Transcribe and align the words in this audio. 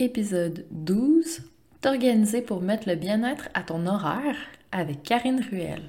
Épisode 0.00 0.64
12 0.70 1.40
T'organiser 1.80 2.40
pour 2.40 2.60
mettre 2.60 2.88
le 2.88 2.94
bien-être 2.94 3.48
à 3.54 3.62
ton 3.62 3.84
horaire 3.84 4.36
avec 4.70 5.02
Karine 5.02 5.44
Ruel. 5.50 5.82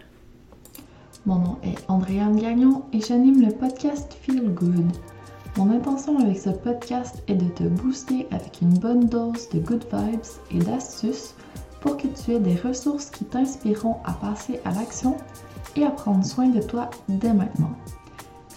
Mon 1.28 1.36
nom 1.36 1.58
est 1.62 1.78
Andréane 1.88 2.40
Gagnon 2.42 2.86
et 2.92 3.02
j'anime 3.02 3.46
le 3.46 3.54
podcast 3.54 4.18
Feel 4.24 4.52
Good. 4.56 4.98
Mon 5.58 5.70
intention 5.70 6.18
avec 6.18 6.40
ce 6.40 6.50
podcast 6.50 7.22
est 7.28 7.36
de 7.36 7.50
te 7.50 7.62
booster 7.62 8.26
avec 8.32 8.62
une 8.64 8.80
bonne 8.80 9.06
dose 9.06 9.48
de 9.50 9.60
good 9.60 9.86
vibes 9.94 10.26
et 10.50 10.58
d'astuces 10.58 11.36
pour 11.80 11.96
que 11.96 12.08
tu 12.08 12.32
aies 12.32 12.40
des 12.40 12.56
ressources 12.56 13.12
qui 13.12 13.26
t'inspireront 13.26 13.98
à 14.06 14.14
passer 14.14 14.60
à 14.66 14.72
l'action 14.72 15.18
et 15.76 15.84
à 15.84 15.92
prendre 15.92 16.26
soin 16.26 16.48
de 16.48 16.64
toi 16.64 16.90
dès 17.10 17.34
maintenant. 17.34 17.76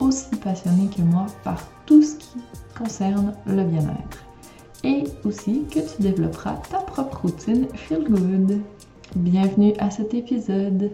aussi 0.00 0.34
passionné 0.36 0.88
que 0.94 1.02
moi 1.02 1.26
par 1.44 1.62
tout 1.86 2.02
ce 2.02 2.16
qui 2.16 2.38
concerne 2.76 3.34
le 3.46 3.64
bien-être. 3.64 4.24
Et 4.82 5.04
aussi 5.24 5.64
que 5.70 5.80
tu 5.80 6.02
développeras 6.02 6.56
ta 6.70 6.78
propre 6.78 7.22
routine 7.22 7.68
Feel 7.76 8.04
Good. 8.04 8.62
Bienvenue 9.16 9.74
à 9.78 9.90
cet 9.90 10.14
épisode. 10.14 10.90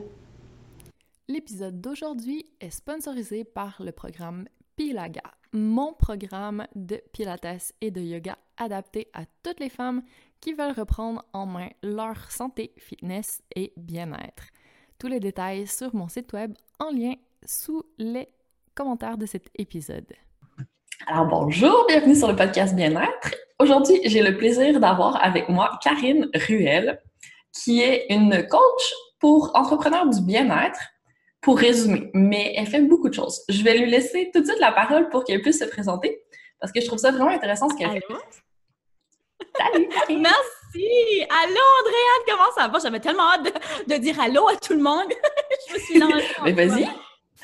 L'épisode 1.29 1.81
d'aujourd'hui 1.81 2.47
est 2.61 2.71
sponsorisé 2.71 3.45
par 3.45 3.81
le 3.81 3.93
programme 3.93 4.47
Pilaga, 4.77 5.23
mon 5.53 5.93
programme 5.93 6.67
de 6.75 7.01
pilates 7.13 7.73
et 7.81 7.91
de 7.91 8.01
yoga 8.01 8.37
adapté 8.57 9.09
à 9.13 9.25
toutes 9.43 9.61
les 9.61 9.69
femmes 9.69 10.03
qui 10.41 10.53
veulent 10.53 10.75
reprendre 10.77 11.25
en 11.33 11.47
main 11.47 11.69
leur 11.83 12.31
santé, 12.31 12.73
fitness 12.77 13.43
et 13.55 13.73
bien-être. 13.77 14.49
Tous 14.99 15.09
les 15.09 15.21
détails 15.21 15.67
sur 15.67 15.95
mon 15.95 16.09
site 16.09 16.33
web 16.33 16.55
en 16.79 16.91
lien 16.91 17.15
sous 17.45 17.83
les 17.99 18.29
commentaires 18.77 19.17
de 19.17 19.27
cet 19.27 19.49
épisode. 19.59 20.07
Alors 21.07 21.27
bonjour, 21.27 21.87
bienvenue 21.89 22.15
sur 22.15 22.29
le 22.29 22.37
podcast 22.37 22.77
Bien-être. 22.77 23.35
Aujourd'hui, 23.59 23.99
j'ai 24.05 24.23
le 24.23 24.37
plaisir 24.37 24.79
d'avoir 24.79 25.25
avec 25.25 25.49
moi 25.49 25.79
Karine 25.83 26.29
Ruel, 26.35 27.01
qui 27.53 27.81
est 27.81 28.07
une 28.11 28.47
coach 28.49 28.95
pour 29.19 29.51
entrepreneurs 29.55 30.07
du 30.09 30.21
bien-être, 30.21 30.79
pour 31.41 31.59
résumer, 31.59 32.11
mais 32.13 32.53
elle 32.57 32.67
fait 32.67 32.83
beaucoup 32.83 33.09
de 33.09 33.15
choses. 33.15 33.43
Je 33.49 33.63
vais 33.63 33.79
lui 33.79 33.91
laisser 33.91 34.31
tout 34.33 34.41
de 34.41 34.47
suite 34.47 34.61
la 34.61 34.73
parole 34.73 35.09
pour 35.09 35.25
qu'elle 35.25 35.41
puisse 35.41 35.59
se 35.59 35.65
présenter, 35.65 36.23
parce 36.61 36.71
que 36.71 36.81
je 36.81 36.87
trouve 36.87 36.99
ça 36.99 37.13
vraiment 37.13 37.31
intéressant 37.31 37.71
ce 37.71 37.77
qu'elle 37.77 37.91
fait. 37.91 38.03
Salut, 39.57 39.89
Karine! 39.89 40.21
Merci! 40.23 41.23
Allô, 41.31 41.63
Andréane, 41.81 42.25
comment 42.27 42.53
ça 42.55 42.69
va? 42.69 42.79
J'avais 42.79 43.01
tellement 43.01 43.33
hâte 43.33 43.55
de, 43.89 43.97
dire 43.97 44.21
allô 44.21 44.47
à 44.49 44.57
tout 44.57 44.75
le 44.75 44.83
monde. 44.83 45.11
je 45.69 45.75
me 45.75 45.79
suis 45.79 45.99
lancée. 45.99 46.27
Mais 46.45 46.53
vas-y! 46.53 46.87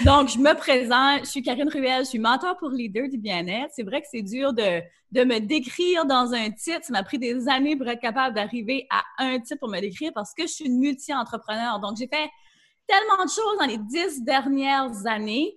Donc, 0.05 0.29
je 0.31 0.39
me 0.39 0.55
présente, 0.55 1.21
je 1.21 1.31
suis 1.31 1.43
Karine 1.43 1.69
Ruel, 1.69 2.05
je 2.05 2.11
suis 2.11 2.19
mentor 2.19 2.57
pour 2.57 2.71
leader 2.71 3.09
du 3.09 3.19
bien-être. 3.19 3.71
C'est 3.73 3.85
vrai 3.85 4.01
que 4.01 4.09
c'est 4.11 4.23
dur 4.23 4.53
de, 4.53 4.81
de, 5.13 5.25
me 5.25 5.39
décrire 5.39 6.07
dans 6.07 6.33
un 6.33 6.51
titre. 6.51 6.81
Ça 6.83 6.93
m'a 6.93 7.05
pris 7.05 7.19
des 7.19 7.49
années 7.49 7.77
pour 7.77 7.87
être 7.87 8.01
capable 8.01 8.35
d'arriver 8.35 8.87
à 8.91 9.05
un 9.19 9.39
titre 9.39 9.61
pour 9.61 9.69
me 9.69 9.81
décrire 9.81 10.11
parce 10.13 10.35
que 10.35 10.43
je 10.43 10.53
suis 10.53 10.65
une 10.65 10.79
multi-entrepreneur. 10.79 11.79
Donc, 11.79 11.97
j'ai 11.99 12.09
fait 12.09 12.29
tellement 12.89 13.25
de 13.25 13.31
choses 13.31 13.59
dans 13.61 13.67
les 13.67 13.79
dix 13.79 14.25
dernières 14.25 15.07
années 15.07 15.55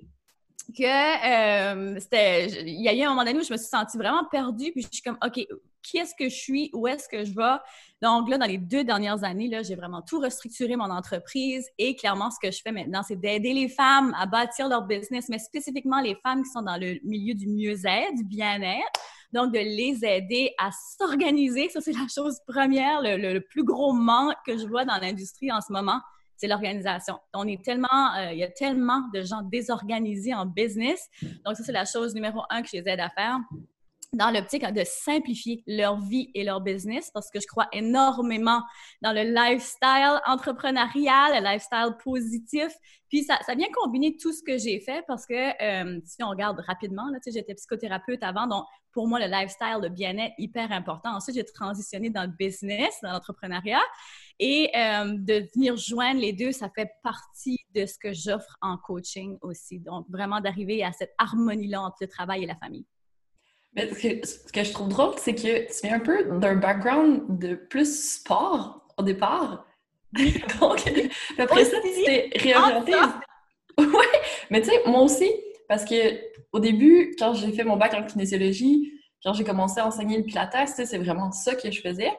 que 0.77 0.83
euh, 0.83 1.99
c'était. 1.99 2.47
Il 2.61 2.81
y 2.81 2.89
a 2.89 2.93
eu 2.93 3.01
un 3.01 3.09
moment 3.09 3.23
donné 3.23 3.39
où 3.39 3.43
je 3.43 3.51
me 3.51 3.57
suis 3.57 3.67
sentie 3.67 3.97
vraiment 3.97 4.25
perdue, 4.25 4.71
puis 4.71 4.83
je 4.83 4.89
suis 4.91 5.01
comme, 5.01 5.17
OK, 5.25 5.43
qui 5.85 5.97
est-ce 5.97 6.13
que 6.17 6.29
je 6.29 6.35
suis, 6.35 6.69
où 6.73 6.87
est-ce 6.87 7.07
que 7.07 7.23
je 7.23 7.33
vais. 7.33 7.57
Donc 8.01 8.29
là, 8.29 8.37
dans 8.37 8.45
les 8.45 8.57
deux 8.57 8.83
dernières 8.83 9.23
années, 9.23 9.47
là, 9.47 9.63
j'ai 9.63 9.75
vraiment 9.75 10.01
tout 10.01 10.19
restructuré 10.19 10.75
mon 10.75 10.89
entreprise 10.89 11.67
et 11.77 11.95
clairement, 11.95 12.31
ce 12.31 12.37
que 12.41 12.51
je 12.51 12.61
fais 12.61 12.71
maintenant, 12.71 13.03
c'est 13.03 13.15
d'aider 13.15 13.53
les 13.53 13.69
femmes 13.69 14.13
à 14.17 14.25
bâtir 14.25 14.67
leur 14.67 14.83
business, 14.83 15.29
mais 15.29 15.39
spécifiquement 15.39 16.01
les 16.01 16.15
femmes 16.23 16.43
qui 16.43 16.49
sont 16.49 16.63
dans 16.63 16.77
le 16.77 16.99
milieu 17.03 17.33
du 17.33 17.47
mieux-être, 17.47 18.15
du 18.15 18.23
bien-être. 18.23 18.99
Donc, 19.33 19.53
de 19.53 19.59
les 19.59 20.05
aider 20.05 20.53
à 20.57 20.69
s'organiser, 20.97 21.69
ça, 21.69 21.81
c'est 21.81 21.91
la 21.91 22.07
chose 22.13 22.39
première, 22.47 23.01
le, 23.01 23.39
plus 23.39 23.63
gros 23.63 23.91
manque 23.91 24.35
que 24.45 24.57
je 24.57 24.65
vois 24.65 24.85
dans 24.85 24.97
l'industrie 24.97 25.51
en 25.51 25.61
ce 25.61 25.73
moment, 25.73 25.99
c'est 26.37 26.47
l'organisation. 26.47 27.17
On 27.33 27.47
est 27.47 27.63
tellement, 27.63 28.13
euh, 28.17 28.31
il 28.31 28.39
y 28.39 28.43
a 28.43 28.49
tellement 28.49 29.01
de 29.13 29.23
gens 29.23 29.41
désorganisés 29.41 30.33
en 30.33 30.45
business. 30.45 31.09
Donc, 31.45 31.55
ça, 31.55 31.63
c'est 31.63 31.71
la 31.71 31.85
chose 31.85 32.13
numéro 32.13 32.41
un 32.49 32.61
que 32.61 32.69
je 32.69 32.77
les 32.77 32.87
aide 32.87 32.99
à 32.99 33.09
faire 33.09 33.39
dans 34.13 34.31
l'optique 34.31 34.63
de 34.63 34.83
simplifier 34.85 35.63
leur 35.67 35.99
vie 35.99 36.31
et 36.33 36.43
leur 36.43 36.61
business 36.61 37.11
parce 37.13 37.29
que 37.29 37.39
je 37.39 37.47
crois 37.47 37.67
énormément 37.73 38.61
dans 39.01 39.11
le 39.11 39.23
lifestyle 39.23 40.19
entrepreneurial, 40.25 41.41
le 41.41 41.43
lifestyle 41.43 41.95
positif. 42.03 42.71
Puis 43.09 43.23
ça, 43.23 43.39
ça 43.45 43.55
vient 43.55 43.67
combiner 43.73 44.17
tout 44.17 44.33
ce 44.33 44.41
que 44.43 44.57
j'ai 44.57 44.79
fait 44.79 45.03
parce 45.07 45.25
que 45.25 45.33
euh, 45.33 45.99
si 46.05 46.23
on 46.23 46.29
regarde 46.29 46.59
rapidement, 46.67 47.09
là, 47.11 47.19
j'étais 47.25 47.53
psychothérapeute 47.53 48.23
avant, 48.23 48.47
donc 48.47 48.65
pour 48.95 49.09
moi, 49.09 49.19
le 49.19 49.29
lifestyle, 49.29 49.79
le 49.81 49.89
bien-être, 49.89 50.33
hyper 50.37 50.71
important. 50.71 51.15
Ensuite, 51.15 51.35
j'ai 51.35 51.43
transitionné 51.43 52.09
dans 52.09 52.23
le 52.23 52.31
business, 52.39 52.97
dans 53.03 53.11
l'entrepreneuriat. 53.11 53.81
Et 54.39 54.71
euh, 54.75 55.17
de 55.17 55.47
venir 55.53 55.75
joindre 55.75 56.21
les 56.21 56.31
deux, 56.31 56.53
ça 56.53 56.69
fait 56.73 56.89
partie 57.03 57.59
de 57.75 57.85
ce 57.85 57.99
que 57.99 58.13
j'offre 58.13 58.55
en 58.61 58.77
coaching 58.77 59.37
aussi. 59.41 59.79
Donc, 59.79 60.05
vraiment 60.09 60.39
d'arriver 60.39 60.81
à 60.81 60.93
cette 60.93 61.13
harmonie-là 61.17 61.81
entre 61.81 61.97
le 62.01 62.07
travail 62.07 62.43
et 62.43 62.45
la 62.45 62.55
famille. 62.55 62.85
Mais 63.75 63.89
ce 63.93 64.51
que, 64.51 64.63
je 64.63 64.71
trouve 64.71 64.87
drôle, 64.87 65.15
c'est 65.17 65.35
que 65.35 65.67
tu 65.67 65.87
viens 65.87 65.97
un 65.97 65.99
peu 65.99 66.23
d'un 66.39 66.55
background 66.55 67.23
de 67.39 67.55
plus 67.55 68.15
sport 68.15 68.85
au 68.97 69.03
départ. 69.03 69.65
Donc, 70.61 70.81
après 71.37 71.65
ça, 71.65 71.77
tu 71.81 72.03
t'es 72.03 72.29
réorienté. 72.35 72.93
Oui, 73.77 74.05
mais 74.49 74.61
tu 74.61 74.69
sais, 74.69 74.81
moi 74.85 75.01
aussi, 75.01 75.29
parce 75.67 75.83
que 75.83 75.95
au 76.53 76.61
début, 76.61 77.13
quand 77.19 77.33
j'ai 77.33 77.51
fait 77.51 77.65
mon 77.65 77.75
bac 77.75 77.93
en 77.93 78.03
kinésiologie, 78.03 78.93
quand 79.21 79.33
j'ai 79.33 79.43
commencé 79.43 79.81
à 79.81 79.85
enseigner 79.85 80.15
le 80.15 80.23
pilates, 80.23 80.55
c'est 80.65 80.97
vraiment 80.97 81.33
ça 81.33 81.55
que 81.55 81.69
je 81.69 81.81
faisais. 81.81 82.11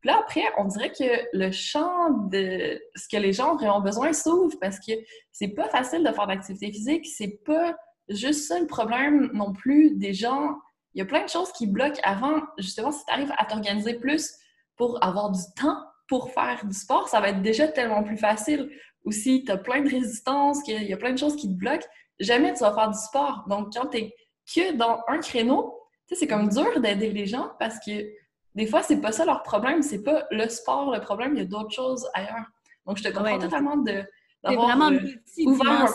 Puis 0.00 0.08
là, 0.08 0.18
après, 0.20 0.42
on 0.56 0.64
dirait 0.64 0.90
que 0.90 1.36
le 1.36 1.50
champ 1.52 2.10
de 2.30 2.80
ce 2.96 3.08
que 3.08 3.18
les 3.20 3.34
gens 3.34 3.58
ont 3.60 3.80
besoin 3.80 4.14
s'ouvre 4.14 4.56
parce 4.58 4.78
que 4.78 4.92
c'est 5.32 5.48
pas 5.48 5.68
facile 5.68 6.02
de 6.02 6.10
faire 6.12 6.26
de 6.26 6.32
l'activité 6.32 6.72
physique. 6.72 7.06
C'est 7.06 7.40
pas 7.44 7.76
juste 8.08 8.48
ça 8.48 8.58
le 8.58 8.66
problème 8.66 9.30
non 9.34 9.52
plus 9.52 9.94
des 9.96 10.14
gens 10.14 10.56
il 10.94 10.98
y 10.98 11.02
a 11.02 11.04
plein 11.04 11.24
de 11.24 11.28
choses 11.28 11.52
qui 11.52 11.66
bloquent 11.66 12.00
avant, 12.02 12.42
justement, 12.58 12.92
si 12.92 13.04
tu 13.04 13.12
arrives 13.12 13.32
à 13.38 13.44
t'organiser 13.44 13.94
plus 13.94 14.34
pour 14.76 15.02
avoir 15.02 15.30
du 15.30 15.40
temps 15.56 15.78
pour 16.08 16.30
faire 16.32 16.64
du 16.66 16.74
sport, 16.74 17.08
ça 17.08 17.20
va 17.20 17.30
être 17.30 17.42
déjà 17.42 17.68
tellement 17.68 18.02
plus 18.02 18.18
facile. 18.18 18.70
Ou 19.04 19.12
si 19.12 19.44
tu 19.44 19.52
as 19.52 19.56
plein 19.56 19.80
de 19.80 19.88
résistances, 19.88 20.62
qu'il 20.62 20.82
y 20.82 20.92
a 20.92 20.96
plein 20.96 21.12
de 21.12 21.18
choses 21.18 21.36
qui 21.36 21.48
te 21.48 21.54
bloquent, 21.54 21.86
jamais 22.20 22.52
tu 22.52 22.60
vas 22.60 22.74
faire 22.74 22.90
du 22.90 22.98
sport. 22.98 23.44
Donc, 23.48 23.72
quand 23.72 23.86
tu 23.86 23.98
es 23.98 24.14
que 24.54 24.76
dans 24.76 25.02
un 25.08 25.18
créneau, 25.18 25.78
tu 26.06 26.14
sais, 26.14 26.20
c'est 26.20 26.26
comme 26.26 26.48
dur 26.48 26.80
d'aider 26.80 27.10
les 27.10 27.26
gens 27.26 27.52
parce 27.58 27.78
que 27.78 28.06
des 28.54 28.66
fois, 28.66 28.82
c'est 28.82 29.00
pas 29.00 29.12
ça 29.12 29.24
leur 29.24 29.42
problème, 29.42 29.82
c'est 29.82 30.02
pas 30.02 30.26
le 30.30 30.46
sport 30.48 30.92
le 30.92 31.00
problème, 31.00 31.32
il 31.34 31.38
y 31.38 31.42
a 31.42 31.46
d'autres 31.46 31.72
choses 31.72 32.06
ailleurs. 32.12 32.44
Donc, 32.86 32.98
je 32.98 33.04
te 33.04 33.08
comprends 33.08 33.38
totalement 33.38 33.76
de 33.76 34.04
d'avoir 34.44 34.76
vraiment 34.76 34.90
euh, 34.90 35.46
ouvert 35.46 35.88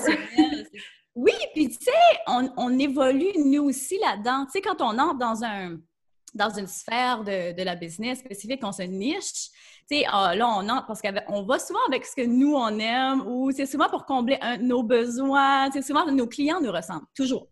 oui, 1.17 1.33
puis 1.55 1.67
tu 1.69 1.83
sais, 1.83 1.91
on, 2.27 2.77
évolue 2.77 3.31
nous 3.43 3.63
aussi 3.63 3.97
là-dedans. 3.97 4.45
Tu 4.45 4.51
sais, 4.51 4.61
quand 4.61 4.81
on 4.81 4.99
entre 4.99 5.17
dans 5.17 5.43
un 5.43 5.77
dans 6.35 6.51
une 6.51 6.67
sphère 6.67 7.23
de, 7.23 7.63
la 7.63 7.75
business 7.75 8.19
spécifique, 8.19 8.59
on 8.61 8.71
se 8.71 8.83
niche, 8.83 9.49
tu 9.89 9.97
sais, 9.97 10.05
ah, 10.07 10.35
là, 10.35 10.47
on 10.47 10.69
entre 10.69 10.85
parce 10.85 11.01
qu'on 11.01 11.41
va 11.41 11.57
souvent 11.57 11.79
avec 11.87 12.05
ce 12.05 12.15
que 12.15 12.23
nous, 12.23 12.53
on 12.53 12.77
aime 12.77 13.23
ou 13.25 13.49
c'est 13.49 13.65
souvent 13.65 13.89
pour 13.89 14.05
combler 14.05 14.37
nos 14.61 14.83
besoins. 14.83 15.71
C'est 15.71 15.81
souvent 15.81 16.05
nos 16.11 16.27
clients 16.27 16.61
nous 16.61 16.71
ressemblent, 16.71 17.07
toujours. 17.15 17.47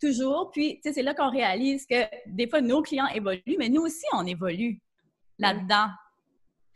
Toujours. 0.00 0.50
Puis, 0.50 0.76
tu 0.76 0.88
sais, 0.88 0.94
c'est 0.94 1.02
là 1.02 1.12
qu'on 1.12 1.30
réalise 1.30 1.84
que 1.84 2.06
des 2.26 2.48
fois, 2.48 2.62
nos 2.62 2.80
clients 2.80 3.08
évoluent, 3.08 3.58
mais 3.58 3.68
nous 3.68 3.82
aussi, 3.82 4.06
on 4.14 4.24
évolue. 4.24 4.80
là-dedans. 5.38 5.88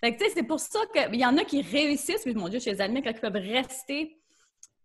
Fait 0.03 0.15
que, 0.15 0.19
tu 0.23 0.27
sais, 0.27 0.33
c'est 0.37 0.43
pour 0.43 0.61
ça 0.61 0.81
qu'il 0.93 1.19
y 1.19 1.25
en 1.25 1.39
a 1.39 1.45
qui 1.45 1.63
réussissent, 1.63 2.27
mais 2.27 2.35
mon 2.35 2.51
Dieu, 2.51 2.61
je 2.61 2.69
les 2.69 2.83
admets, 2.83 3.01
quand 3.01 3.13
ils 3.13 3.21
peuvent 3.21 3.33
rester 3.33 4.19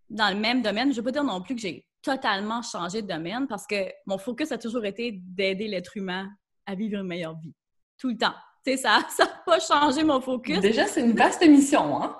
dans 0.10 0.34
le 0.34 0.40
même 0.40 0.62
domaine. 0.62 0.92
Je 0.92 1.00
ne 1.00 1.02
veux 1.02 1.04
pas 1.04 1.12
dire 1.12 1.24
non 1.24 1.42
plus 1.42 1.56
que 1.56 1.62
j'ai 1.62 1.86
totalement 2.02 2.62
changé 2.62 3.02
de 3.02 3.08
domaine 3.08 3.48
parce 3.48 3.68
que 3.68 3.92
mon 4.06 4.18
focus 4.18 4.52
a 4.52 4.58
toujours 4.58 4.86
été 4.86 5.20
d'aider 5.22 5.68
l'être 5.68 5.98
humain 5.98 6.30
à 6.66 6.76
vivre 6.76 7.00
une 7.00 7.08
meilleure 7.08 7.38
vie. 7.40 7.54
Tout 7.98 8.10
le 8.10 8.18
temps. 8.18 8.34
Tu 8.66 8.72
sais, 8.72 8.78
ça 8.78 9.00
n'a 9.20 9.26
pas 9.46 9.60
changé 9.60 10.04
mon 10.04 10.22
focus. 10.22 10.60
Déjà, 10.60 10.86
c'est 10.86 11.02
une 11.02 11.14
vaste 11.14 11.46
mission, 11.48 12.02
hein? 12.02 12.16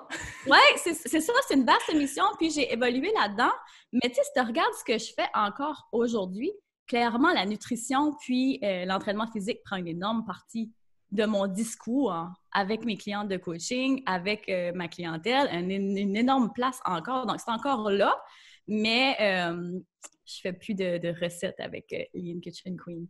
oui, 0.46 0.58
c'est 0.76 0.94
ça, 0.94 1.32
c'est 1.46 1.54
une 1.54 1.64
vaste 1.64 1.94
mission, 1.94 2.24
puis 2.38 2.50
j'ai 2.50 2.72
évolué 2.72 3.12
là-dedans. 3.18 3.52
Mais 3.92 4.08
tu 4.08 4.14
sais, 4.14 4.22
si 4.22 4.30
tu 4.34 4.40
regardes 4.40 4.74
ce 4.74 4.84
que 4.84 4.98
je 4.98 5.12
fais 5.14 5.28
encore 5.34 5.88
aujourd'hui, 5.92 6.50
clairement, 6.86 7.32
la 7.32 7.46
nutrition 7.46 8.14
puis 8.20 8.58
euh, 8.64 8.84
l'entraînement 8.84 9.26
physique 9.26 9.62
prend 9.64 9.76
une 9.76 9.88
énorme 9.88 10.24
partie 10.24 10.72
de 11.12 11.24
mon 11.24 11.46
discours 11.46 12.14
avec 12.52 12.84
mes 12.84 12.96
clientes 12.96 13.28
de 13.28 13.36
coaching, 13.36 14.02
avec 14.06 14.48
euh, 14.48 14.72
ma 14.74 14.88
clientèle, 14.88 15.48
une, 15.52 16.16
énorme 16.16 16.52
place 16.52 16.80
encore. 16.84 17.26
Donc, 17.26 17.38
c'est 17.44 17.50
encore 17.50 17.90
là, 17.90 18.16
mais 18.66 19.16
euh, 19.20 19.78
je 20.24 20.40
fais 20.40 20.52
plus 20.52 20.74
de, 20.74 21.22
recettes 21.22 21.58
avec 21.60 21.92
euh, 21.92 22.02
Lean 22.14 22.40
Kitchen 22.40 22.76
Queen. 22.76 23.06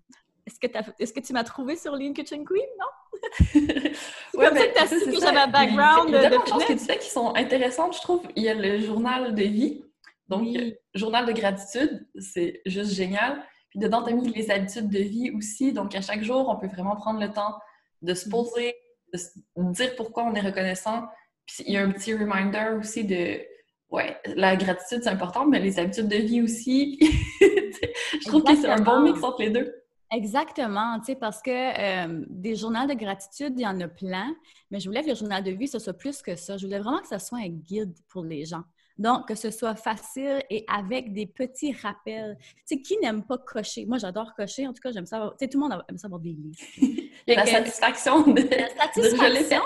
Est-ce 0.46 0.58
que, 0.58 0.66
est 0.98 1.14
que, 1.14 1.20
tu 1.20 1.32
m'as 1.32 1.44
trouvé 1.44 1.76
sur 1.76 1.94
Lean 1.94 2.12
Kitchen 2.12 2.44
Queen, 2.44 2.66
non? 2.78 2.86
c'est 3.52 3.92
comme 4.32 4.56
ça 4.56 4.66
que 4.66 4.72
tu 4.72 4.78
as 4.78 4.86
su 4.86 5.10
que 5.10 5.20
j'avais 5.20 5.38
un 5.38 5.48
background 5.48 6.08
Il 6.08 6.14
y 6.14 6.16
a 6.16 6.30
de, 6.30 6.46
choses 6.46 6.64
que 6.64 6.72
tu 6.72 6.78
fais 6.78 6.98
qui 6.98 7.10
sont 7.10 7.34
intéressantes, 7.34 7.94
je 7.96 8.00
trouve. 8.00 8.22
Il 8.34 8.42
y 8.42 8.48
a 8.48 8.54
le 8.54 8.78
journal 8.80 9.34
de 9.34 9.42
vie. 9.42 9.84
Donc, 10.28 10.48
journal 10.94 11.26
de 11.26 11.32
gratitude, 11.32 12.08
c'est 12.18 12.62
juste 12.64 12.92
génial. 12.92 13.44
Puis 13.68 13.78
dedans, 13.78 14.02
tu 14.02 14.10
as 14.10 14.14
mis 14.14 14.32
les 14.32 14.50
habitudes 14.50 14.88
de 14.88 14.98
vie 14.98 15.30
aussi. 15.36 15.72
Donc, 15.72 15.94
à 15.94 16.00
chaque 16.00 16.22
jour, 16.22 16.48
on 16.48 16.56
peut 16.56 16.68
vraiment 16.68 16.96
prendre 16.96 17.20
le 17.20 17.30
temps 17.30 17.58
de 18.02 18.14
se 18.14 18.28
poser, 18.28 18.74
de 19.12 19.18
se 19.18 19.28
dire 19.56 19.94
pourquoi 19.96 20.24
on 20.24 20.34
est 20.34 20.40
reconnaissant. 20.40 21.06
Puis 21.46 21.64
il 21.66 21.74
y 21.74 21.76
a 21.76 21.82
un 21.82 21.90
petit 21.90 22.14
reminder 22.14 22.76
aussi 22.78 23.04
de 23.04 23.40
ouais, 23.90 24.16
la 24.24 24.56
gratitude, 24.56 25.02
c'est 25.02 25.10
important, 25.10 25.46
mais 25.46 25.58
les 25.58 25.78
habitudes 25.78 26.08
de 26.08 26.16
vie 26.16 26.42
aussi. 26.42 26.98
je 27.40 28.26
trouve 28.26 28.44
que 28.44 28.56
c'est 28.56 28.68
un 28.68 28.80
bon 28.80 29.02
mix 29.02 29.22
entre 29.22 29.42
les 29.42 29.50
deux. 29.50 29.74
Exactement, 30.12 30.98
tu 30.98 31.06
sais, 31.06 31.14
parce 31.14 31.40
que 31.40 31.50
euh, 31.50 32.24
des 32.28 32.56
journaux 32.56 32.84
de 32.84 32.94
gratitude, 32.94 33.52
il 33.56 33.62
y 33.62 33.66
en 33.66 33.80
a 33.80 33.86
plein, 33.86 34.34
mais 34.70 34.80
je 34.80 34.88
voulais 34.88 35.02
que 35.02 35.10
le 35.10 35.14
journal 35.14 35.44
de 35.44 35.52
vie, 35.52 35.68
ce 35.68 35.78
soit 35.78 35.92
plus 35.92 36.20
que 36.20 36.34
ça. 36.34 36.56
Je 36.56 36.66
voulais 36.66 36.80
vraiment 36.80 37.00
que 37.00 37.06
ce 37.06 37.18
soit 37.18 37.38
un 37.38 37.48
guide 37.48 37.94
pour 38.08 38.24
les 38.24 38.44
gens. 38.44 38.64
Donc, 39.00 39.28
que 39.28 39.34
ce 39.34 39.50
soit 39.50 39.74
facile 39.74 40.42
et 40.50 40.62
avec 40.68 41.14
des 41.14 41.26
petits 41.26 41.72
rappels. 41.72 42.36
Tu 42.38 42.62
sais, 42.66 42.82
qui 42.82 42.98
n'aime 42.98 43.24
pas 43.24 43.38
cocher? 43.38 43.86
Moi, 43.86 43.96
j'adore 43.96 44.34
cocher. 44.34 44.66
En 44.66 44.74
tout 44.74 44.82
cas, 44.82 44.92
j'aime 44.92 45.06
ça. 45.06 45.30
Tu 45.38 45.44
sais, 45.44 45.48
tout 45.48 45.58
le 45.58 45.66
monde 45.66 45.82
aime 45.88 45.96
ça 45.96 46.06
avoir 46.06 46.20
des 46.20 46.34
listes. 46.34 46.62
la 47.26 47.46
satisfaction 47.46 48.20
de, 48.26 48.42
la 48.42 48.68
satisfaction. 48.68 49.62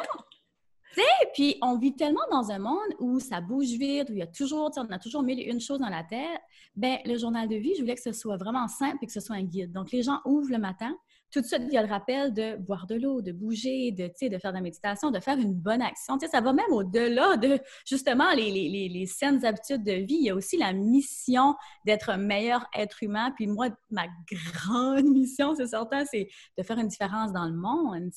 Tu 0.94 1.00
sais, 1.00 1.30
puis 1.34 1.58
on 1.62 1.76
vit 1.78 1.96
tellement 1.96 2.20
dans 2.30 2.52
un 2.52 2.60
monde 2.60 2.94
où 3.00 3.18
ça 3.18 3.40
bouge 3.40 3.72
vite, 3.72 4.08
où 4.10 4.12
il 4.12 4.20
y 4.20 4.22
a 4.22 4.28
toujours, 4.28 4.70
on 4.76 4.92
a 4.92 4.98
toujours 5.00 5.24
mille 5.24 5.40
et 5.40 5.50
une 5.50 5.60
choses 5.60 5.80
dans 5.80 5.88
la 5.88 6.04
tête. 6.04 6.40
Ben, 6.76 6.98
le 7.04 7.18
journal 7.18 7.48
de 7.48 7.56
vie, 7.56 7.74
je 7.74 7.80
voulais 7.80 7.96
que 7.96 8.02
ce 8.02 8.12
soit 8.12 8.36
vraiment 8.36 8.68
simple 8.68 8.98
et 9.02 9.06
que 9.06 9.12
ce 9.12 9.18
soit 9.18 9.34
un 9.34 9.42
guide. 9.42 9.72
Donc, 9.72 9.90
les 9.90 10.02
gens 10.02 10.20
ouvrent 10.24 10.52
le 10.52 10.58
matin, 10.58 10.96
tout 11.34 11.40
de 11.40 11.46
suite, 11.46 11.62
il 11.66 11.72
y 11.72 11.76
a 11.76 11.82
le 11.82 11.88
rappel 11.88 12.32
de 12.32 12.54
boire 12.58 12.86
de 12.86 12.94
l'eau, 12.94 13.20
de 13.20 13.32
bouger, 13.32 13.90
de, 13.90 14.06
de 14.06 14.38
faire 14.38 14.52
de 14.52 14.56
la 14.56 14.60
méditation, 14.60 15.10
de 15.10 15.18
faire 15.18 15.36
une 15.36 15.52
bonne 15.52 15.82
action. 15.82 16.16
ça 16.20 16.40
va 16.40 16.52
même 16.52 16.70
au-delà 16.70 17.36
de 17.36 17.58
justement 17.84 18.32
les, 18.36 18.52
les, 18.52 18.88
les, 18.88 19.06
saines 19.06 19.44
habitudes 19.44 19.82
de 19.82 19.94
vie. 19.94 20.14
Il 20.14 20.26
y 20.26 20.30
a 20.30 20.34
aussi 20.36 20.56
la 20.56 20.72
mission 20.72 21.56
d'être 21.84 22.10
un 22.10 22.18
meilleur 22.18 22.64
être 22.72 23.02
humain. 23.02 23.32
Puis 23.34 23.48
moi, 23.48 23.68
ma 23.90 24.04
grande 24.30 25.06
mission, 25.06 25.56
c'est 25.56 25.66
certain, 25.66 26.04
c'est 26.04 26.28
de 26.56 26.62
faire 26.62 26.78
une 26.78 26.86
différence 26.86 27.32
dans 27.32 27.46
le 27.46 27.56
monde. 27.56 28.10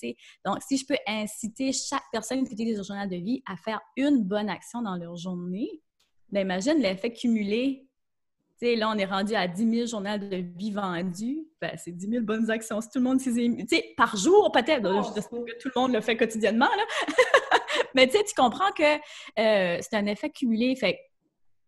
Donc, 0.46 0.62
si 0.62 0.78
je 0.78 0.86
peux 0.86 0.98
inciter 1.08 1.74
chaque 1.74 2.06
personne 2.12 2.46
qui 2.46 2.54
utilise 2.54 2.78
le 2.78 2.84
journal 2.84 3.10
de 3.10 3.16
vie 3.16 3.42
à 3.48 3.58
faire 3.58 3.82
une 3.96 4.24
bonne 4.26 4.48
action 4.48 4.84
dans 4.84 4.96
leur 4.96 5.16
journée, 5.16 5.82
bien, 6.30 6.42
imagine 6.42 6.78
l'effet 6.78 7.12
cumulé 7.12 7.87
là, 8.62 8.90
on 8.90 8.98
est 8.98 9.06
rendu 9.06 9.36
à 9.36 9.48
10 9.48 9.72
000 9.72 9.88
journaux 9.88 10.18
de 10.18 10.38
vie 10.58 10.72
vendus. 10.72 11.48
Ben, 11.62 11.72
c'est 11.78 11.92
10 11.92 12.10
000 12.10 12.24
bonnes 12.24 12.50
actions. 12.50 12.82
Si 12.82 12.90
tout 12.90 13.00
le 13.00 13.04
monde 13.04 13.20
s'y 13.20 13.34
Tu 13.34 13.68
sais, 13.68 13.94
par 13.96 14.16
jour, 14.16 14.52
peut-être. 14.52 14.88
je 15.16 15.22
sais 15.22 15.30
que 15.30 15.60
tout 15.60 15.70
le 15.76 15.80
monde 15.80 15.94
le 15.94 16.02
fait 16.02 16.18
quotidiennement, 16.18 16.66
là. 16.66 16.84
Mais 17.96 18.08
tu 18.08 18.18
tu 18.18 18.34
comprends 18.36 18.72
que 18.72 18.96
euh, 18.96 19.80
c'est 19.82 19.96
un 19.96 20.06
effet 20.06 20.30
cumulé. 20.30 20.76
Fait 20.76 21.00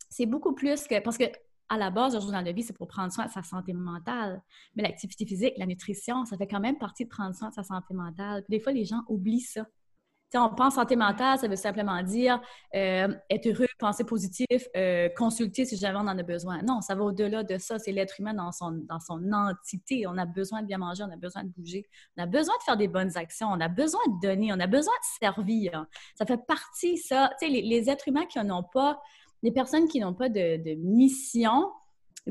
c'est 0.10 0.26
beaucoup 0.26 0.54
plus 0.54 0.88
que... 0.88 1.00
Parce 1.00 1.18
que 1.18 1.26
à 1.72 1.78
la 1.78 1.92
base, 1.92 2.16
le 2.16 2.22
journal 2.22 2.44
de 2.44 2.52
vie, 2.52 2.64
c'est 2.64 2.76
pour 2.76 2.88
prendre 2.88 3.14
soin 3.14 3.26
de 3.28 3.32
sa 3.32 3.44
santé 3.44 3.74
mentale. 3.74 4.42
Mais 4.76 4.82
l'activité 4.82 5.26
physique, 5.26 5.54
la 5.58 5.68
nutrition, 5.68 6.26
ça 6.26 6.36
fait 6.36 6.48
quand 6.48 6.60
même 6.60 6.80
partie 6.80 7.04
de 7.04 7.10
prendre 7.10 7.36
soin 7.36 7.50
de 7.50 7.54
sa 7.54 7.64
santé 7.64 7.94
mentale. 7.94 8.44
Puis 8.44 8.58
des 8.58 8.64
fois, 8.64 8.74
les 8.74 8.86
gens 8.86 9.02
oublient 9.08 9.42
ça 9.42 9.68
on 10.36 10.50
pense 10.50 10.76
santé 10.76 10.96
mentale, 10.96 11.40
ça 11.40 11.48
veut 11.48 11.56
simplement 11.56 12.02
dire 12.04 12.42
euh, 12.76 13.08
être 13.30 13.48
heureux, 13.48 13.68
penser 13.80 14.04
positif, 14.04 14.68
euh, 14.76 15.10
consulter 15.18 15.66
si 15.66 15.78
jamais 15.78 15.98
on 15.98 16.08
en 16.08 16.18
a 16.18 16.24
besoin. 16.24 16.62
Non, 16.62 16.82
ça 16.82 16.96
va 16.96 17.04
au-delà 17.04 17.44
de 17.44 17.58
ça. 17.58 17.80
C'est 17.80 17.92
l'être 17.92 18.20
humain 18.20 18.34
dans 18.34 18.52
son, 18.52 18.72
dans 18.88 19.00
son 19.00 19.32
entité. 19.32 20.06
On 20.08 20.18
a 20.18 20.26
besoin 20.26 20.62
de 20.62 20.68
bien 20.68 20.78
manger, 20.78 21.04
on 21.04 21.12
a 21.12 21.18
besoin 21.18 21.44
de 21.44 21.50
bouger, 21.50 21.86
on 22.18 22.24
a 22.24 22.26
besoin 22.26 22.54
de 22.60 22.64
faire 22.64 22.78
des 22.78 22.88
bonnes 22.88 23.18
actions, 23.18 23.48
on 23.48 23.60
a 23.60 23.68
besoin 23.68 24.02
de 24.08 24.28
donner, 24.28 24.54
on 24.54 24.60
a 24.60 24.68
besoin 24.68 24.94
de 24.94 25.26
servir. 25.26 25.86
Ça 26.16 26.26
fait 26.26 26.46
partie, 26.46 26.98
ça. 26.98 27.32
Tu 27.42 27.48
sais, 27.48 27.52
les, 27.52 27.90
êtres 27.90 28.08
humains 28.08 28.26
qui 28.26 28.40
n'ont 28.44 28.64
pas, 28.64 29.02
les 29.42 29.52
personnes 29.52 29.88
qui 29.88 30.00
n'ont 30.00 30.14
pas 30.14 30.30
de, 30.30 30.58
de 30.58 30.76
mission, 30.76 31.72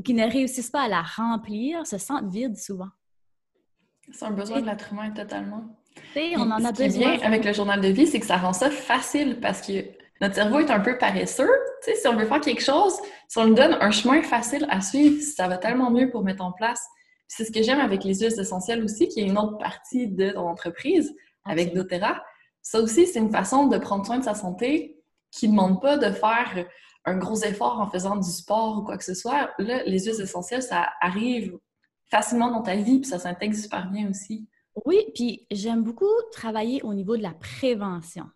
qui 0.04 0.14
ne 0.14 0.30
réussissent 0.30 0.70
pas 0.70 0.82
à 0.82 0.88
la 0.88 1.02
remplir, 1.02 1.86
se 1.86 1.98
sentent 1.98 2.30
vides 2.30 2.56
souvent. 2.56 2.88
C'est 4.12 4.24
un 4.24 4.30
besoin 4.30 4.60
de 4.60 4.66
l'être 4.66 4.92
humain 4.92 5.10
totalement 5.10 5.64
on 6.36 6.50
en 6.50 6.64
a 6.64 6.74
ce 6.74 6.82
qui 6.82 6.98
bien 6.98 7.18
avec 7.22 7.44
le 7.44 7.52
journal 7.52 7.80
de 7.80 7.88
vie, 7.88 8.06
c'est 8.06 8.20
que 8.20 8.26
ça 8.26 8.36
rend 8.36 8.52
ça 8.52 8.70
facile 8.70 9.38
parce 9.40 9.60
que 9.60 9.84
notre 10.20 10.34
cerveau 10.34 10.60
est 10.60 10.70
un 10.70 10.80
peu 10.80 10.98
paresseux. 10.98 11.50
si 11.82 12.08
on 12.08 12.16
veut 12.16 12.26
faire 12.26 12.40
quelque 12.40 12.62
chose, 12.62 12.94
si 13.28 13.38
on 13.38 13.46
nous 13.46 13.54
donne 13.54 13.76
un 13.80 13.90
chemin 13.90 14.22
facile 14.22 14.66
à 14.68 14.80
suivre, 14.80 15.22
ça 15.22 15.46
va 15.46 15.58
tellement 15.58 15.90
mieux 15.90 16.10
pour 16.10 16.24
mettre 16.24 16.42
en 16.42 16.52
place. 16.52 16.84
C'est 17.28 17.44
ce 17.44 17.52
que 17.52 17.62
j'aime 17.62 17.80
avec 17.80 18.04
les 18.04 18.14
huiles 18.14 18.40
essentielles 18.40 18.82
aussi, 18.82 19.08
qui 19.08 19.20
est 19.20 19.26
une 19.26 19.38
autre 19.38 19.58
partie 19.58 20.08
de 20.08 20.30
ton 20.30 20.48
entreprise 20.48 21.14
avec 21.44 21.74
doTERRA. 21.74 22.22
Ça 22.62 22.80
aussi, 22.80 23.06
c'est 23.06 23.18
une 23.18 23.30
façon 23.30 23.66
de 23.66 23.78
prendre 23.78 24.04
soin 24.04 24.18
de 24.18 24.24
sa 24.24 24.34
santé 24.34 24.96
qui 25.30 25.48
ne 25.48 25.52
demande 25.52 25.80
pas 25.80 25.98
de 25.98 26.10
faire 26.10 26.66
un 27.04 27.16
gros 27.16 27.40
effort 27.42 27.80
en 27.80 27.86
faisant 27.86 28.16
du 28.16 28.28
sport 28.28 28.78
ou 28.78 28.82
quoi 28.82 28.96
que 28.98 29.04
ce 29.04 29.14
soit. 29.14 29.50
Là, 29.58 29.82
les 29.84 30.04
huiles 30.04 30.20
essentielles, 30.20 30.62
ça 30.62 30.88
arrive 31.00 31.56
facilement 32.10 32.50
dans 32.50 32.62
ta 32.62 32.76
vie, 32.76 33.00
puis 33.00 33.08
ça 33.08 33.18
s'intègre 33.18 33.54
super 33.54 33.90
bien 33.90 34.08
aussi. 34.10 34.46
Oui, 34.84 35.06
puis 35.14 35.46
j'aime 35.50 35.82
beaucoup 35.82 36.06
travailler 36.32 36.82
au 36.82 36.94
niveau 36.94 37.16
de 37.16 37.22
la 37.22 37.32
prévention. 37.32 38.26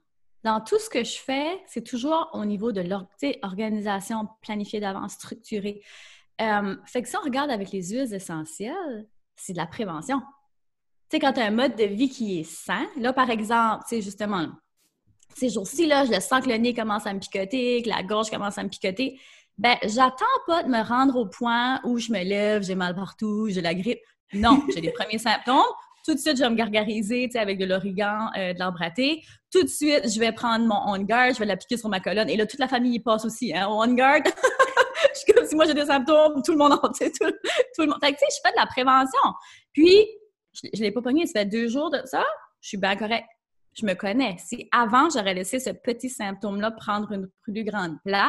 Dans 0.44 0.61
tout 0.61 0.78
ce 0.78 0.90
que 0.90 1.04
je 1.04 1.18
fais, 1.18 1.62
c'est 1.66 1.84
toujours 1.84 2.30
au 2.32 2.44
niveau 2.44 2.72
de 2.72 2.80
l'organisation 2.80 4.28
planifiée 4.40 4.80
d'avance, 4.80 5.12
structurée. 5.12 5.82
Euh, 6.40 6.76
fait 6.87 7.02
que 7.02 7.08
si 7.08 7.16
on 7.16 7.20
regarde 7.20 7.50
avec 7.50 7.70
les 7.70 7.90
huiles 7.90 8.12
essentielles, 8.12 9.06
c'est 9.37 9.52
de 9.52 9.58
la 9.58 9.66
prévention. 9.66 10.20
Tu 11.08 11.16
sais, 11.16 11.20
quand 11.20 11.34
tu 11.34 11.40
as 11.40 11.44
un 11.44 11.52
mode 11.52 11.76
de 11.76 11.84
vie 11.84 12.08
qui 12.08 12.40
est 12.40 12.44
sain, 12.44 12.87
là, 12.96 13.12
par 13.12 13.30
exemple, 13.30 13.84
tu 13.88 13.96
sais, 13.96 14.02
justement, 14.02 14.49
ces 15.37 15.50
jours-ci, 15.50 15.87
là, 15.87 16.04
je 16.04 16.20
sens 16.20 16.44
que 16.44 16.49
le 16.49 16.56
nez 16.56 16.75
commence 16.75 17.06
à 17.06 17.14
me 17.14 17.20
picoter, 17.20 17.82
que 17.82 17.88
la 17.88 18.02
gorge 18.02 18.30
commence 18.30 18.58
à 18.58 18.64
me 18.64 18.68
picoter. 18.68 19.20
Ben, 19.58 19.76
j'attends 19.84 20.25
pas 20.46 20.62
de 20.64 20.68
me 20.68 20.82
rendre 20.82 21.16
au 21.16 21.26
point 21.26 21.80
où 21.84 21.99
je 21.99 22.11
me 22.11 22.22
lève, 22.22 22.62
j'ai 22.64 22.75
mal 22.75 22.94
partout, 22.94 23.49
j'ai 23.49 23.61
la 23.61 23.75
grippe. 23.75 24.00
Non, 24.32 24.62
j'ai 24.75 24.80
les 24.80 24.92
premiers 24.92 25.18
symptômes. 25.18 25.62
Tout 26.04 26.14
de 26.14 26.18
suite, 26.18 26.37
je 26.37 26.42
vais 26.42 26.50
me 26.50 26.56
gargariser 26.56 27.30
avec 27.35 27.59
de 27.59 27.64
l'origan, 27.64 28.28
euh, 28.37 28.52
de 28.52 28.59
l'arbre 28.59 28.80
Tout 29.52 29.62
de 29.62 29.68
suite, 29.68 30.11
je 30.12 30.18
vais 30.18 30.32
prendre 30.32 30.66
mon 30.66 30.80
On 30.87 30.99
Guard, 30.99 31.35
je 31.35 31.38
vais 31.38 31.47
l'appliquer 31.47 31.76
sur 31.76 31.88
ma 31.88 32.00
colonne. 32.00 32.28
Et 32.28 32.37
là, 32.37 32.47
toute 32.47 32.59
la 32.59 32.68
famille 32.68 32.94
y 32.94 33.00
passe 33.00 33.25
aussi. 33.25 33.54
Hein, 33.54 33.68
On 33.71 33.87
Guard. 33.94 34.23
je 35.14 35.18
suis 35.18 35.32
comme 35.32 35.47
si 35.47 35.54
moi 35.54 35.64
j'ai 35.66 35.75
des 35.75 35.87
symptômes, 35.87 36.42
tout 36.44 36.52
le 36.52 36.59
monde 36.59 36.73
en 36.73 36.78
tout, 36.88 36.88
tout 36.90 37.82
le 37.82 37.87
monde. 37.87 37.99
Fait 38.02 38.12
que, 38.12 38.18
tu 38.18 38.25
sais, 38.25 38.37
je 38.37 38.40
fais 38.44 38.52
de 38.52 38.61
la 38.61 38.66
prévention. 38.66 39.32
Puis, 39.73 40.06
je 40.52 40.68
ne 40.75 40.82
l'ai 40.82 40.92
pas 40.92 41.02
pogné, 41.02 41.26
ça 41.26 41.40
fait 41.40 41.47
deux 41.47 41.68
jours 41.68 41.90
de 41.90 42.00
ça, 42.04 42.25
je 42.61 42.68
suis 42.68 42.78
bien 42.78 42.97
correct. 42.97 43.26
Je 43.75 43.87
me 43.87 43.94
connais. 43.94 44.37
Si 44.38 44.68
avant, 44.71 45.09
j'aurais 45.09 45.35
laissé 45.35 45.59
ce 45.59 45.71
petit 45.71 46.11
symptôme-là 46.11 46.73
prendre 46.73 47.11
une 47.12 47.28
plus 47.42 47.64
grande 47.64 47.97
place, 48.04 48.28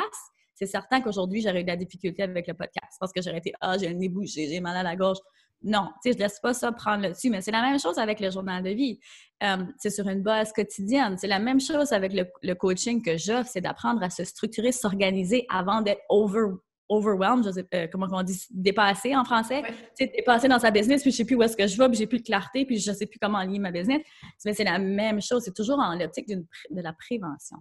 c'est 0.56 0.68
certain 0.68 1.02
qu'aujourd'hui, 1.02 1.42
j'aurais 1.42 1.62
eu 1.62 1.64
de 1.64 1.70
la 1.70 1.76
difficulté 1.76 2.24
avec 2.24 2.48
le 2.48 2.54
podcast 2.54 2.96
parce 3.00 3.12
que 3.12 3.22
j'aurais 3.22 3.40
été 3.40 3.52
Ah, 3.60 3.78
j'ai 3.78 3.90
le 3.90 3.96
nez 3.96 4.08
bouché, 4.08 4.48
j'ai 4.48 4.62
mal 4.62 4.78
à 4.78 4.84
la 4.84 4.96
gorge. 4.96 5.18
Non, 5.64 5.90
tu 6.04 6.12
sais, 6.12 6.18
je 6.18 6.24
laisse 6.24 6.40
pas 6.40 6.54
ça 6.54 6.72
prendre 6.72 7.04
le 7.04 7.10
dessus, 7.10 7.30
mais 7.30 7.42
c'est 7.42 7.52
la 7.52 7.62
même 7.62 7.80
chose 7.80 7.98
avec 7.98 8.20
le 8.20 8.30
journal 8.30 8.64
de 8.64 8.70
vie. 8.70 9.00
Euh, 9.44 9.58
c'est 9.78 9.90
sur 9.90 10.08
une 10.08 10.22
base 10.22 10.52
quotidienne. 10.54 11.18
C'est 11.18 11.28
la 11.28 11.40
même 11.40 11.60
chose 11.60 11.92
avec 11.94 12.14
le, 12.14 12.54
coaching 12.54 13.02
que 13.02 13.18
j'offre, 13.18 13.50
c'est 13.50 13.62
d'apprendre 13.62 14.04
à 14.04 14.10
se 14.10 14.24
structurer, 14.24 14.72
s'organiser 14.72 15.46
avant 15.50 15.82
d'être 15.82 16.02
over, 16.10 16.48
overwhelmed, 16.90 17.46
je 17.46 17.52
sais, 17.52 17.68
euh, 17.74 17.88
comment 17.92 18.08
on 18.12 18.24
dit, 18.24 18.40
dépassé 18.52 19.16
en 19.16 19.24
français. 19.24 19.64
Tu 19.98 20.06
sais, 20.06 20.12
dépassé 20.16 20.48
dans 20.48 20.60
sa 20.60 20.72
business, 20.72 21.02
puis 21.02 21.12
je 21.12 21.18
sais 21.18 21.26
plus 21.26 21.36
où 21.36 21.44
est-ce 21.44 21.58
que 21.58 21.68
je 21.68 21.78
vais, 21.78 21.88
puis 21.88 21.98
j'ai 21.98 22.08
plus 22.08 22.20
de 22.20 22.26
clarté, 22.26 22.66
puis 22.66 22.78
je 22.78 22.92
sais 22.92 23.06
plus 23.06 23.20
comment 23.20 23.42
lier 23.42 23.60
ma 23.60 23.72
business. 23.72 24.02
Mais 24.46 24.54
c'est 24.54 24.64
la 24.64 24.80
même 24.80 25.22
chose. 25.22 25.44
C'est 25.44 25.56
toujours 25.56 25.80
en 25.80 25.96
l'optique 25.96 26.28
de 26.28 26.82
la 26.82 26.94
prévention. 26.94 27.58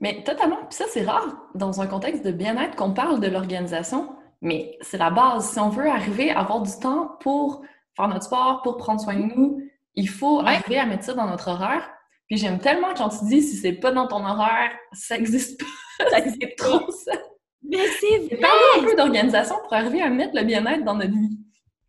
Mais 0.00 0.22
totalement. 0.24 0.58
Puis 0.68 0.76
ça, 0.76 0.86
c'est 0.88 1.04
rare 1.04 1.36
dans 1.54 1.80
un 1.80 1.86
contexte 1.86 2.24
de 2.24 2.32
bien-être 2.32 2.76
qu'on 2.76 2.92
parle 2.92 3.20
de 3.20 3.28
l'organisation. 3.28 4.14
Mais 4.44 4.76
c'est 4.82 4.98
la 4.98 5.10
base. 5.10 5.50
Si 5.50 5.58
on 5.58 5.70
veut 5.70 5.88
arriver 5.88 6.30
à 6.30 6.40
avoir 6.40 6.60
du 6.60 6.70
temps 6.78 7.16
pour 7.20 7.62
faire 7.96 8.08
notre 8.08 8.24
sport, 8.24 8.60
pour 8.62 8.76
prendre 8.76 9.00
soin 9.00 9.14
de 9.14 9.34
nous, 9.34 9.60
Il 9.96 10.08
faut 10.08 10.40
arriver 10.40 10.78
à 10.78 10.86
mettre 10.86 11.04
ça 11.04 11.14
dans 11.14 11.26
notre 11.26 11.48
horaire. 11.48 11.88
Puis 12.26 12.36
j'aime 12.36 12.58
tellement 12.58 12.92
quand 12.94 13.08
tu 13.10 13.24
dis 13.26 13.42
si 13.42 13.56
c'est 13.56 13.72
pas 13.72 13.92
dans 13.92 14.06
ton 14.06 14.26
horaire, 14.26 14.72
ça 14.92 15.16
existe 15.16 15.60
pas. 15.60 16.06
ça 16.10 16.18
existe 16.18 16.56
trop, 16.56 16.90
ça. 16.90 17.12
Mais 17.62 17.86
c'est 18.00 18.18
vrai! 18.18 18.40
Parlons 18.40 18.82
un 18.82 18.84
peu 18.84 18.96
d'organisation 18.96 19.54
pour 19.62 19.72
arriver 19.72 20.02
à 20.02 20.10
mettre 20.10 20.34
le 20.34 20.42
bien-être 20.44 20.84
dans 20.84 20.94
notre 20.94 21.12
vie. 21.12 21.38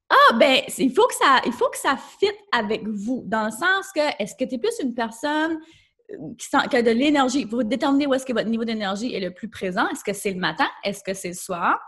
Ah, 0.09 0.33
ben, 0.35 0.61
il 0.77 0.93
faut, 0.93 1.07
que 1.07 1.15
ça, 1.15 1.41
il 1.45 1.51
faut 1.51 1.69
que 1.69 1.77
ça 1.77 1.97
fit 1.97 2.31
avec 2.51 2.87
vous, 2.87 3.23
dans 3.25 3.45
le 3.45 3.51
sens 3.51 3.91
que, 3.93 4.21
est-ce 4.21 4.35
que 4.35 4.47
tu 4.47 4.55
es 4.55 4.57
plus 4.59 4.79
une 4.81 4.93
personne 4.93 5.59
euh, 6.11 6.15
qui, 6.37 6.47
sent, 6.47 6.59
qui 6.69 6.77
a 6.77 6.83
de 6.83 6.91
l'énergie? 6.91 7.43
Vous 7.45 7.63
déterminer 7.63 8.05
où 8.05 8.13
est-ce 8.13 8.25
que 8.25 8.33
votre 8.33 8.47
niveau 8.47 8.63
d'énergie 8.63 9.13
est 9.13 9.19
le 9.19 9.33
plus 9.33 9.49
présent? 9.49 9.89
Est-ce 9.89 10.03
que 10.03 10.13
c'est 10.13 10.31
le 10.31 10.39
matin? 10.39 10.67
Est-ce 10.83 11.03
que 11.03 11.15
c'est 11.15 11.29
le 11.29 11.33
soir? 11.33 11.79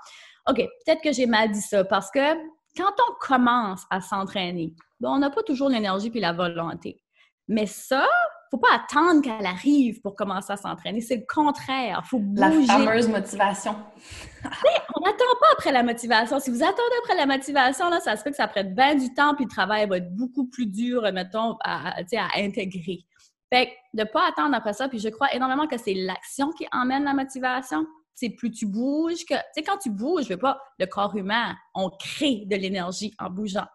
OK, 0.47 0.57
peut-être 0.57 1.01
que 1.01 1.11
j'ai 1.11 1.25
mal 1.25 1.51
dit 1.51 1.61
ça, 1.61 1.83
parce 1.83 2.09
que 2.11 2.35
quand 2.75 2.93
on 3.09 3.13
commence 3.19 3.83
à 3.89 4.01
s'entraîner, 4.01 4.73
ben, 4.99 5.09
on 5.09 5.19
n'a 5.19 5.29
pas 5.29 5.43
toujours 5.43 5.69
l'énergie 5.69 6.09
puis 6.09 6.19
la 6.19 6.33
volonté. 6.33 7.01
Mais 7.47 7.65
ça, 7.65 8.05
faut 8.51 8.57
pas 8.57 8.75
attendre 8.75 9.21
qu'elle 9.21 9.45
arrive 9.45 10.01
pour 10.01 10.15
commencer 10.15 10.53
à 10.53 10.57
s'entraîner. 10.57 11.01
C'est 11.01 11.17
le 11.17 11.25
contraire. 11.27 12.01
Faut 12.05 12.19
bouger. 12.19 12.65
La 12.67 12.73
fameuse 12.73 13.07
motivation. 13.09 13.75
on 14.43 15.01
n'attend 15.01 15.25
pas 15.39 15.47
après 15.53 15.71
la 15.71 15.83
motivation. 15.83 16.39
Si 16.39 16.49
vous 16.49 16.63
attendez 16.63 16.95
après 17.03 17.15
la 17.15 17.25
motivation, 17.25 17.89
là, 17.89 17.99
ça 17.99 18.15
se 18.15 18.23
fait 18.23 18.31
que 18.31 18.35
ça 18.35 18.47
prête 18.47 18.73
bien 18.73 18.95
du 18.95 19.13
temps, 19.13 19.35
puis 19.35 19.45
le 19.45 19.49
travail 19.49 19.87
va 19.87 19.97
être 19.97 20.13
beaucoup 20.15 20.47
plus 20.47 20.67
dur, 20.67 21.01
mettons, 21.13 21.57
à, 21.63 21.95
à 21.99 22.39
intégrer. 22.39 23.05
Fait 23.51 23.67
que 23.67 23.71
de 23.93 24.03
pas 24.03 24.27
attendre 24.27 24.55
après 24.55 24.73
ça, 24.73 24.89
puis 24.89 24.99
je 24.99 25.09
crois 25.09 25.33
énormément 25.33 25.67
que 25.67 25.77
c'est 25.77 25.93
l'action 25.93 26.51
qui 26.51 26.67
emmène 26.71 27.05
la 27.05 27.13
motivation. 27.13 27.85
C'est 28.17 28.31
plus 28.31 28.49
tu 28.49 28.65
bouges 28.65 29.25
que... 29.25 29.35
Tu 29.35 29.41
sais, 29.53 29.63
quand 29.63 29.77
tu 29.77 29.91
bouges, 29.91 30.23
je 30.23 30.29
veux 30.29 30.39
pas, 30.39 30.59
le 30.79 30.87
corps 30.87 31.15
humain, 31.15 31.55
on 31.75 31.91
crée 31.91 32.45
de 32.47 32.55
l'énergie 32.55 33.13
en 33.19 33.29
bougeant. 33.29 33.67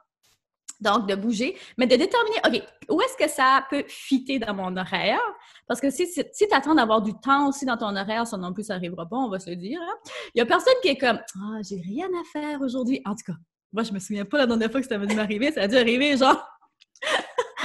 Donc, 0.80 1.06
de 1.06 1.14
bouger, 1.14 1.56
mais 1.78 1.86
de 1.86 1.94
déterminer, 1.94 2.38
OK, 2.44 2.62
où 2.90 3.00
est-ce 3.00 3.16
que 3.16 3.30
ça 3.30 3.64
peut 3.70 3.84
fitter 3.86 4.40
dans 4.40 4.52
mon 4.52 4.76
horaire? 4.76 5.20
Parce 5.68 5.80
que 5.80 5.90
si, 5.90 6.08
si, 6.08 6.24
tu 6.24 6.46
attends 6.50 6.74
d'avoir 6.74 7.02
du 7.02 7.14
temps 7.20 7.48
aussi 7.48 7.64
dans 7.64 7.76
ton 7.76 7.94
horaire, 7.94 8.26
ça 8.26 8.36
non 8.36 8.52
plus, 8.52 8.64
ça 8.64 8.74
n'arrivera 8.74 9.06
pas, 9.08 9.16
on 9.16 9.28
va 9.28 9.38
se 9.38 9.48
le 9.48 9.54
dire. 9.54 9.80
Hein. 9.80 9.94
Il 10.34 10.38
n'y 10.38 10.42
a 10.42 10.46
personne 10.46 10.74
qui 10.82 10.88
est 10.88 10.98
comme, 10.98 11.20
ah, 11.36 11.60
j'ai 11.62 11.80
rien 11.80 12.08
à 12.08 12.24
faire 12.32 12.60
aujourd'hui. 12.62 13.00
En 13.04 13.14
tout 13.14 13.22
cas, 13.24 13.38
moi, 13.72 13.84
je 13.84 13.92
me 13.92 14.00
souviens 14.00 14.24
pas 14.24 14.38
la 14.38 14.46
dernière 14.46 14.72
fois 14.72 14.80
que 14.80 14.88
ça 14.88 14.98
venu 14.98 15.14
m'arriver. 15.14 15.52
Ça 15.52 15.62
a 15.62 15.68
dû 15.68 15.76
arriver, 15.76 16.16
genre. 16.16 16.44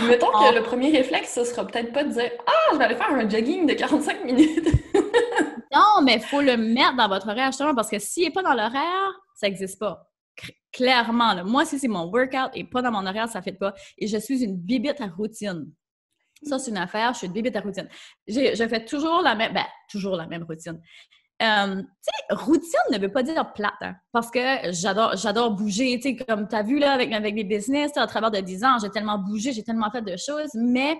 Mettons 0.07 0.27
que 0.27 0.55
le 0.55 0.61
premier 0.61 0.91
réflexe, 0.91 1.33
ce 1.33 1.43
sera 1.43 1.65
peut-être 1.65 1.91
pas 1.91 2.03
de 2.03 2.11
dire, 2.11 2.31
ah, 2.45 2.73
je 2.73 2.77
vais 2.77 2.83
aller 2.83 2.95
faire 2.95 3.11
un 3.11 3.27
jogging 3.27 3.65
de 3.65 3.73
45 3.73 4.25
minutes. 4.25 4.67
Mais 6.07 6.15
il 6.15 6.21
faut 6.21 6.41
le 6.41 6.57
mettre 6.57 6.95
dans 6.95 7.07
votre 7.07 7.29
horaire, 7.29 7.47
justement, 7.47 7.75
parce 7.75 7.89
que 7.89 7.99
s'il 7.99 8.23
n'est 8.23 8.31
pas 8.31 8.41
dans 8.41 8.53
l'horaire, 8.53 9.11
ça 9.35 9.47
n'existe 9.47 9.79
pas 9.79 10.07
clairement, 10.71 11.43
moi, 11.43 11.65
si 11.65 11.79
c'est 11.79 11.87
mon 11.87 12.05
workout 12.05 12.51
et 12.53 12.63
pas 12.63 12.81
dans 12.81 12.91
mon 12.91 13.05
horaire, 13.05 13.27
ça 13.27 13.39
ne 13.39 13.43
fait 13.43 13.53
pas. 13.53 13.73
Et 13.97 14.07
je 14.07 14.17
suis 14.17 14.43
une 14.43 14.55
bibite 14.55 15.01
à 15.01 15.07
routine. 15.07 15.71
Ça, 16.43 16.59
c'est 16.59 16.69
une 16.69 16.77
affaire, 16.77 17.13
je 17.13 17.19
suis 17.19 17.27
une 17.27 17.33
bibite 17.33 17.55
à 17.55 17.61
routine. 17.61 17.89
Je 18.27 18.67
fais 18.69 18.85
toujours 18.85 19.21
la 19.23 19.33
même, 19.33 19.53
ben, 19.53 19.65
toujours 19.89 20.15
la 20.15 20.27
même 20.27 20.43
routine. 20.43 20.79
Tu 21.39 21.45
sais, 21.45 22.35
routine 22.35 22.79
ne 22.91 22.99
veut 22.99 23.11
pas 23.11 23.23
dire 23.23 23.53
plate, 23.53 23.73
hein, 23.81 23.95
parce 24.11 24.29
que 24.29 24.39
j'adore, 24.71 25.15
j'adore 25.15 25.51
bouger. 25.51 25.99
Tu 25.99 26.09
sais, 26.09 26.15
comme 26.15 26.47
tu 26.47 26.55
as 26.55 26.63
vu 26.63 26.77
là 26.77 26.93
avec, 26.93 27.11
avec 27.11 27.33
mes 27.33 27.43
business, 27.43 27.95
à 27.95 28.05
travers 28.05 28.31
de 28.31 28.39
10 28.39 28.63
ans, 28.63 28.77
j'ai 28.79 28.89
tellement 28.89 29.17
bougé, 29.17 29.53
j'ai 29.53 29.63
tellement 29.63 29.89
fait 29.89 30.03
de 30.03 30.15
choses, 30.15 30.51
mais 30.53 30.97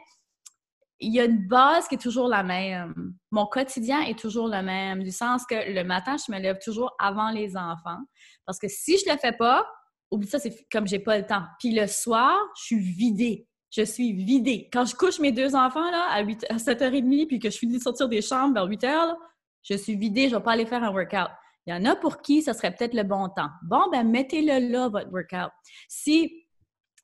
il 1.00 1.14
y 1.14 1.20
a 1.20 1.26
une 1.26 1.48
base 1.48 1.88
qui 1.88 1.96
est 1.96 2.02
toujours 2.02 2.28
la 2.28 2.44
même. 2.44 3.14
Mon 3.32 3.46
quotidien 3.46 4.02
est 4.02 4.18
toujours 4.18 4.48
le 4.48 4.62
même, 4.62 5.04
du 5.04 5.12
sens 5.12 5.46
que 5.46 5.72
le 5.72 5.84
matin, 5.84 6.16
je 6.18 6.32
me 6.32 6.40
lève 6.40 6.58
toujours 6.64 6.96
avant 7.00 7.30
les 7.30 7.56
enfants. 7.56 8.00
Parce 8.46 8.58
que 8.58 8.68
si 8.68 8.98
je 8.98 9.12
le 9.12 9.18
fais 9.18 9.34
pas, 9.34 9.66
oublie 10.10 10.28
ça, 10.28 10.40
c'est 10.40 10.68
comme 10.72 10.88
j'ai 10.88 11.00
pas 11.00 11.18
le 11.18 11.26
temps. 11.26 11.44
Puis 11.60 11.72
le 11.72 11.88
soir, 11.88 12.36
je 12.58 12.64
suis 12.64 12.80
vidée. 12.80 13.48
Je 13.70 13.84
suis 13.84 14.14
vidée. 14.14 14.70
Quand 14.72 14.86
je 14.86 14.96
couche 14.96 15.20
mes 15.20 15.32
deux 15.32 15.56
enfants 15.56 15.92
là, 15.92 16.08
à, 16.10 16.22
8, 16.22 16.46
à 16.50 16.56
7h30 16.56 17.28
puis 17.28 17.40
que 17.40 17.50
je 17.50 17.58
finis 17.58 17.78
de 17.78 17.84
sortir 17.84 18.08
des 18.08 18.22
chambres 18.22 18.54
vers 18.54 18.68
8h, 18.68 19.16
je 19.64 19.76
suis 19.76 19.96
vidée, 19.96 20.30
je 20.30 20.36
vais 20.36 20.42
pas 20.42 20.54
aller 20.54 20.66
faire 20.66 20.84
un 20.84 20.92
workout. 20.92 21.30
Il 21.66 21.72
y 21.72 21.74
en 21.74 21.84
a 21.84 21.96
pour 21.98 22.22
qui 22.22 22.42
ce 22.42 22.54
serait 22.54 22.74
peut-être 22.74 22.94
le 22.94 23.04
bon 23.04 23.28
temps. 23.28 23.50
Bon, 23.64 23.90
ben 23.92 24.10
mettez-le 24.10 24.72
là, 24.72 24.88
votre 24.88 25.12
workout. 25.12 25.52
Si 25.90 26.47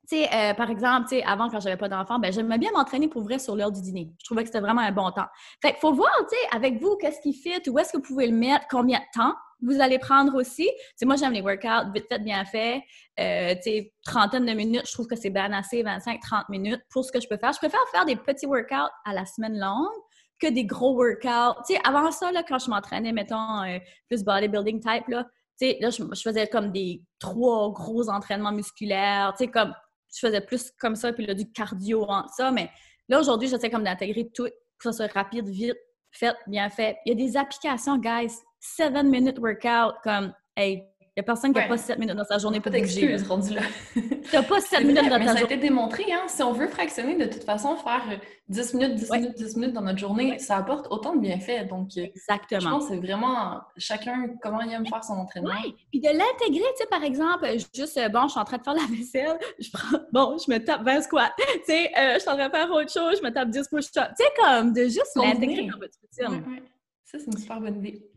sais, 0.07 0.29
euh, 0.33 0.53
par 0.53 0.69
exemple, 0.69 1.07
tu 1.07 1.15
sais, 1.15 1.24
avant, 1.24 1.50
quand 1.50 1.60
j'avais 1.60 1.77
pas 1.77 1.89
d'enfant, 1.89 2.19
ben, 2.19 2.31
j'aimais 2.31 2.57
bien 2.57 2.72
m'entraîner 2.72 3.07
pour 3.07 3.24
vrai 3.24 3.39
sur 3.39 3.55
l'heure 3.55 3.72
du 3.72 3.81
dîner. 3.81 4.12
Je 4.19 4.25
trouvais 4.25 4.43
que 4.43 4.48
c'était 4.48 4.60
vraiment 4.60 4.81
un 4.81 4.91
bon 4.91 5.12
temps. 5.12 5.27
Fait 5.62 5.75
faut 5.79 5.93
voir, 5.93 6.12
tu 6.29 6.36
sais, 6.36 6.55
avec 6.55 6.81
vous, 6.81 6.98
qu'est-ce 6.98 7.22
qui 7.22 7.33
fit, 7.33 7.69
où 7.69 7.79
est-ce 7.79 7.93
que 7.93 7.98
vous 7.98 8.03
pouvez 8.03 8.27
le 8.27 8.36
mettre, 8.36 8.65
combien 8.69 9.00
de 9.00 9.19
temps 9.19 9.33
vous 9.63 9.79
allez 9.79 9.98
prendre 9.98 10.36
aussi. 10.36 10.69
Moi, 11.03 11.15
j'aime 11.15 11.31
les 11.31 11.41
workouts 11.41 11.91
vite 11.93 12.05
fait, 12.10 12.19
bien 12.19 12.43
fait. 12.45 12.81
Euh, 13.19 13.55
trentaine 14.05 14.45
de 14.45 14.51
minutes, 14.51 14.83
je 14.86 14.91
trouve 14.91 15.07
que 15.07 15.15
c'est 15.15 15.29
bien 15.29 15.51
assez, 15.53 15.83
25-30 15.83 16.45
minutes 16.50 16.81
pour 16.89 17.05
ce 17.05 17.12
que 17.12 17.22
je 17.22 17.27
peux 17.27 17.38
faire. 17.38 17.53
Je 17.53 17.60
préfère 17.60 17.79
faire 17.91 18.05
des 18.05 18.15
petits 18.15 18.45
workouts 18.45 18.91
à 19.05 19.13
la 19.13 19.25
semaine 19.25 19.57
longue 19.57 19.88
que 20.39 20.48
des 20.48 20.65
gros 20.65 20.95
workouts. 20.95 21.74
Avant 21.86 22.12
ça, 22.12 22.31
là, 22.31 22.43
quand 22.43 22.60
je 22.60 22.69
m'entraînais, 22.69 23.13
mettons, 23.13 23.63
euh, 23.63 23.79
plus 24.10 24.24
bodybuilding 24.24 24.81
type, 24.81 25.07
là, 25.07 25.25
là, 25.79 25.89
je, 25.89 26.03
faisais 26.22 26.48
comme 26.48 26.72
des 26.72 27.01
trois 27.19 27.72
gros 27.72 28.10
entraînements 28.10 28.51
musculaires, 28.51 29.33
comme 29.53 29.74
je 30.13 30.20
faisais 30.20 30.41
plus 30.41 30.72
comme 30.79 30.96
ça, 30.96 31.12
puis 31.13 31.25
là, 31.25 31.34
du 31.34 31.51
cardio 31.51 32.03
en 32.03 32.27
ça. 32.27 32.51
Mais 32.51 32.70
là, 33.10 33.20
aujourd'hui, 33.20 33.48
j'essaie 33.48 33.70
comme 33.70 33.84
d'intégrer 33.84 34.29
tout, 34.34 34.46
que 34.46 34.91
ça 34.91 34.91
soit 34.91 35.12
rapide, 35.12 35.48
vite, 35.48 35.77
fait, 36.12 36.36
bien 36.48 36.70
fait. 36.70 36.98
Il 37.05 37.10
y 37.10 37.12
a 37.12 37.27
des 37.27 37.38
applications, 37.38 37.98
guys, 37.98 38.34
7 38.60 39.03
minute 39.03 39.39
workout, 39.39 39.96
comme, 40.03 40.34
hey, 40.55 40.84
il 41.15 41.20
n'y 41.20 41.22
a 41.22 41.25
personne 41.25 41.53
qui 41.53 41.60
n'a 41.60 41.67
pas 41.67 41.77
7 41.77 42.00
minutes 42.00 42.15
dans 42.15 42.24
sa 42.24 42.39
journée 42.39 42.60
pour 42.60 42.72
bouger. 42.72 43.15
rendu 43.29 43.53
là. 43.53 43.62
tu 43.93 44.01
n'as 44.34 44.41
pas 44.41 44.60
7 44.60 44.79
minutes 44.79 44.96
dans 45.03 45.10
ta 45.10 45.20
journée. 45.20 45.27
Ça 45.27 45.38
a 45.38 45.43
été 45.43 45.58
démontré, 45.58 46.05
hein? 46.12 46.24
Si 46.27 46.41
on 46.41 46.53
veut 46.53 46.67
fractionner, 46.67 47.15
de 47.15 47.25
toute 47.25 47.43
façon, 47.43 47.75
faire 47.75 48.01
10 48.48 48.74
minutes, 48.74 48.96
10 48.96 49.12
minutes, 49.12 49.38
10 49.38 49.58
minutes 49.58 49.74
dans 49.74 49.82
notre 49.82 50.00
journée, 50.00 50.39
ça 50.39 50.58
apporte 50.58 50.88
autant 50.89 51.15
de 51.15 51.22
bienfaits. 51.22 51.67
Donc, 51.70 51.89
euh, 51.98 52.05
Exactement. 52.05 52.62
je 52.62 52.67
pense 52.67 52.88
que 52.88 52.96
c'est 52.96 53.00
vraiment 53.00 53.62
chacun 53.77 54.29
comment 54.41 54.62
il 54.62 54.74
aime 54.74 54.88
faire 54.88 55.03
son 55.03 55.13
entraînement. 55.13 55.51
Oui, 55.63 55.75
puis 55.91 56.00
de 56.00 56.08
l'intégrer, 56.08 56.67
tu 56.72 56.77
sais, 56.77 56.88
par 56.89 57.03
exemple, 57.03 57.48
juste, 57.75 57.96
euh, 57.98 58.10
bon, 58.10 58.24
je 58.24 58.29
suis 58.29 58.39
en 58.39 58.46
train 58.46 58.58
de 58.58 58.63
faire 58.63 58.74
la 58.74 58.88
vaisselle, 58.89 59.38
je 59.60 59.70
prends, 59.72 60.00
bon, 60.12 60.38
je 60.39 60.51
me 60.51 60.58
tape 60.58 60.84
20 60.84 61.01
squats. 61.01 61.32
Tu 61.38 61.43
sais, 61.65 61.91
euh, 61.96 62.15
je 62.15 62.20
suis 62.22 62.29
en 62.29 62.38
train 62.38 62.48
de 62.48 62.55
faire 62.55 62.72
autre 62.72 62.91
chose, 62.91 63.20
je 63.20 63.24
me 63.24 63.32
tape 63.32 63.51
10 63.51 63.67
push-ups. 63.67 63.91
Tu 63.93 64.01
sais, 64.17 64.29
comme 64.36 64.74
de 64.74 64.86
juste 64.86 65.15
l'intégrer 65.15 65.67
dans 65.67 65.77
votre 65.77 65.93
routine. 66.01 66.43
Ça, 67.05 67.20
c'est 67.20 67.27
une 67.27 67.38
super 67.38 67.62
bonne 67.62 67.77
idée. 67.77 68.12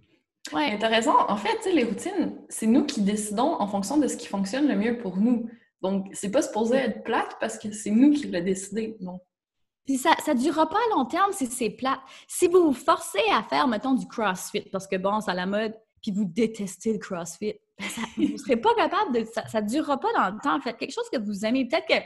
Ouais. 0.53 0.79
t'as 0.79 0.89
raison. 0.89 1.13
En 1.29 1.37
fait, 1.37 1.73
les 1.73 1.85
routines, 1.85 2.39
c'est 2.49 2.67
nous 2.67 2.85
qui 2.85 3.01
décidons 3.01 3.55
en 3.61 3.67
fonction 3.67 3.97
de 3.97 4.07
ce 4.09 4.17
qui 4.17 4.27
fonctionne 4.27 4.69
le 4.69 4.77
mieux 4.77 4.99
pour 4.99 5.17
nous. 5.17 5.49
Donc, 5.83 6.09
c'est 6.13 6.31
pas 6.31 6.43
supposé 6.43 6.77
être 6.77 7.05
plate 7.05 7.37
parce 7.41 7.59
que 7.59 7.73
c'est 7.73 7.91
nous 7.91 8.13
qui 8.13 8.29
l'a 8.29 8.41
décidé. 8.41 8.97
Donc. 9.01 9.21
Puis 9.85 9.99
ça 9.99 10.15
ne 10.27 10.39
durera 10.39 10.69
pas 10.69 10.77
à 10.77 10.97
long 10.97 11.05
terme 11.05 11.33
si 11.33 11.47
c'est 11.47 11.71
plate. 11.71 12.01
Si 12.27 12.49
vous 12.49 12.65
vous 12.65 12.73
forcez 12.73 13.21
à 13.33 13.43
faire, 13.45 13.69
mettons, 13.69 13.95
du 13.95 14.07
CrossFit, 14.07 14.69
parce 14.73 14.87
que 14.87 14.97
bon, 14.97 15.21
c'est 15.21 15.31
à 15.31 15.35
la 15.35 15.47
mode, 15.47 15.75
puis 16.03 16.11
vous 16.11 16.25
détestez 16.25 16.93
le 16.93 16.99
CrossFit, 16.99 17.55
ben 17.79 17.87
vous 18.17 18.33
ne 18.33 18.37
serez 18.37 18.57
pas 18.57 18.75
capable 18.75 19.15
de... 19.15 19.25
Ça 19.49 19.61
ne 19.61 19.69
durera 19.69 19.99
pas 20.01 20.13
dans 20.13 20.35
le 20.35 20.41
temps. 20.43 20.61
Faites 20.61 20.77
quelque 20.77 20.93
chose 20.93 21.09
que 21.13 21.19
vous 21.19 21.45
aimez. 21.45 21.69
Peut-être 21.69 21.87
que... 21.87 22.05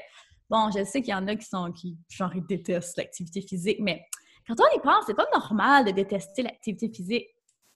Bon, 0.50 0.70
je 0.76 0.84
sais 0.84 1.00
qu'il 1.00 1.12
y 1.12 1.14
en 1.14 1.26
a 1.28 1.36
qui 1.36 1.46
sont... 1.46 1.72
qui, 1.72 1.96
genre, 2.10 2.34
ils 2.34 2.44
détestent 2.44 2.98
l'activité 2.98 3.40
physique, 3.40 3.78
mais 3.80 4.04
quand 4.46 4.56
on 4.58 4.76
y 4.76 4.80
pense, 4.80 5.04
c'est 5.06 5.14
pas 5.14 5.28
normal 5.32 5.84
de 5.84 5.92
détester 5.92 6.42
l'activité 6.42 6.90
physique. 6.92 7.28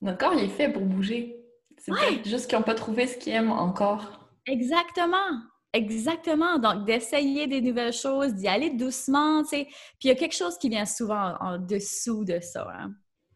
Notre 0.05 0.19
corps, 0.19 0.33
il 0.35 0.45
est 0.45 0.49
fait 0.49 0.69
pour 0.69 0.83
bouger. 0.83 1.35
C'est 1.79 2.23
juste 2.25 2.47
qu'ils 2.47 2.59
n'ont 2.59 2.63
pas 2.63 2.75
trouvé 2.75 3.07
ce 3.07 3.17
qu'ils 3.17 3.33
aiment 3.33 3.51
encore. 3.51 4.29
Exactement. 4.45 5.41
Exactement. 5.73 6.59
Donc, 6.59 6.85
d'essayer 6.85 7.47
des 7.47 7.59
nouvelles 7.59 7.91
choses, 7.91 8.35
d'y 8.35 8.47
aller 8.47 8.69
doucement, 8.69 9.41
tu 9.41 9.49
sais. 9.49 9.63
Puis, 9.65 10.03
il 10.03 10.07
y 10.09 10.11
a 10.11 10.15
quelque 10.15 10.35
chose 10.35 10.57
qui 10.59 10.69
vient 10.69 10.85
souvent 10.85 11.35
en, 11.39 11.57
dessous 11.57 12.23
de 12.23 12.39
ça. 12.39 12.67
Hein. 12.77 12.91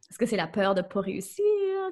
Est-ce 0.09 0.19
que 0.19 0.27
c'est 0.27 0.37
la 0.37 0.47
peur 0.47 0.75
de 0.75 0.81
ne 0.81 0.87
pas 0.87 1.01
réussir 1.01 1.43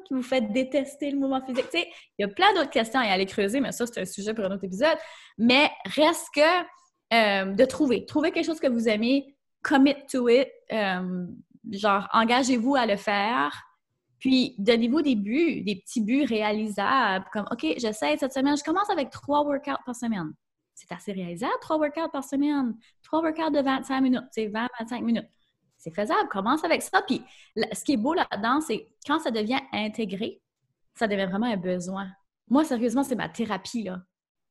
qui 0.06 0.14
vous 0.14 0.22
fait 0.22 0.42
détester 0.42 1.10
le 1.10 1.18
mouvement 1.18 1.44
physique? 1.44 1.70
Tu 1.72 1.80
sais, 1.80 1.90
il 2.18 2.22
y 2.22 2.26
a 2.26 2.28
plein 2.28 2.54
d'autres 2.54 2.70
questions 2.70 3.00
à 3.00 3.06
aller 3.06 3.26
creuser, 3.26 3.60
mais 3.60 3.72
ça, 3.72 3.88
c'est 3.88 4.02
un 4.02 4.06
sujet 4.06 4.36
pour 4.36 4.46
un 4.46 4.52
autre 4.52 4.64
épisode. 4.64 4.98
Mais 5.40 5.72
reste 5.86 6.28
que 6.36 6.42
euh, 7.14 7.54
de 7.54 7.66
trouver. 7.66 8.06
Trouver 8.06 8.32
quelque 8.32 8.46
chose 8.46 8.60
que 8.60 8.68
vous 8.68 8.88
aimez, 8.88 9.36
commit 9.64 9.96
to 10.10 10.30
it. 10.30 10.48
Euh, 10.72 11.26
genre, 11.72 12.08
engagez-vous 12.14 12.76
à 12.76 12.86
le 12.86 12.96
faire. 12.96 13.67
Puis, 14.20 14.56
donnez-vous 14.58 15.02
des 15.02 15.16
buts, 15.16 15.62
des 15.62 15.76
petits 15.76 16.02
buts 16.02 16.26
réalisables, 16.26 17.26
comme, 17.32 17.46
OK, 17.52 17.66
j'essaie 17.78 18.18
cette 18.18 18.34
semaine, 18.34 18.58
je 18.58 18.64
commence 18.64 18.90
avec 18.90 19.10
trois 19.10 19.44
workouts 19.44 19.84
par 19.86 19.96
semaine. 19.96 20.34
C'est 20.74 20.92
assez 20.92 21.12
réalisable, 21.12 21.54
trois 21.62 21.78
workouts 21.78 22.10
par 22.12 22.24
semaine. 22.24 22.76
Trois 23.04 23.22
workouts 23.22 23.52
de 23.52 23.62
25 23.62 24.02
minutes, 24.02 24.26
c'est 24.32 24.48
20-25 24.48 25.02
minutes. 25.04 25.28
C'est 25.78 25.94
faisable, 25.94 26.28
commence 26.30 26.64
avec 26.64 26.82
ça. 26.82 27.02
Puis, 27.04 27.24
ce 27.56 27.84
qui 27.84 27.94
est 27.94 27.98
beau 27.98 28.14
là-dedans, 28.14 28.62
c'est 28.62 28.88
quand 29.06 29.20
ça 29.20 29.32
devient 29.32 29.60
intégré, 29.72 30.42
ça 30.96 31.08
devient 31.08 31.26
vraiment 31.26 31.48
un 31.48 31.58
besoin. 31.58 32.08
Moi, 32.50 32.64
sérieusement, 32.64 33.04
c'est 33.04 33.16
ma 33.16 33.30
thérapie, 33.30 33.84
là. 33.84 34.02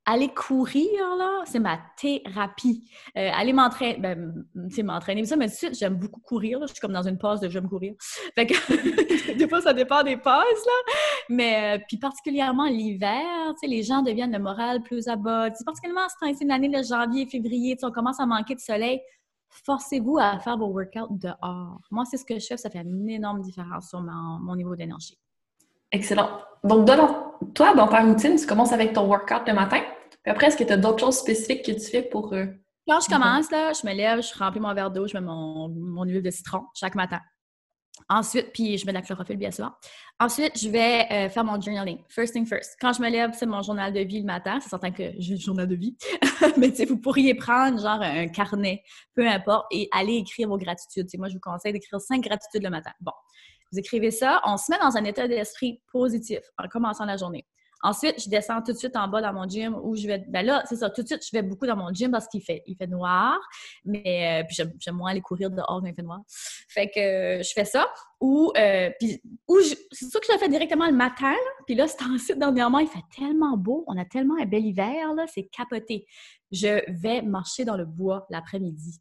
Aller 0.07 0.29
courir, 0.29 1.17
là, 1.19 1.43
c'est 1.45 1.59
ma 1.59 1.79
thérapie. 1.97 2.89
Euh, 3.17 3.31
aller 3.35 3.53
m'entraîner, 3.53 3.99
ben, 3.99 4.47
c'est 4.71 4.85
m'entraîner, 4.85 5.25
ça, 5.25 5.37
mais 5.37 5.49
tout 5.49 5.67
j'aime 5.73 5.97
beaucoup 5.97 6.21
courir. 6.21 6.61
Je 6.63 6.69
suis 6.69 6.81
comme 6.81 6.93
dans 6.93 7.07
une 7.07 7.19
pause 7.19 7.41
de 7.41 7.49
j'aime 7.49 7.69
courir. 7.69 7.95
Fait 8.37 8.47
que, 8.47 9.35
des 9.37 9.49
fois, 9.49 9.61
ça 9.61 9.75
dépend 9.75 10.05
des 10.05 10.17
pauses, 10.17 10.31
là. 10.31 10.93
Mais, 11.29 11.77
euh, 11.77 11.85
puis 11.89 11.99
particulièrement 11.99 12.67
l'hiver, 12.67 13.21
tu 13.55 13.61
sais, 13.61 13.67
les 13.67 13.83
gens 13.83 14.03
deviennent 14.03 14.33
le 14.33 14.39
moral 14.39 14.81
plus 14.83 15.09
à 15.09 15.17
bas. 15.17 15.51
particulièrement 15.65 16.07
cette 16.09 16.41
de 16.41 16.49
l'année, 16.49 16.69
de 16.69 16.83
janvier, 16.85 17.27
février, 17.27 17.77
on 17.83 17.91
commence 17.91 18.21
à 18.21 18.27
manquer 18.27 18.55
de 18.55 18.61
soleil. 18.61 19.01
Forcez-vous 19.65 20.19
à 20.19 20.39
faire 20.39 20.57
vos 20.57 20.67
workouts 20.67 21.19
dehors. 21.19 21.81
Moi, 21.91 22.05
c'est 22.05 22.17
ce 22.17 22.25
que 22.25 22.39
je 22.39 22.47
fais, 22.47 22.57
ça 22.57 22.71
fait 22.71 22.81
une 22.81 23.09
énorme 23.09 23.41
différence 23.41 23.89
sur 23.89 24.01
mon 24.01 24.55
niveau 24.55 24.77
d'énergie. 24.77 25.19
Excellent. 25.91 26.29
Donc, 26.63 26.87
toi, 27.55 27.75
dans 27.75 27.89
ta 27.89 28.03
routine, 28.03 28.37
tu 28.37 28.47
commences 28.47 28.73
avec 28.73 28.93
ton 28.93 29.07
workout 29.07 29.43
le 29.47 29.55
matin? 29.55 29.81
Puis 30.27 30.33
après, 30.33 30.49
est-ce 30.49 30.57
que 30.57 30.65
tu 30.65 30.73
as 30.73 30.77
d'autres 30.77 30.99
choses 30.99 31.19
spécifiques 31.19 31.65
que 31.65 31.71
tu 31.71 31.89
fais 31.89 32.03
pour. 32.03 32.33
Euh, 32.33 32.47
Quand 32.89 32.99
je 32.99 33.07
commence, 33.07 33.49
là, 33.53 33.73
je 33.73 33.87
me 33.87 33.95
lève, 33.95 34.21
je 34.21 34.37
remplis 34.37 34.59
mon 34.59 34.75
verre 34.75 34.91
d'eau, 34.91 35.07
je 35.07 35.17
mets 35.17 35.25
mon, 35.25 35.69
mon 35.69 36.03
huile 36.03 36.21
de 36.21 36.31
citron 36.33 36.65
chaque 36.75 36.97
matin. 36.97 37.21
Ensuite, 38.09 38.51
puis 38.53 38.77
je 38.77 38.85
mets 38.87 38.93
de 38.93 38.99
la 38.99 39.03
chlorophylle, 39.03 39.37
bien 39.37 39.53
sûr. 39.53 39.71
Ensuite, 40.19 40.59
je 40.59 40.69
vais 40.69 41.07
euh, 41.13 41.29
faire 41.29 41.45
mon 41.45 41.61
journaling. 41.61 42.01
First 42.09 42.33
thing 42.33 42.45
first. 42.45 42.77
Quand 42.81 42.93
je 42.93 43.01
me 43.03 43.09
lève, 43.09 43.35
c'est 43.35 43.47
mon 43.47 43.63
journal 43.63 43.93
de 43.93 44.01
vie 44.01 44.19
le 44.19 44.27
matin. 44.27 44.59
C'est 44.61 44.69
certain 44.69 44.91
que 44.91 45.13
j'ai 45.17 45.35
le 45.35 45.41
journal 45.41 45.69
de 45.69 45.77
vie. 45.77 45.97
Mais 46.57 46.71
tu 46.71 46.79
sais, 46.79 46.87
vous 46.87 46.99
pourriez 46.99 47.37
prendre 47.37 47.81
genre 47.81 48.03
un 48.03 48.27
carnet, 48.27 48.83
peu 49.15 49.25
importe, 49.29 49.67
et 49.71 49.89
aller 49.93 50.17
écrire 50.17 50.49
vos 50.49 50.59
gratitudes. 50.59 51.07
moi, 51.19 51.29
je 51.29 51.35
vous 51.35 51.41
conseille 51.41 51.73
d'écrire 51.73 52.01
cinq 52.01 52.23
gratitudes 52.23 52.65
le 52.65 52.71
matin. 52.71 52.91
Bon, 53.01 53.13
vous 53.71 53.79
écrivez 53.79 54.11
ça, 54.11 54.41
on 54.45 54.57
se 54.57 54.73
met 54.73 54.79
dans 54.81 54.97
un 54.97 55.05
état 55.05 55.29
d'esprit 55.29 55.81
positif 55.93 56.41
en 56.59 56.67
commençant 56.67 57.05
la 57.05 57.17
journée. 57.17 57.47
Ensuite, 57.83 58.23
je 58.23 58.31
descends 58.31 58.63
tout 58.63 58.73
de 58.73 58.79
suite 58.79 58.97
en 58.97 59.07
bas 59.07 59.21
dans 59.21 59.33
mon 59.35 59.47
gym 59.47 59.79
où 59.83 59.97
je 59.97 60.07
vais. 60.07 60.25
Ben 60.29 60.45
là, 60.45 60.63
c'est 60.67 60.77
ça, 60.77 60.89
tout 60.89 61.03
de 61.03 61.07
suite, 61.07 61.23
je 61.25 61.31
vais 61.33 61.43
beaucoup 61.43 61.67
dans 61.67 61.77
mon 61.77 61.93
gym 61.93 62.11
parce 62.11 62.27
qu'il 62.27 62.43
fait, 62.43 62.63
noir. 62.89 63.39
Mais 63.85 64.43
euh, 64.43 64.47
puis 64.47 64.57
j'aime 64.57 64.95
moins 64.95 65.11
aller 65.11 65.21
courir 65.21 65.51
dehors 65.51 65.81
quand 65.81 65.87
il 65.87 65.95
fait 65.95 66.03
noir. 66.03 66.21
Fait 66.69 66.89
que 66.89 66.99
euh, 66.99 67.43
je 67.43 67.53
fais 67.53 67.67
ça. 67.67 67.87
Ou, 68.21 68.51
euh, 68.57 68.91
puis, 68.99 69.21
ou 69.47 69.59
c'est 69.61 70.11
sûr 70.11 70.21
que 70.21 70.27
je 70.27 70.33
le 70.33 70.39
fais 70.39 70.49
directement 70.49 70.87
le 70.87 70.95
matin. 70.95 71.35
Puis 71.67 71.75
là, 71.75 71.87
c'est 71.87 72.03
ensuite, 72.03 72.39
dernièrement, 72.39 72.79
il 72.79 72.89
fait 72.89 73.05
tellement 73.15 73.59
beau. 73.59 73.85
On 73.89 73.99
a 73.99 74.07
tellement 74.07 74.37
un 74.41 74.47
bel 74.47 74.65
hiver, 74.65 75.13
là, 75.15 75.27
c'est 75.33 75.45
capoté. 75.45 76.07
Je 76.51 76.81
vais 76.89 77.21
marcher 77.21 77.67
dans 77.67 77.77
le 77.77 77.85
bois 77.85 78.27
l'après-midi. 78.31 79.01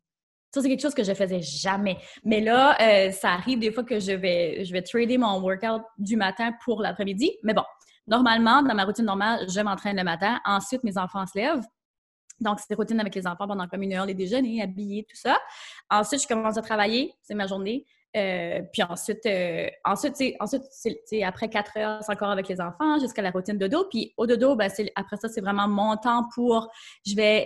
Ça, 0.54 0.62
c'est 0.62 0.70
quelque 0.70 0.82
chose 0.82 0.96
que 0.96 1.04
je 1.04 1.14
faisais 1.14 1.42
jamais. 1.42 1.98
Mais 2.24 2.40
là, 2.40 3.12
ça 3.12 3.32
arrive 3.32 3.60
des 3.60 3.74
fois 3.74 3.84
que 3.84 4.00
je 4.00 4.14
vais, 4.14 4.64
je 4.64 4.72
vais 4.72 4.82
trader 4.82 5.18
mon 5.18 5.42
workout 5.42 5.84
du 5.98 6.16
matin 6.16 6.52
pour 6.64 6.82
l'après-midi. 6.82 7.32
Mais 7.44 7.54
bon, 7.54 7.64
normalement, 8.08 8.62
dans 8.62 8.76
ma 8.76 8.86
routine 8.86 9.06
normale, 9.06 9.50
je 9.50 9.60
m'entraîne 9.62 9.98
le 9.98 10.04
matin. 10.04 10.40
Ensuite, 10.46 10.84
mes 10.84 10.98
enfants 10.98 11.26
se 11.26 11.38
lèvent. 11.38 11.66
Donc, 12.40 12.60
c'est 12.60 12.76
routine 12.76 13.00
avec 13.00 13.16
les 13.16 13.26
enfants 13.28 13.48
pendant 13.48 13.68
comme 13.68 13.82
une 13.82 13.94
heure, 13.94 14.06
les 14.06 14.14
déjeuners, 14.14 14.62
habillés, 14.62 15.06
tout 15.10 15.16
ça. 15.16 15.38
Ensuite, 15.90 16.24
je 16.24 16.28
commence 16.28 16.58
à 16.58 16.62
travailler. 16.62 17.14
C'est 17.22 17.36
ma 17.36 17.48
journée. 17.48 17.86
Euh, 18.16 18.62
puis 18.72 18.82
ensuite, 18.84 19.26
euh, 19.26 19.68
ensuite, 19.84 20.16
ensuite 20.40 20.64
après 21.24 21.50
quatre 21.50 21.78
heures, 21.78 22.02
c'est 22.02 22.14
encore 22.14 22.30
avec 22.30 22.48
les 22.48 22.62
enfants 22.62 22.98
jusqu'à 23.00 23.22
la 23.22 23.32
routine 23.32 23.58
de 23.58 23.68
dodo. 23.68 23.88
Puis 23.90 24.14
au 24.16 24.26
dodo, 24.26 24.56
ben, 24.56 24.72
après 24.96 25.18
ça, 25.18 25.28
c'est 25.28 25.42
vraiment 25.42 25.68
mon 25.68 25.98
temps 25.98 26.24
pour. 26.34 26.70
Je 27.06 27.16
vais 27.16 27.46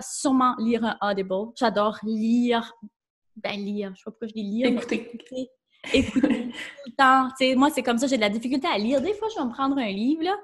sûrement 0.00 0.56
lire 0.58 0.84
un 0.84 1.10
Audible. 1.10 1.52
J'adore 1.56 1.98
lire. 2.02 2.74
Ben, 3.36 3.52
lire. 3.52 3.92
Je 3.94 3.98
sais 3.98 4.04
pas 4.04 4.10
pourquoi 4.10 4.28
je 4.28 4.34
dis 4.34 4.42
lire. 4.42 4.68
Écouter. 4.68 5.10
écouter 5.14 5.50
tout 5.82 6.20
le 6.20 6.96
temps. 6.96 7.28
moi, 7.56 7.70
c'est 7.70 7.82
comme 7.82 7.98
ça, 7.98 8.06
j'ai 8.06 8.16
de 8.16 8.20
la 8.20 8.28
difficulté 8.28 8.66
à 8.68 8.78
lire. 8.78 9.00
Des 9.00 9.14
fois, 9.14 9.28
je 9.34 9.40
vais 9.40 9.46
me 9.46 9.52
prendre 9.52 9.78
un 9.78 9.90
livre, 9.90 10.22
là, 10.22 10.36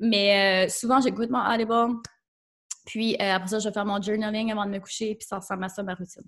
mais 0.00 0.66
euh, 0.66 0.68
souvent, 0.70 1.00
j'écoute 1.00 1.30
mon 1.30 1.40
Audible. 1.40 2.00
Puis 2.86 3.16
après 3.18 3.48
ça, 3.48 3.58
je 3.58 3.68
vais 3.68 3.72
faire 3.72 3.86
mon 3.86 4.00
journaling 4.00 4.52
avant 4.52 4.66
de 4.66 4.70
me 4.70 4.78
coucher, 4.78 5.14
puis 5.14 5.26
ça 5.26 5.38
ressemble 5.38 5.64
à 5.64 5.68
ça 5.68 5.82
ma 5.82 5.94
routine. 5.94 6.22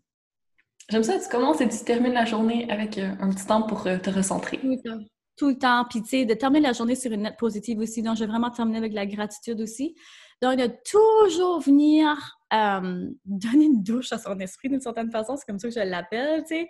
J'aime 0.89 1.03
ça, 1.03 1.19
tu 1.19 1.29
commences 1.29 1.61
et 1.61 1.69
tu 1.69 1.79
termines 1.85 2.13
la 2.13 2.25
journée 2.25 2.71
avec 2.71 2.97
euh, 2.99 3.13
un 3.21 3.31
petit 3.31 3.47
temps 3.47 3.63
pour 3.63 3.87
euh, 3.87 3.99
te 3.99 4.09
recentrer. 4.09 4.59
Tout 4.59 4.69
le 4.69 4.81
temps. 4.81 5.05
Tout 5.37 5.49
le 5.49 5.59
temps. 5.59 5.85
Puis, 5.91 6.01
tu 6.03 6.09
sais, 6.09 6.25
de 6.25 6.35
terminer 6.35 6.69
la 6.69 6.73
journée 6.73 6.95
sur 6.95 7.11
une 7.11 7.23
note 7.23 7.37
positive 7.37 7.81
aussi. 7.81 8.03
Donc, 8.03 8.17
je 8.17 8.21
vais 8.21 8.31
vraiment 8.31 8.51
terminer 8.51 8.79
avec 8.79 8.93
la 8.93 9.05
gratitude 9.05 9.61
aussi. 9.61 9.97
Donc, 10.41 10.59
de 10.59 10.71
toujours 10.89 11.61
venir 11.61 12.39
euh, 12.53 13.11
donner 13.25 13.65
une 13.65 13.83
douche 13.83 14.13
à 14.13 14.19
son 14.19 14.39
esprit 14.39 14.69
d'une 14.69 14.81
certaine 14.81 15.11
façon. 15.11 15.37
C'est 15.37 15.45
comme 15.45 15.59
ça 15.59 15.69
que 15.69 15.75
je 15.75 15.81
l'appelle, 15.81 16.43
tu 16.43 16.55
sais. 16.55 16.69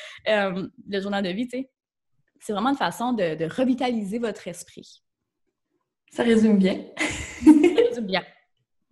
le 0.26 1.00
journal 1.00 1.22
de 1.22 1.30
vie, 1.30 1.46
tu 1.46 1.58
sais. 1.58 1.70
C'est 2.40 2.52
vraiment 2.52 2.70
une 2.70 2.76
façon 2.76 3.12
de, 3.12 3.36
de 3.36 3.44
revitaliser 3.44 4.18
votre 4.18 4.48
esprit. 4.48 5.02
Ça 6.10 6.24
résume 6.24 6.58
bien. 6.58 6.84
ça 6.96 7.50
résume 7.88 8.06
bien. 8.06 8.22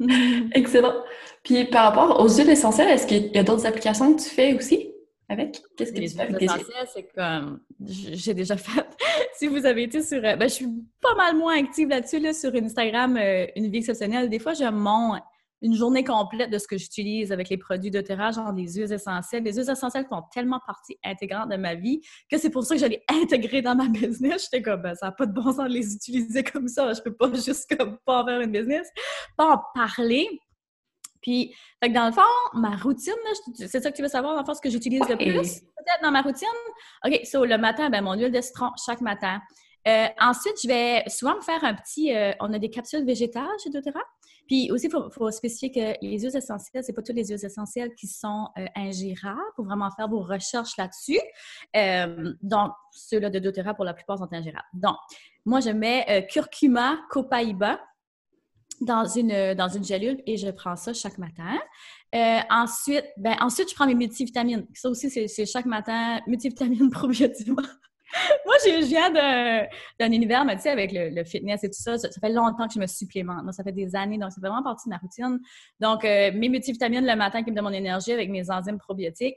Excellent. 0.55 0.95
Puis 1.43 1.65
par 1.67 1.93
rapport 1.93 2.21
aux 2.21 2.29
huiles 2.29 2.51
essentielles, 2.51 2.89
est-ce 2.89 3.07
qu'il 3.07 3.33
y 3.33 3.39
a 3.39 3.43
d'autres 3.43 3.67
applications 3.67 4.15
que 4.15 4.23
tu 4.23 4.29
fais 4.29 4.55
aussi 4.55 4.91
avec? 5.29 5.61
Qu'est-ce 5.77 5.93
que 5.93 5.99
les 5.99 6.09
tu 6.09 6.17
fais 6.17 6.23
avec 6.23 6.41
les 6.41 6.47
huiles? 6.47 6.57
essentielles? 6.57 6.89
C'est 6.93 7.09
comme 7.15 7.61
j'ai 7.85 8.35
déjà 8.35 8.57
fait. 8.57 8.87
si 9.35 9.47
vous 9.47 9.67
avez 9.67 9.85
été 9.85 10.03
sur. 10.03 10.25
Euh, 10.25 10.37
ben, 10.37 10.49
je 10.49 10.55
suis 10.55 10.69
pas 11.01 11.15
mal 11.15 11.37
moins 11.37 11.59
active 11.59 11.89
là-dessus, 11.89 12.19
là, 12.19 12.33
sur 12.33 12.55
Instagram, 12.55 13.17
euh, 13.17 13.47
une 13.57 13.71
vie 13.71 13.79
exceptionnelle. 13.79 14.29
Des 14.29 14.39
fois, 14.39 14.55
je 14.55 14.65
monte 14.65 15.23
une 15.63 15.75
journée 15.75 16.05
complète 16.05 16.51
de 16.51 16.59
ce 16.59 16.67
que 16.67 16.79
j'utilise 16.79 17.33
avec 17.33 17.49
les 17.49 17.57
produits 17.57 17.91
de 17.91 18.05
genre 18.09 18.53
des 18.53 18.73
huiles 18.73 18.93
essentielles. 18.93 19.43
Les 19.43 19.55
huiles 19.55 19.71
essentielles 19.71 20.07
font 20.09 20.23
tellement 20.33 20.61
partie 20.67 20.99
intégrante 21.05 21.51
de 21.51 21.57
ma 21.57 21.75
vie 21.75 22.01
que 22.31 22.39
c'est 22.39 22.51
pour 22.51 22.65
ça 22.65 22.75
que 22.75 22.81
je 22.81 22.87
l'ai 22.87 23.05
intégré 23.09 23.63
dans 23.63 23.75
ma 23.75 23.89
business. 23.89 24.45
J'étais 24.45 24.63
comme, 24.63 24.83
ben, 24.83 24.95
ça 24.95 25.07
n'a 25.07 25.13
pas 25.13 25.27
de 25.27 25.33
bon 25.33 25.53
sens 25.53 25.69
de 25.69 25.75
les 25.75 25.95
utiliser 25.95 26.43
comme 26.43 26.69
ça. 26.69 26.93
Je 26.93 27.03
peux 27.03 27.15
pas 27.15 27.33
juste 27.35 27.75
comme 27.77 27.99
pas 28.05 28.23
en 28.23 28.27
faire 28.27 28.41
une 28.41 28.53
business, 28.53 28.89
pas 29.37 29.55
en 29.55 29.63
parler. 29.75 30.29
Puis, 31.23 31.55
fait 31.83 31.91
que 31.91 31.95
dans 31.95 32.07
le 32.07 32.13
fond, 32.13 32.23
ma 32.55 32.77
routine, 32.77 33.13
c'est 33.55 33.81
ça 33.81 33.91
que 33.91 33.97
tu 33.97 34.03
veux 34.03 34.09
savoir, 34.09 34.35
dans 34.35 34.41
le 34.41 34.47
fond, 34.47 34.55
ce 34.55 34.61
que 34.61 34.71
j'utilise 34.71 35.07
le 35.07 35.17
plus, 35.17 35.61
peut-être 35.61 36.03
dans 36.03 36.11
ma 36.11 36.23
routine? 36.23 36.49
OK, 37.07 37.21
so 37.25 37.45
le 37.45 37.59
matin, 37.59 37.91
ben, 37.91 38.03
mon 38.03 38.15
huile 38.15 38.33
de 38.33 38.41
citron 38.41 38.71
chaque 38.85 39.03
matin. 39.03 39.41
Euh, 39.89 40.07
ensuite, 40.19 40.57
je 40.63 40.69
vais 40.69 41.05
souvent 41.09 41.37
me 41.37 41.41
faire 41.41 41.63
un 41.65 41.75
petit. 41.75 42.15
Euh, 42.15 42.33
on 42.41 42.53
a 42.53 42.59
des 42.59 42.71
capsules 42.71 43.05
végétales 43.05 43.49
chez 43.63 43.71
doTERRA. 43.71 44.01
Puis 44.51 44.69
aussi, 44.73 44.89
il 44.89 45.13
faut, 45.13 45.31
spécifier 45.31 45.71
que 45.71 46.05
les 46.05 46.19
huiles 46.19 46.37
essentielles, 46.37 46.83
c'est 46.83 46.93
pas 46.93 47.03
toutes 47.03 47.15
les 47.15 47.27
huiles 47.27 47.45
essentielles 47.45 47.95
qui 47.95 48.09
sont 48.09 48.49
euh, 48.59 48.67
ingérables. 48.75 49.39
Il 49.53 49.55
faut 49.55 49.63
vraiment 49.63 49.89
faire 49.93 50.09
vos 50.09 50.23
recherches 50.23 50.77
là-dessus. 50.77 51.21
donc, 52.43 52.73
ceux-là 52.91 53.31
de 53.31 53.39
doTERRA, 53.39 53.75
pour 53.75 53.85
la 53.85 53.95
plupart, 53.95 54.19
sont 54.19 54.33
ingérables. 54.33 54.67
Donc, 54.73 54.97
moi, 55.45 55.61
je 55.61 55.71
mets 55.71 56.27
curcuma 56.29 56.99
copaïba 57.11 57.81
dans 58.81 59.05
une, 59.05 59.55
dans 59.55 59.69
une 59.69 59.85
gélule 59.85 60.21
et 60.27 60.37
je 60.37 60.49
prends 60.49 60.75
ça 60.75 60.93
chaque 60.95 61.19
matin. 61.19 61.57
ensuite, 62.51 63.05
ben, 63.19 63.37
ensuite, 63.41 63.71
je 63.71 63.77
prends 63.77 63.87
mes 63.87 63.95
multivitamines. 63.95 64.67
Ça 64.75 64.91
aussi, 64.91 65.11
c'est 65.11 65.47
chaque 65.47 65.67
matin, 65.67 66.19
multivitamines 66.27 66.91
probiotiquement. 66.91 67.63
Moi, 68.47 68.55
je 68.65 68.85
viens 68.87 69.11
d'un 69.11 70.13
univers, 70.13 70.45
mais 70.45 70.57
tu 70.57 70.63
sais, 70.63 70.71
avec 70.71 70.91
le, 70.93 71.25
fitness 71.25 71.65
et 71.65 71.69
tout 71.69 71.81
ça, 71.81 71.99
ça, 71.99 72.09
fait 72.09 72.31
longtemps 72.31 72.67
que 72.67 72.75
je 72.75 72.81
me 72.81 72.87
supplémente. 72.87 73.53
ça 73.53 73.63
fait 73.63 73.73
des 73.73 73.95
années, 73.95 74.19
donc 74.19 74.33
c'est 74.33 74.41
vraiment 74.41 74.63
partie 74.63 74.89
de 74.89 74.95
ma 74.95 74.99
routine. 74.99 75.39
Donc, 75.79 76.05
euh, 76.05 76.31
mes 76.35 76.49
multivitamines 76.49 77.07
le 77.07 77.17
matin 77.17 77.43
qui 77.43 77.51
me 77.51 77.57
donnent 77.57 77.65
mon 77.65 77.73
énergie 77.73 78.13
avec 78.13 78.31
mes 78.31 78.51
enzymes 78.51 78.79
probiotiques. 78.79 79.37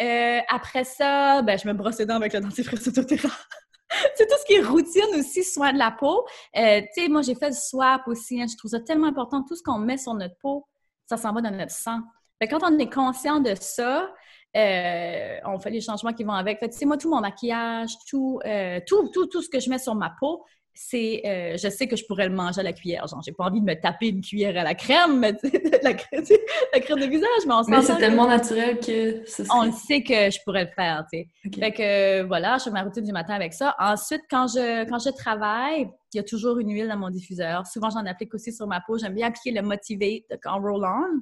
Euh, 0.00 0.40
après 0.48 0.84
ça, 0.84 1.42
ben, 1.42 1.58
je 1.58 1.68
me 1.68 1.74
brosse 1.74 1.98
les 1.98 2.06
dents 2.06 2.16
avec 2.16 2.32
le 2.32 2.40
dentifrice 2.40 2.88
autotéra. 2.88 3.28
c'est 4.14 4.26
tout 4.26 4.34
ce 4.40 4.46
qui 4.46 4.54
est 4.54 4.62
routine 4.62 5.18
aussi, 5.18 5.44
soin 5.44 5.72
de 5.72 5.78
la 5.78 5.90
peau. 5.90 6.26
Euh, 6.56 6.80
tu 6.80 7.02
sais, 7.02 7.08
moi, 7.08 7.22
j'ai 7.22 7.34
fait 7.34 7.48
le 7.48 7.54
swap 7.54 8.06
aussi. 8.08 8.40
Hein. 8.40 8.46
je 8.50 8.56
trouve 8.56 8.70
ça 8.70 8.80
tellement 8.80 9.06
important. 9.06 9.42
Tout 9.42 9.54
ce 9.54 9.62
qu'on 9.62 9.78
met 9.78 9.98
sur 9.98 10.14
notre 10.14 10.36
peau, 10.38 10.66
ça 11.06 11.16
s'en 11.16 11.32
va 11.32 11.40
dans 11.40 11.50
notre 11.50 11.72
sang. 11.72 12.00
Fait 12.40 12.48
quand 12.48 12.60
on 12.62 12.78
est 12.78 12.92
conscient 12.92 13.40
de 13.40 13.54
ça, 13.54 14.12
euh, 14.56 15.38
on 15.44 15.58
fait 15.58 15.70
les 15.70 15.80
changements 15.80 16.12
qui 16.12 16.24
vont 16.24 16.32
avec. 16.32 16.58
Fait 16.58 16.72
sais, 16.72 16.84
moi, 16.84 16.96
tout 16.96 17.10
mon 17.10 17.20
maquillage, 17.20 17.90
tout, 18.08 18.40
euh, 18.46 18.80
tout, 18.86 19.08
tout, 19.12 19.26
tout 19.26 19.42
ce 19.42 19.48
que 19.48 19.60
je 19.60 19.68
mets 19.68 19.78
sur 19.78 19.94
ma 19.94 20.14
peau, 20.18 20.44
c'est, 20.76 21.22
euh, 21.24 21.56
je 21.56 21.68
sais 21.68 21.86
que 21.86 21.94
je 21.96 22.04
pourrais 22.04 22.28
le 22.28 22.34
manger 22.34 22.60
à 22.60 22.64
la 22.64 22.72
cuillère. 22.72 23.06
Genre, 23.06 23.22
j'ai 23.24 23.32
pas 23.32 23.44
envie 23.44 23.60
de 23.60 23.64
me 23.64 23.74
taper 23.74 24.08
une 24.08 24.20
cuillère 24.20 24.56
à 24.58 24.64
la 24.64 24.74
crème, 24.74 25.20
mais 25.20 25.32
la, 25.82 25.94
crème, 25.94 26.24
la 26.72 26.80
crème 26.80 27.00
de 27.00 27.06
visage, 27.06 27.28
mais 27.46 27.54
on 27.54 27.62
Mais 27.68 27.82
c'est 27.82 27.96
tellement 27.96 28.26
naturel 28.26 28.78
que 28.80 29.22
On 29.52 29.70
sait 29.72 30.02
que 30.02 30.30
je 30.30 30.38
pourrais 30.44 30.64
le 30.64 30.70
faire, 30.70 31.04
tu 31.12 31.18
sais. 31.18 31.28
Fait 31.58 31.72
que, 31.72 32.22
voilà, 32.22 32.58
je 32.58 32.64
fais 32.64 32.70
ma 32.70 32.82
routine 32.82 33.04
du 33.04 33.12
matin 33.12 33.34
avec 33.34 33.54
ça. 33.54 33.74
Ensuite, 33.78 34.22
quand 34.28 34.48
je, 34.48 34.84
quand 34.88 34.98
je 34.98 35.10
travaille, 35.10 35.88
il 36.12 36.16
y 36.16 36.20
a 36.20 36.24
toujours 36.24 36.58
une 36.58 36.70
huile 36.70 36.88
dans 36.88 36.98
mon 36.98 37.10
diffuseur. 37.10 37.66
Souvent, 37.66 37.90
j'en 37.90 38.04
applique 38.06 38.34
aussi 38.34 38.52
sur 38.52 38.66
ma 38.66 38.80
peau. 38.80 38.98
J'aime 38.98 39.14
bien 39.14 39.28
appliquer 39.28 39.52
le 39.52 39.62
Motivate 39.62 40.24
en 40.44 40.60
roll-on. 40.60 41.20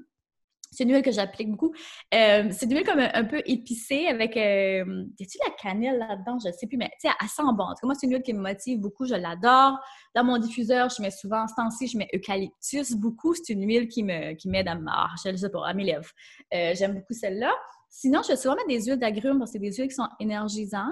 C'est 0.72 0.84
une 0.84 0.92
huile 0.92 1.02
que 1.02 1.12
j'applique 1.12 1.50
beaucoup. 1.50 1.72
Euh, 2.14 2.48
c'est 2.50 2.64
une 2.66 2.76
huile 2.76 2.86
comme 2.86 2.98
un, 2.98 3.24
peu 3.24 3.42
épicée 3.44 4.06
avec. 4.06 4.36
Euh, 4.36 5.04
y 5.18 5.22
a-tu 5.22 5.38
la 5.46 5.52
cannelle 5.62 5.98
là-dedans? 5.98 6.38
Je 6.42 6.48
ne 6.48 6.52
sais 6.52 6.66
plus, 6.66 6.78
mais 6.78 6.90
tu 7.00 7.08
sais, 7.08 7.14
elle 7.20 7.28
sent 7.28 7.42
bon. 7.54 7.66
moi, 7.82 7.94
c'est 7.94 8.06
une 8.06 8.14
huile 8.14 8.22
qui 8.22 8.32
me 8.32 8.40
motive 8.40 8.80
beaucoup. 8.80 9.04
Je 9.04 9.14
l'adore. 9.14 9.78
Dans 10.14 10.24
mon 10.24 10.38
diffuseur, 10.38 10.88
je 10.88 11.02
mets 11.02 11.10
souvent, 11.10 11.46
ce 11.46 11.54
temps-ci, 11.54 11.86
je 11.88 11.98
mets 11.98 12.08
eucalyptus 12.14 12.92
beaucoup. 12.92 13.34
C'est 13.34 13.52
une 13.52 13.66
huile 13.66 13.86
qui 13.86 14.02
m'aide 14.02 14.38
qui 14.38 14.48
à, 14.56 14.78
ah, 14.88 15.08
je 15.22 15.36
sais 15.36 15.50
pas, 15.50 15.66
à 15.66 15.74
mes 15.74 15.84
lèvres. 15.84 16.10
Euh, 16.54 16.72
j'aime 16.74 16.94
beaucoup 16.94 17.12
celle-là. 17.12 17.52
Sinon, 17.90 18.22
je 18.22 18.28
vais 18.28 18.36
souvent 18.36 18.54
mettre 18.54 18.68
des 18.68 18.84
huiles 18.84 18.98
d'agrumes 18.98 19.38
parce 19.38 19.50
que 19.50 19.58
c'est 19.58 19.58
des 19.58 19.72
huiles 19.72 19.88
qui 19.88 19.94
sont 19.94 20.08
énergisantes. 20.18 20.90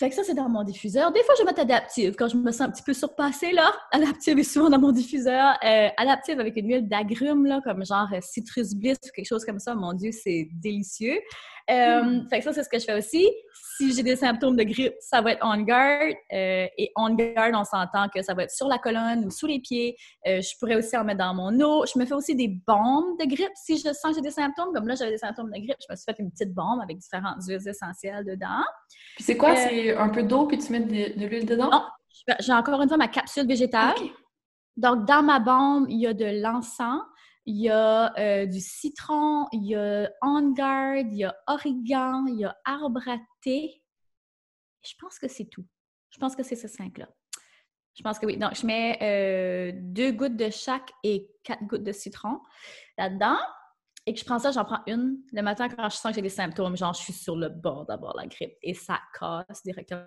Fait 0.00 0.08
que 0.08 0.14
ça, 0.14 0.24
c'est 0.24 0.32
dans 0.32 0.48
mon 0.48 0.64
diffuseur. 0.64 1.12
Des 1.12 1.22
fois, 1.24 1.34
je 1.36 1.42
vais 1.42 1.46
mettre 1.48 1.60
adaptive 1.60 2.14
quand 2.16 2.26
je 2.26 2.34
me 2.38 2.50
sens 2.52 2.62
un 2.62 2.70
petit 2.70 2.82
peu 2.82 2.94
surpassée, 2.94 3.52
là. 3.52 3.70
Adaptive 3.92 4.38
est 4.38 4.44
souvent 4.44 4.70
dans 4.70 4.78
mon 4.78 4.92
diffuseur. 4.92 5.58
Euh, 5.62 5.88
adaptive 5.98 6.40
avec 6.40 6.56
une 6.56 6.68
huile 6.68 6.88
d'agrumes, 6.88 7.44
là, 7.44 7.60
comme 7.62 7.84
genre 7.84 8.08
euh, 8.14 8.20
citrus 8.22 8.74
bliss 8.74 8.96
ou 9.04 9.10
quelque 9.14 9.28
chose 9.28 9.44
comme 9.44 9.58
ça. 9.58 9.74
Mon 9.74 9.92
Dieu, 9.92 10.10
c'est 10.10 10.48
délicieux. 10.54 11.18
Euh, 11.70 12.02
mm. 12.02 12.28
Fait 12.30 12.38
que 12.38 12.44
ça, 12.44 12.54
c'est 12.54 12.64
ce 12.64 12.70
que 12.70 12.78
je 12.78 12.84
fais 12.86 12.96
aussi. 12.96 13.28
Si 13.76 13.92
j'ai 13.94 14.02
des 14.02 14.16
symptômes 14.16 14.56
de 14.56 14.62
grippe, 14.62 14.94
ça 15.00 15.20
va 15.20 15.32
être 15.32 15.40
on 15.42 15.58
guard. 15.58 16.08
Euh, 16.32 16.66
et 16.78 16.92
on 16.96 17.14
guard, 17.14 17.50
on 17.52 17.64
s'entend 17.64 18.08
que 18.08 18.22
ça 18.22 18.32
va 18.32 18.44
être 18.44 18.50
sur 18.50 18.68
la 18.68 18.78
colonne 18.78 19.26
ou 19.26 19.30
sous 19.30 19.46
les 19.46 19.60
pieds. 19.60 19.96
Je 20.24 20.58
pourrais 20.58 20.76
aussi 20.76 20.96
en 20.96 21.04
mettre 21.04 21.18
dans 21.18 21.34
mon 21.34 21.58
eau. 21.60 21.84
Je 21.86 21.98
me 21.98 22.04
fais 22.04 22.14
aussi 22.14 22.34
des 22.34 22.48
bombes 22.48 23.18
de 23.18 23.26
grippe 23.26 23.52
si 23.54 23.76
je 23.76 23.92
sens 23.92 24.10
que 24.10 24.14
j'ai 24.16 24.20
des 24.20 24.30
symptômes. 24.30 24.72
Comme 24.74 24.88
là, 24.88 24.94
j'avais 24.96 25.12
des 25.12 25.18
symptômes 25.18 25.50
de 25.50 25.58
grippe, 25.58 25.78
je 25.86 25.92
me 25.92 25.96
suis 25.96 26.04
fait 26.04 26.16
une 26.18 26.30
petite 26.30 26.52
bombe 26.52 26.80
avec 26.82 26.98
différentes 26.98 27.42
huiles 27.46 27.66
essentielles 27.66 28.24
dedans. 28.24 28.64
Puis 29.16 29.24
c'est 29.24 29.36
quoi? 29.36 29.56
c'est 29.56 29.89
un 29.96 30.08
peu 30.08 30.22
d'eau 30.22 30.46
puis 30.46 30.58
tu 30.58 30.72
mets 30.72 30.80
de, 30.80 31.26
l'huile 31.26 31.46
dedans? 31.46 31.70
Non, 31.70 31.84
j'ai 32.40 32.52
encore 32.52 32.80
une 32.82 32.88
fois 32.88 32.96
ma 32.96 33.08
capsule 33.08 33.46
végétale. 33.46 33.94
Donc, 34.76 35.06
dans 35.06 35.22
ma 35.22 35.40
bombe, 35.40 35.86
il 35.88 36.00
y 36.00 36.06
a 36.06 36.14
de 36.14 36.40
l'encens, 36.42 37.02
il 37.46 37.56
y 37.56 37.68
a 37.68 38.16
euh, 38.18 38.46
du 38.46 38.60
citron, 38.60 39.46
il 39.52 39.66
y 39.66 39.74
a 39.74 40.10
On 40.22 40.52
Guard, 40.52 40.96
il 40.96 41.16
y 41.16 41.24
a 41.24 41.34
origan, 41.46 42.26
il 42.26 42.40
y 42.40 42.44
a 42.44 42.56
arbre 42.64 43.06
à 43.08 43.18
thé. 43.42 43.82
Je 44.82 44.94
pense 44.98 45.18
que 45.18 45.28
c'est 45.28 45.46
tout. 45.46 45.64
Je 46.10 46.18
pense 46.18 46.34
que 46.34 46.42
c'est 46.42 46.56
ce 46.56 46.68
cinq-là. 46.68 47.08
Je 47.94 48.02
pense 48.02 48.18
que 48.18 48.26
oui. 48.26 48.36
Donc, 48.36 48.54
je 48.54 48.66
mets 48.66 48.98
euh, 49.02 49.72
deux 49.74 50.12
gouttes 50.12 50.36
de 50.36 50.50
chaque 50.50 50.90
et 51.02 51.28
quatre 51.42 51.64
gouttes 51.64 51.82
de 51.82 51.92
citron 51.92 52.40
là-dedans. 52.96 53.36
Et 54.06 54.14
que 54.14 54.20
je 54.20 54.24
prends 54.24 54.38
ça, 54.38 54.50
j'en 54.50 54.64
prends 54.64 54.80
une 54.86 55.18
le 55.32 55.42
matin 55.42 55.68
quand 55.68 55.88
je 55.88 55.96
sens 55.96 56.10
que 56.10 56.16
j'ai 56.16 56.22
des 56.22 56.28
symptômes, 56.28 56.76
genre 56.76 56.94
je 56.94 57.02
suis 57.02 57.12
sur 57.12 57.36
le 57.36 57.48
bord 57.48 57.86
d'avoir 57.86 58.16
la 58.16 58.26
grippe 58.26 58.56
et 58.62 58.74
ça 58.74 58.98
casse 59.18 59.62
directement 59.62 60.06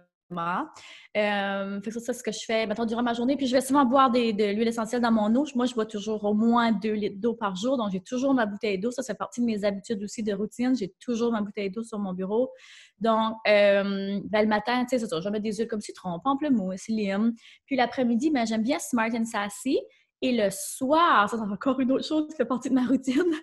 euh, 1.15 1.81
fait 1.81 1.91
que 1.91 1.99
ça, 1.99 1.99
c'est 1.99 2.13
ce 2.13 2.23
que 2.23 2.31
je 2.31 2.43
fais 2.45 2.65
maintenant 2.65 2.85
durant 2.85 3.03
ma 3.03 3.13
journée. 3.13 3.35
Puis 3.35 3.47
je 3.47 3.53
vais 3.53 3.61
souvent 3.61 3.85
boire 3.85 4.11
de 4.11 4.53
l'huile 4.53 4.67
essentielle 4.67 5.01
dans 5.01 5.11
mon 5.11 5.33
eau. 5.35 5.45
Moi, 5.55 5.65
je 5.65 5.73
bois 5.73 5.85
toujours 5.85 6.23
au 6.23 6.33
moins 6.33 6.71
2 6.71 6.91
litres 6.93 7.19
d'eau 7.19 7.33
par 7.33 7.55
jour. 7.55 7.77
Donc, 7.77 7.91
j'ai 7.91 8.01
toujours 8.01 8.33
ma 8.33 8.45
bouteille 8.45 8.79
d'eau. 8.79 8.91
Ça, 8.91 9.03
c'est 9.03 9.17
partie 9.17 9.41
de 9.41 9.45
mes 9.45 9.63
habitudes 9.63 10.01
aussi 10.03 10.23
de 10.23 10.33
routine. 10.33 10.75
J'ai 10.75 10.93
toujours 10.99 11.31
ma 11.31 11.41
bouteille 11.41 11.69
d'eau 11.69 11.83
sur 11.83 11.99
mon 11.99 12.13
bureau. 12.13 12.51
Donc, 12.99 13.35
euh, 13.47 14.19
ben, 14.25 14.41
le 14.41 14.47
matin, 14.47 14.83
tu 14.83 14.89
sais, 14.89 14.99
c'est 14.99 15.07
ça. 15.07 15.21
Je 15.21 15.29
mettre 15.29 15.43
des 15.43 15.53
huiles 15.53 15.67
comme 15.67 15.81
citron, 15.81 16.19
pamplemousse, 16.23 16.87
lime. 16.87 17.33
Puis 17.65 17.75
l'après-midi, 17.75 18.31
ben, 18.31 18.45
j'aime 18.45 18.63
bien 18.63 18.79
Smart 18.79 19.09
and 19.13 19.25
Sassy. 19.25 19.79
Et 20.21 20.31
le 20.31 20.49
soir, 20.51 21.29
ça, 21.29 21.37
c'est 21.37 21.43
encore 21.43 21.79
une 21.79 21.91
autre 21.91 22.07
chose 22.07 22.27
qui 22.29 22.35
fait 22.35 22.45
partie 22.45 22.69
de 22.69 22.75
ma 22.75 22.85
routine. 22.85 23.33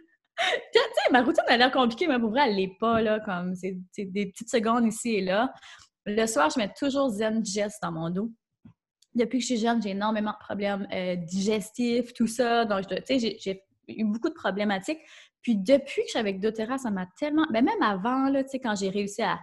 Tu 0.73 0.79
sais, 0.79 1.13
ma 1.13 1.23
routine 1.23 1.45
a 1.47 1.57
l'air 1.57 1.71
compliquée, 1.71 2.07
mais 2.07 2.19
pour 2.19 2.31
vrai, 2.31 2.49
elle 2.49 2.57
l'est 2.57 2.77
pas, 2.79 3.01
là. 3.01 3.21
Comme, 3.21 3.55
c'est 3.55 3.77
des 3.97 4.27
petites 4.27 4.51
secondes 4.51 4.87
ici 4.87 5.17
et 5.17 5.21
là. 5.23 5.53
Le 6.07 6.27
soir, 6.27 6.51
je 6.51 6.59
mets 6.59 6.73
toujours 6.73 7.11
Zen 7.11 7.41
Digest 7.41 7.79
dans 7.83 7.93
mon 7.93 8.11
dos. 8.11 8.31
Depuis 9.15 9.39
que 9.39 9.43
je 9.43 9.55
suis 9.55 9.59
jeune, 9.59 9.83
j'ai 9.83 9.91
énormément 9.91 10.33
de 10.33 10.45
problèmes 10.45 10.87
euh, 10.93 11.17
digestifs, 11.17 12.13
tout 12.13 12.27
ça. 12.27 12.65
Donc, 12.65 12.87
tu 12.87 12.97
sais, 13.05 13.19
j'ai 13.39 13.63
eu 13.89 14.05
beaucoup 14.05 14.29
de 14.29 14.35
problématiques. 14.35 15.01
Puis 15.43 15.57
depuis 15.57 16.03
que 16.03 16.07
je 16.07 16.11
suis 16.11 16.19
avec 16.19 16.41
doTERRA, 16.41 16.79
ça 16.79 16.91
m'a 16.91 17.07
tellement... 17.19 17.47
Ben, 17.51 17.65
même 17.65 17.83
avant, 17.83 18.29
là, 18.29 18.45
tu 18.45 18.51
sais, 18.51 18.59
quand 18.61 18.77
j'ai 18.77 18.91
réussi 18.91 19.23
à... 19.23 19.39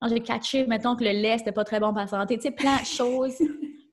Quand 0.00 0.08
j'ai 0.08 0.20
catché, 0.20 0.66
mettons 0.66 0.96
que 0.96 1.04
le 1.04 1.10
lait, 1.10 1.38
c'était 1.38 1.52
pas 1.52 1.64
très 1.64 1.78
bon 1.78 1.88
pour 1.88 1.98
la 1.98 2.08
santé, 2.08 2.36
tu 2.36 2.42
sais, 2.42 2.50
plein 2.50 2.80
de 2.80 2.86
choses. 2.86 3.36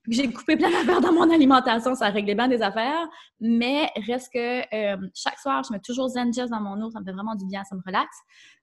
J'ai 0.10 0.32
coupé 0.32 0.58
plein 0.58 0.72
d'affaires 0.72 1.02
dans 1.02 1.14
mon 1.14 1.30
alimentation, 1.30 1.96
ça 1.96 2.10
réglé 2.10 2.36
bien 2.36 2.48
des 2.48 2.62
affaires. 2.62 3.08
Mais 3.40 3.90
reste 4.08 4.34
que 4.34 4.60
euh, 4.76 4.98
chaque 5.14 5.40
soir, 5.40 5.64
je 5.64 5.74
mets 5.74 5.80
toujours 5.80 6.08
Zen 6.10 6.32
dans 6.32 6.62
mon 6.62 6.82
eau, 6.82 6.90
ça 6.90 7.00
me 7.00 7.06
fait 7.06 7.12
vraiment 7.12 7.36
du 7.36 7.46
bien, 7.46 7.64
ça 7.64 7.76
me 7.76 7.82
relaxe. 7.86 8.18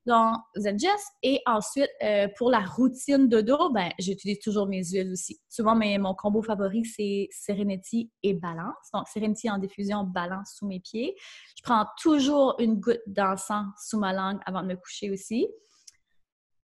Donc, 0.06 0.36
Zen 0.56 0.76
Et 1.22 1.40
ensuite, 1.46 1.90
euh, 2.02 2.28
pour 2.36 2.50
la 2.50 2.60
routine 2.60 3.28
de 3.28 3.40
dos, 3.40 3.70
ben, 3.70 3.90
j'utilise 3.98 4.38
toujours 4.38 4.66
mes 4.66 4.84
huiles 4.84 5.12
aussi. 5.12 5.38
Souvent, 5.48 5.74
mon 5.74 6.14
combo 6.14 6.42
favori, 6.42 6.84
c'est 6.84 7.28
Serenity 7.32 8.10
et 8.22 8.34
Balance. 8.34 8.90
Donc, 8.94 9.08
Serenity 9.08 9.50
en 9.50 9.58
diffusion, 9.58 10.04
Balance 10.04 10.54
sous 10.58 10.66
mes 10.66 10.80
pieds. 10.80 11.16
Je 11.56 11.62
prends 11.62 11.86
toujours 12.00 12.54
une 12.58 12.78
goutte 12.78 13.02
d'encens 13.06 13.66
sous 13.78 13.98
ma 13.98 14.12
langue 14.12 14.38
avant 14.46 14.62
de 14.62 14.68
me 14.68 14.76
coucher 14.76 15.10
aussi. 15.10 15.48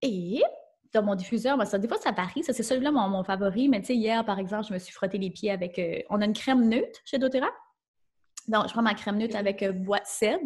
Et 0.03 0.43
dans 0.93 1.03
mon 1.03 1.15
diffuseur, 1.15 1.57
ben, 1.57 1.65
ça, 1.65 1.79
des 1.79 1.89
fois, 1.89 1.99
ça 1.99 2.13
varie. 2.13 2.43
Ça, 2.43 2.53
c'est 2.53 2.63
celui-là 2.63 2.91
mon, 2.91 3.23
favori. 3.25 3.69
Mais 3.69 3.81
tu 3.81 3.89
sais, 3.89 3.97
hier, 3.97 4.25
par 4.25 4.39
exemple, 4.39 4.67
je 4.69 4.75
me 4.75 4.79
suis 4.79 4.93
frotté 4.93 5.19
les 5.19 5.31
pieds 5.31 5.51
avec... 5.51 5.79
Euh, 5.79 6.01
on 6.11 6.21
a 6.21 6.25
une 6.25 6.33
crème 6.33 6.69
neutre 6.69 7.01
chez 7.05 7.19
doTERRA. 7.19 7.51
Donc, 8.49 8.67
je 8.67 8.73
prends 8.73 8.83
ma 8.83 8.95
crème 8.95 9.19
neutre 9.19 9.37
avec 9.37 9.63
euh, 9.63 9.71
boîte 9.71 10.07
cèdre. 10.07 10.41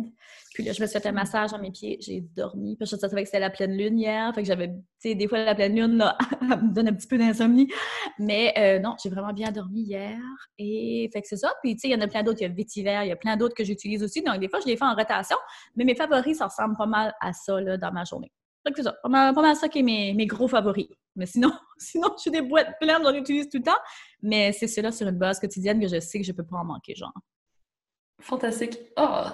Puis 0.53 0.63
là, 0.63 0.73
je 0.73 0.83
me 0.83 0.87
suis 0.87 1.01
fait 1.01 1.09
un 1.09 1.13
massage 1.13 1.53
dans 1.53 1.59
mes 1.59 1.71
pieds. 1.71 1.97
J'ai 2.01 2.21
dormi. 2.21 2.77
Puis 2.77 2.87
je 2.87 2.97
savais 2.97 3.23
que 3.23 3.29
c'était 3.29 3.39
la 3.39 3.49
pleine 3.49 3.75
lune 3.75 3.99
hier. 3.99 4.35
Fait 4.35 4.43
que 4.43 4.47
j'avais, 4.47 4.69
tu 4.69 4.75
sais, 4.99 5.15
des 5.15 5.27
fois, 5.27 5.43
la 5.43 5.55
pleine 5.55 5.75
lune, 5.75 5.97
là, 5.97 6.19
me 6.43 6.75
donne 6.75 6.89
un 6.89 6.93
petit 6.93 7.07
peu 7.07 7.17
d'insomnie. 7.17 7.73
Mais 8.19 8.53
euh, 8.59 8.79
non, 8.79 8.95
j'ai 9.03 9.09
vraiment 9.09 9.33
bien 9.33 9.51
dormi 9.53 9.83
hier. 9.83 10.19
Et 10.59 11.09
fait 11.15 11.23
que 11.23 11.29
c'est 11.29 11.39
ça. 11.39 11.51
Puis, 11.63 11.77
tu 11.77 11.81
sais, 11.81 11.89
il 11.89 11.93
y 11.93 11.97
en 11.97 12.01
a 12.03 12.09
plein 12.09 12.23
d'autres. 12.23 12.41
Il 12.43 12.49
y 12.49 12.51
a 12.51 12.55
Vétiver, 12.55 13.01
il 13.05 13.09
y 13.09 13.13
a 13.13 13.17
plein 13.17 13.39
d'autres 13.39 13.55
que 13.55 13.65
j'utilise 13.65 14.03
aussi. 14.03 14.21
Donc, 14.21 14.39
des 14.39 14.51
fois, 14.51 14.61
je 14.61 14.67
les 14.67 14.77
fais 14.77 14.85
en 14.85 14.95
rotation. 14.95 15.39
Mais 15.77 15.85
mes 15.85 15.95
favoris, 15.95 16.37
ça 16.37 16.47
ressemble 16.49 16.77
pas 16.77 16.87
mal 16.87 17.15
à 17.21 17.33
ça, 17.33 17.59
là, 17.59 17.79
dans 17.79 17.93
ma 17.93 18.05
journée. 18.05 18.31
Que 18.65 18.73
c'est 18.77 18.83
ça. 18.83 18.95
Pas 19.03 19.09
mal, 19.09 19.57
ça 19.57 19.69
qui 19.69 19.81
est 19.81 19.83
mes, 19.83 20.15
mes, 20.15 20.27
gros 20.27 20.49
favoris. 20.49 20.89
Mais 21.17 21.27
sinon, 21.27 21.53
sinon, 21.79 22.09
je 22.17 22.23
suis 22.23 22.31
des 22.31 22.43
boîtes 22.43 22.79
pleines, 22.81 23.03
j'en 23.03 23.15
utilise 23.15 23.49
tout 23.49 23.59
le 23.59 23.65
temps. 23.65 23.79
Mais 24.23 24.53
c'est 24.53 24.69
cela 24.69 24.91
sur 24.91 25.07
une 25.07 25.19
base 25.19 25.39
quotidienne 25.39 25.81
que 25.81 25.89
je 25.89 26.01
sais 26.01 26.19
que 26.19 26.25
je 26.25 26.33
peux 26.33 26.45
pas 26.45 26.57
en 26.57 26.65
manquer, 26.65 26.95
genre. 26.95 27.13
Fantastique. 28.21 28.79
Oh, 28.97 29.25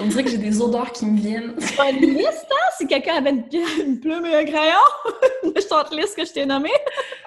on 0.00 0.06
dirait 0.06 0.24
que 0.24 0.30
j'ai 0.30 0.38
des 0.38 0.60
odeurs 0.60 0.92
qui 0.92 1.06
me 1.06 1.16
viennent. 1.16 1.54
Pas 1.76 1.90
une 1.90 2.00
liste, 2.00 2.46
hein? 2.50 2.70
Si 2.76 2.86
quelqu'un 2.86 3.14
avait 3.16 3.30
une, 3.30 4.00
plume 4.00 4.26
et 4.26 4.34
un 4.34 4.44
crayon, 4.44 4.74
je 5.44 5.66
t'en 5.68 5.82
liste 5.94 6.16
que 6.16 6.24
je 6.24 6.32
t'ai 6.32 6.46
nommé. 6.46 6.70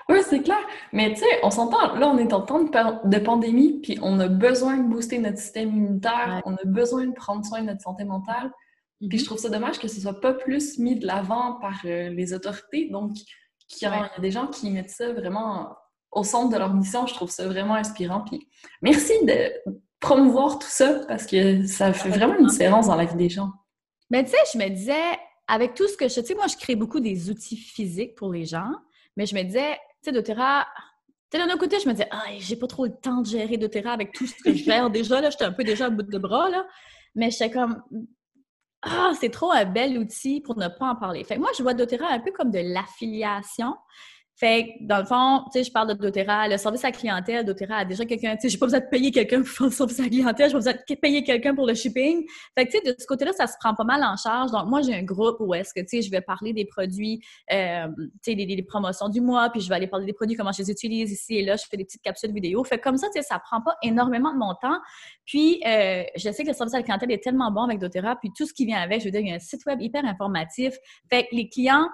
oui, 0.10 0.19
c'est 0.27 0.41
clair. 0.41 0.60
Mais 0.91 1.13
tu 1.13 1.21
sais, 1.21 1.39
on 1.43 1.49
s'entend, 1.49 1.95
là, 1.95 2.08
on 2.08 2.17
est 2.17 2.32
en 2.32 2.41
temps 2.41 2.63
de, 2.63 3.17
pandémie, 3.19 3.79
puis 3.82 3.99
on 4.01 4.19
a 4.19 4.27
besoin 4.27 4.77
de 4.77 4.88
booster 4.88 5.19
notre 5.19 5.39
système 5.39 5.69
immunitaire, 5.69 6.41
on 6.45 6.53
a 6.53 6.63
besoin 6.65 7.08
de 7.08 7.13
prendre 7.13 7.45
soin 7.45 7.62
de 7.62 7.67
notre 7.67 7.82
santé 7.82 8.03
mentale. 8.03 8.51
Puis 9.08 9.18
je 9.18 9.24
mm-hmm. 9.24 9.26
trouve 9.26 9.38
ça 9.38 9.50
dommage 9.50 9.80
que 9.80 9.88
ce 9.88 10.00
soit 10.00 10.20
pas 10.20 10.34
plus 10.34 10.78
mis 10.78 10.96
de 10.96 11.06
l'avant 11.06 11.60
par 11.60 11.80
euh, 11.86 12.10
les 12.10 12.34
autorités. 12.34 12.89
Donc, 12.89 13.12
il 13.82 13.84
y, 13.84 13.86
a 13.86 14.12
des 14.20 14.32
gens 14.32 14.48
qui 14.48 14.70
mettent 14.70 14.89
ça 14.89 15.12
vraiment 15.13 15.76
au 16.12 16.24
centre 16.24 16.54
de 16.54 16.58
leur 16.58 16.74
mission. 16.74 17.08
Je 17.08 17.13
trouve 17.13 17.32
ça 17.32 17.48
vraiment 17.48 17.76
inspirant. 17.76 18.22
Puis 18.22 18.48
merci 18.82 19.13
de 19.26 19.52
promouvoir 20.00 20.60
tout 20.60 20.68
ça 20.68 21.02
parce 21.08 21.26
que 21.26 21.66
ça 21.66 21.92
fait 21.94 22.10
vraiment 22.10 22.38
une 22.38 22.48
différence 22.48 22.88
dans 22.88 22.96
la 22.96 23.06
vie 23.06 23.16
des 23.16 23.30
gens. 23.30 23.52
Mais 24.10 24.24
tu 24.24 24.32
sais, 24.32 24.38
je 24.54 24.58
me 24.60 24.70
disais, 24.70 25.18
avec 25.48 25.74
tout 25.74 25.88
ce 25.88 25.98
que 25.98 26.08
je... 26.08 26.20
Tu 26.20 26.28
sais, 26.28 26.36
moi, 26.36 26.48
je 26.48 26.58
crée 26.58 26.76
beaucoup 26.76 27.00
des 27.00 27.30
outils 27.30 27.58
physiques 27.58 28.16
pour 28.16 28.32
les 28.32 28.46
gens, 28.46 28.72
mais 29.18 29.26
je 29.26 29.36
me 29.36 29.44
disais, 29.44 29.74
tu 30.04 30.10
sais, 30.10 30.12
doTERRA... 30.12 30.68
Tu 31.32 31.39
sais, 31.39 31.44
d'un 31.44 31.50
autre 31.52 31.60
côté, 31.62 31.80
je 31.80 31.88
me 31.88 31.94
disais, 31.94 32.08
ah, 32.12 32.26
j'ai 32.38 32.56
pas 32.56 32.68
trop 32.68 32.86
le 32.86 32.94
temps 32.96 33.22
de 33.22 33.28
gérer 33.28 33.58
doTERRA 33.58 33.92
avec 33.92 34.12
tout 34.12 34.28
ce 34.28 34.36
que 34.44 34.54
je 34.54 34.63
gère 34.63 34.89
déjà, 34.92 35.20
là, 35.20 35.30
j'étais 35.30 35.46
un 35.46 35.52
peu 35.52 35.63
déjà 35.63 35.88
à 35.88 35.89
bout 35.89 36.04
de 36.04 36.18
bras, 36.18 36.50
là. 36.50 36.66
Mais 37.16 37.32
j'étais 37.32 37.50
comme, 37.50 37.82
ah, 38.84 39.12
c'est 39.19 39.30
trop 39.30 39.52
un 39.52 39.65
bel 39.65 39.98
outil 39.98 40.41
pour 40.41 40.58
ne 40.58 40.67
pas 40.67 40.88
en 40.88 40.96
parler. 40.96 41.24
Fait 41.24 41.36
que 41.36 41.39
moi, 41.39 41.52
je 41.58 41.63
vois 41.63 41.74
doTERRA 41.74 42.08
un 42.08 42.19
peu 42.19 42.32
comme 42.32 42.52
de 42.52 42.60
l'affiliation. 42.60 43.76
Fait 44.36 44.65
que, 44.65 44.88
dans 44.88 44.98
le 44.98 45.06
fond, 45.06 45.43
tu 45.52 45.60
sais, 45.60 45.63
je 45.63 45.72
parle 45.72 45.89
de 45.89 45.93
doTERRA, 45.93 46.48
le 46.48 46.58
service 46.58 46.84
à 46.84 46.91
clientèle, 46.91 47.46
doTERRA 47.46 47.78
a 47.78 47.86
déjà 47.86 48.04
quelqu'un, 48.04 48.36
tu 48.36 48.41
sais, 48.41 48.50
j'ai 48.50 48.58
pas 48.58 48.65
besoin 48.65 48.80
de 48.80 48.88
payer 48.89 49.12
quelqu'un 49.12 49.41
pour 49.43 49.50
faire 49.50 49.67
le 49.67 49.72
service 49.72 50.00
à 50.00 50.08
clientèle, 50.10 50.48
j'ai 50.48 50.54
pas 50.54 50.58
besoin 50.58 50.74
de 50.74 50.96
payer 50.96 51.24
quelqu'un 51.24 51.54
pour 51.54 51.67
le 51.67 51.76
shipping. 51.76 52.26
Fait 52.58 52.65
que, 52.65 52.72
tu 52.72 52.78
sais, 52.80 52.93
de 52.93 52.96
ce 53.00 53.06
côté-là, 53.06 53.32
ça 53.34 53.46
se 53.46 53.54
prend 53.60 53.76
pas 53.76 53.84
mal 53.84 54.04
en 54.04 54.15
charge. 54.17 54.52
Donc, 54.52 54.67
moi, 54.67 54.82
j'ai 54.82 54.96
un 54.96 55.04
groupe 55.04 55.38
où 55.39 55.54
est-ce 55.54 55.72
que, 55.74 55.82
tu 55.82 55.88
sais, 55.88 56.02
je 56.02 56.10
vais 56.10 56.22
parler 56.22 56.52
des 56.52 56.65
produits, 56.65 57.22
euh, 57.52 57.88
tu 58.24 58.34
sais, 58.34 58.36
des, 58.36 58.63
promotions 58.63 59.10
du 59.10 59.22
mois, 59.22 59.50
puis 59.50 59.62
je 59.62 59.69
vais 59.69 59.76
aller 59.76 59.88
parler 59.88 60.06
des 60.06 60.13
produits, 60.13 60.36
comment 60.36 60.52
je 60.52 60.63
les 60.63 60.72
utilise 60.72 61.12
ici 61.12 61.36
et 61.36 61.46
là, 61.46 61.56
je 61.56 61.65
fais 61.69 61.78
des 61.78 61.86
petites 61.86 62.02
capsules 62.02 62.34
vidéo. 62.34 62.63
Fait 62.63 62.80
que 62.80 62.84
comme 62.84 62.98
ça, 62.98 63.08
tu 63.13 63.22
sais, 63.22 63.28
ça 63.28 63.39
prend 63.39 63.62
pas 63.62 63.76
énormément 63.84 64.34
de 64.34 64.39
mon 64.39 64.56
temps. 64.56 64.80
Puis, 65.26 65.62
euh, 65.67 66.04
je 66.15 66.32
sais 66.32 66.43
que 66.43 66.50
le 66.50 66.56
service 66.56 66.74
à 66.74 66.78
la 66.78 66.84
clientèle 66.84 67.12
est 67.12 67.24
tellement 67.24 67.52
bon 67.52 67.62
avec 67.62 67.78
doTERRA, 67.78 68.15
puis 68.15 68.32
tout 68.36 68.48
ce 68.48 68.54
qui 68.54 68.65
vient 68.65 68.82
avec, 68.82 69.02
je 69.02 69.06
veux 69.06 69.12
dire, 69.12 69.22
il 69.22 69.28
y 69.28 69.32
a 69.32 69.36
un 69.36 69.39
site 69.39 69.65
web 69.67 69.80
hyper 69.80 70.04
informatif. 70.06 70.76
Fait 71.10 71.24
que 71.24 71.36
les 71.36 71.50
clients, 71.50 71.88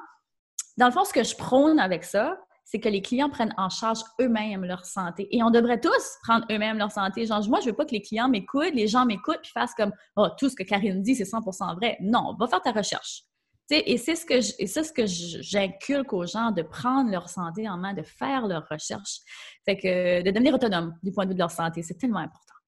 dans 0.80 0.86
le 0.88 0.92
fond, 0.94 1.04
ce 1.04 1.14
que 1.14 1.24
je 1.24 1.36
prône 1.36 1.78
avec 1.78 2.04
ça, 2.04 2.38
c'est 2.64 2.80
que 2.80 2.88
les 2.88 3.02
clients 3.02 3.30
prennent 3.30 3.54
en 3.58 3.70
charge 3.70 4.00
eux-mêmes 4.22 4.64
leur 4.64 4.86
santé. 4.86 5.28
Et 5.36 5.44
on 5.44 5.50
devrait 5.50 5.82
tous 5.82 6.18
prendre 6.24 6.46
eux-mêmes 6.52 6.78
leur 6.78 6.92
santé. 6.92 7.26
Genre, 7.26 7.46
moi, 7.50 7.60
je 7.60 7.66
veux 7.66 7.76
pas 7.76 7.86
que 7.86 7.92
les 7.92 8.02
clients 8.02 8.30
m'écoutent, 8.30 8.74
les 8.74 8.88
gens 8.88 9.06
m'écoutent, 9.06 9.42
puis 9.42 9.52
fassent 9.52 9.74
comme 9.74 9.92
«Oh, 10.16 10.28
tout 10.38 10.50
ce 10.50 10.56
que 10.56 10.64
Karine 10.64 11.02
dit, 11.02 11.16
c'est 11.16 11.24
100% 11.24 11.76
vrai.» 11.76 11.98
Non, 12.02 12.36
va 12.40 12.48
faire 12.48 12.62
ta 12.62 12.72
recherche. 12.72 13.24
et 13.72 13.98
c'est 13.98 14.16
ce 14.16 14.26
que 14.26 14.40
ce 14.40 14.94
que 14.94 15.06
j'inculque 15.06 16.14
aux 16.14 16.26
gens 16.26 16.52
de 16.52 16.62
prendre 16.62 17.12
leur 17.12 17.28
santé 17.28 17.68
en 17.68 17.78
main, 17.78 17.94
de 17.94 18.04
faire 18.04 18.48
leur 18.48 18.68
recherche. 18.70 19.20
Fait 19.66 19.78
que 19.78 20.24
de 20.24 20.32
devenir 20.32 20.54
autonome 20.54 20.96
du 21.04 21.12
point 21.12 21.26
de 21.26 21.30
vue 21.32 21.36
de 21.36 21.40
leur 21.40 21.52
santé, 21.52 21.82
c'est 21.84 21.96
tellement 21.96 22.20
important. 22.20 22.59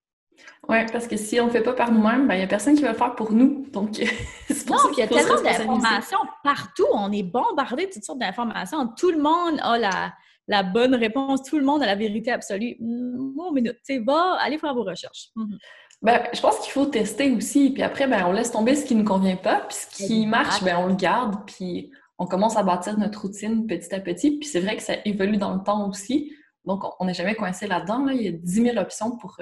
Oui, 0.70 0.78
parce 0.92 1.08
que 1.08 1.18
si 1.18 1.40
on 1.40 1.48
ne 1.48 1.52
fait 1.52 1.62
pas 1.62 1.74
par 1.74 1.92
nous-mêmes, 1.92 2.22
il 2.22 2.28
ben, 2.28 2.38
n'y 2.38 2.44
a 2.44 2.48
personne 2.48 2.76
qui 2.76 2.84
va 2.84 2.92
le 2.92 2.98
faire 2.98 3.16
pour 3.16 3.34
nous. 3.34 3.66
Donc, 3.72 3.96
c'est 4.48 4.66
pour 4.66 4.76
non, 4.76 4.92
il 4.92 5.00
y 5.00 5.02
a 5.02 5.08
tellement 5.08 5.42
d'informations 5.42 6.20
partout. 6.44 6.86
On 6.94 7.12
est 7.12 7.24
bombardé 7.24 7.88
de 7.88 7.92
toutes 7.92 8.04
sortes 8.04 8.20
d'informations. 8.20 8.88
Tout 8.96 9.12
le 9.12 9.18
monde 9.18 9.60
a 9.62 9.78
la, 9.80 10.14
la, 10.48 10.64
bonne 10.64 10.94
réponse. 10.96 11.44
Tout 11.44 11.58
le 11.58 11.66
monde 11.66 11.82
a 11.82 11.88
la 11.88 11.96
vérité 11.96 12.32
absolue. 12.32 12.78
Bon, 12.80 13.52
minute, 13.52 13.78
tu 13.84 14.04
va, 14.04 14.38
allez 14.40 14.60
faire 14.60 14.74
vos 14.76 14.84
recherches. 14.84 15.30
Mhm. 15.36 15.58
Ben, 16.04 16.22
je 16.34 16.42
pense 16.42 16.60
qu'il 16.60 16.72
faut 16.72 16.86
tester 16.86 17.32
aussi. 17.32 17.72
Puis 17.72 17.84
après, 17.84 18.08
ben, 18.08 18.26
on 18.28 18.32
laisse 18.32 18.52
tomber 18.52 18.76
ce 18.76 18.86
qui 18.86 18.96
ne 18.96 19.02
nous 19.02 19.08
convient 19.08 19.36
pas. 19.36 19.66
Puis 19.68 19.78
ce 19.78 20.06
qui 20.06 20.26
marche, 20.26 20.64
ben, 20.64 20.78
on 20.78 20.88
le 20.88 20.96
garde. 20.96 21.36
Puis 21.48 21.92
on 22.20 22.28
commence 22.28 22.56
à 22.56 22.64
bâtir 22.64 22.98
notre 23.00 23.22
routine 23.22 23.66
petit 23.66 23.94
à 23.94 24.00
petit. 24.00 24.38
Puis 24.38 24.48
c'est 24.48 24.62
vrai 24.62 24.78
que 24.78 24.84
ça 24.84 24.94
évolue 25.06 25.38
dans 25.38 25.54
le 25.56 25.64
temps 25.64 25.90
aussi. 25.90 26.32
Donc, 26.66 26.84
on 27.00 27.06
n'est 27.06 27.14
jamais 27.16 27.34
coincé 27.34 27.66
là-dedans. 27.66 28.08
Il 28.08 28.22
y 28.22 28.28
a 28.28 28.32
10 28.32 28.64
000 28.64 28.78
options 28.78 29.18
pour 29.18 29.38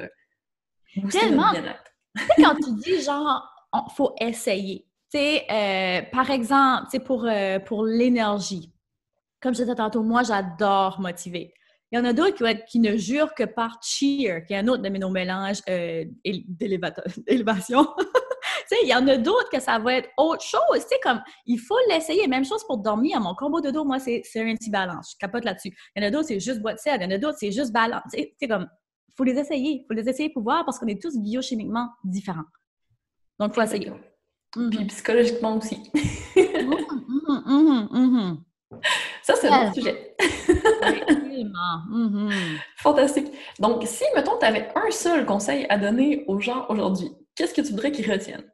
Tellement. 1.12 1.52
quand 2.38 2.56
tu 2.56 2.72
dis 2.84 3.02
genre, 3.02 3.44
il 3.74 3.94
faut 3.96 4.14
essayer. 4.20 4.86
Tu 5.12 5.18
sais, 5.18 5.46
euh, 5.52 6.02
par 6.12 6.30
exemple, 6.30 7.00
pour, 7.06 7.26
euh, 7.26 7.60
pour 7.60 7.86
l'énergie, 7.86 8.72
comme 9.42 9.54
je 9.56 9.62
disais 9.62 9.76
tantôt, 9.76 10.04
moi, 10.04 10.24
j'adore 10.24 11.00
motiver. 11.00 11.54
Il 11.92 11.98
y 11.98 12.02
en 12.02 12.06
a 12.06 12.14
d'autres 12.14 12.36
qui, 12.36 12.64
qui, 12.68 12.80
ne 12.80 12.96
jurent 12.96 13.34
que 13.34 13.46
par 13.46 13.80
cheer, 13.82 14.46
qui 14.46 14.54
est 14.54 14.58
un 14.58 14.68
autre 14.68 14.84
de 14.84 14.90
mes 14.90 15.00
noms 15.00 15.10
mélanges 15.10 15.62
euh, 15.68 16.06
d'élévation. 16.24 17.88
il 18.84 18.88
y 18.88 18.94
en 18.94 19.08
a 19.08 19.18
d'autres 19.18 19.50
que 19.50 19.60
ça 19.60 19.80
va 19.80 19.96
être 19.96 20.10
autre 20.18 20.44
chose. 20.44 20.86
Tu 20.90 20.96
comme, 21.02 21.22
il 21.46 21.58
faut 21.58 21.78
l'essayer. 21.90 22.28
Même 22.28 22.46
chose 22.46 22.64
pour 22.66 22.78
dormir. 22.78 23.20
Mon 23.20 23.34
combo 23.36 23.62
de 23.62 23.72
dos, 23.72 23.84
moi, 23.86 24.00
c'est 24.00 24.22
un 24.36 24.56
petit 24.56 24.70
balance. 24.70 25.14
Je 25.14 25.18
capote 25.18 25.46
là-dessus. 25.46 25.76
Il 25.96 26.04
y 26.04 26.06
en 26.06 26.08
a 26.08 26.12
d'autres, 26.12 26.28
c'est 26.28 26.40
juste 26.40 26.62
boîte 26.62 26.78
de 26.86 26.92
Il 26.96 27.02
y 27.02 27.06
en 27.06 27.12
a 27.12 27.18
d'autres, 27.18 27.38
c'est 27.40 27.52
juste 27.52 27.72
balance. 27.72 28.04
Tu 28.14 28.24
sais, 28.40 28.48
comme, 28.48 28.68
faut 29.20 29.26
les 29.26 29.38
essayer. 29.38 29.82
Il 29.82 29.86
faut 29.86 29.94
les 29.94 30.08
essayer 30.08 30.30
pour 30.30 30.44
voir 30.44 30.64
parce 30.66 30.80
qu'on 30.80 30.88
est 30.88 31.02
tous 31.02 31.18
biochimiquement 31.20 31.90
différents. 32.06 32.46
Donc, 33.38 33.52
il 33.52 33.56
faut 33.56 33.62
essayer. 33.62 33.92
Puis 34.54 34.86
psychologiquement 34.86 35.58
aussi. 35.58 35.78
Mmh, 36.36 36.38
mmh, 37.92 38.38
ça, 39.22 39.36
c'est 39.36 39.50
un 39.50 39.66
autre 39.66 39.74
sujet. 39.74 40.16
Fantastique. 42.78 43.28
Donc, 43.60 43.84
si, 43.86 44.06
mettons, 44.16 44.38
tu 44.40 44.46
avais 44.46 44.70
un 44.74 44.90
seul 44.90 45.26
conseil 45.26 45.66
à 45.70 45.78
donner 45.78 46.24
aux 46.28 46.40
gens 46.40 46.66
aujourd'hui, 46.70 47.12
qu'est-ce 47.36 47.54
que 47.54 47.62
tu 47.62 47.72
voudrais 47.72 47.92
qu'ils 47.92 48.10
retiennent? 48.10 48.50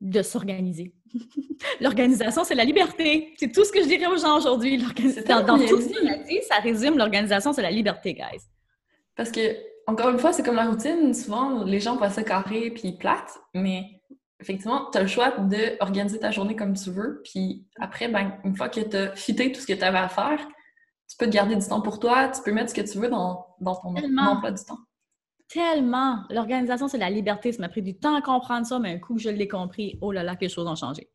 De 0.00 0.22
s'organiser. 0.22 0.94
L'organisation, 1.80 2.42
c'est 2.42 2.54
la 2.54 2.64
liberté. 2.64 3.34
C'est 3.38 3.52
tout 3.52 3.64
ce 3.64 3.70
que 3.70 3.80
je 3.80 3.86
dirais 3.86 4.06
aux 4.06 4.16
gens 4.16 4.38
aujourd'hui. 4.38 4.78
Dans, 5.28 5.44
dans 5.44 5.58
tout 5.58 5.80
ce 5.80 5.88
qu'on 5.88 6.24
dit, 6.26 6.40
ça 6.48 6.56
résume 6.56 6.98
l'organisation, 6.98 7.52
c'est 7.52 7.62
la 7.62 7.70
liberté, 7.70 8.14
guys. 8.14 8.40
Parce 9.20 9.32
que, 9.32 9.54
encore 9.86 10.08
une 10.08 10.18
fois, 10.18 10.32
c'est 10.32 10.42
comme 10.42 10.56
la 10.56 10.64
routine. 10.64 11.12
Souvent, 11.12 11.62
les 11.62 11.78
gens 11.78 11.98
passent 11.98 12.24
carré 12.24 12.70
puis 12.70 12.92
plates, 12.92 13.38
mais 13.52 14.00
effectivement, 14.40 14.88
tu 14.90 14.96
as 14.96 15.02
le 15.02 15.08
choix 15.08 15.30
d'organiser 15.32 16.18
ta 16.18 16.30
journée 16.30 16.56
comme 16.56 16.72
tu 16.72 16.90
veux. 16.90 17.20
Puis 17.22 17.66
après, 17.78 18.08
ben, 18.08 18.38
une 18.44 18.56
fois 18.56 18.70
que 18.70 18.80
tu 18.80 18.96
as 18.96 19.14
fité 19.14 19.52
tout 19.52 19.60
ce 19.60 19.66
que 19.66 19.74
tu 19.74 19.84
avais 19.84 19.98
à 19.98 20.08
faire, 20.08 20.38
tu 21.06 21.18
peux 21.18 21.26
te 21.26 21.32
garder 21.32 21.54
du 21.54 21.68
temps 21.68 21.82
pour 21.82 22.00
toi, 22.00 22.30
tu 22.30 22.40
peux 22.42 22.50
mettre 22.52 22.70
ce 22.70 22.74
que 22.74 22.80
tu 22.80 22.96
veux 22.96 23.10
dans, 23.10 23.44
dans 23.60 23.76
ton 23.76 23.94
emploi 23.94 24.52
du 24.52 24.64
temps. 24.64 24.78
Tellement! 25.50 26.20
L'organisation, 26.30 26.88
c'est 26.88 26.96
la 26.96 27.10
liberté. 27.10 27.52
Ça 27.52 27.60
m'a 27.60 27.68
pris 27.68 27.82
du 27.82 27.98
temps 27.98 28.16
à 28.16 28.22
comprendre 28.22 28.64
ça, 28.64 28.78
mais 28.78 28.94
un 28.94 28.98
coup 29.00 29.16
que 29.16 29.20
je 29.20 29.28
l'ai 29.28 29.48
compris, 29.48 29.98
oh 30.00 30.12
là 30.12 30.22
là, 30.22 30.34
que 30.34 30.46
les 30.46 30.48
choses 30.48 30.66
ont 30.66 30.76
changé. 30.76 31.10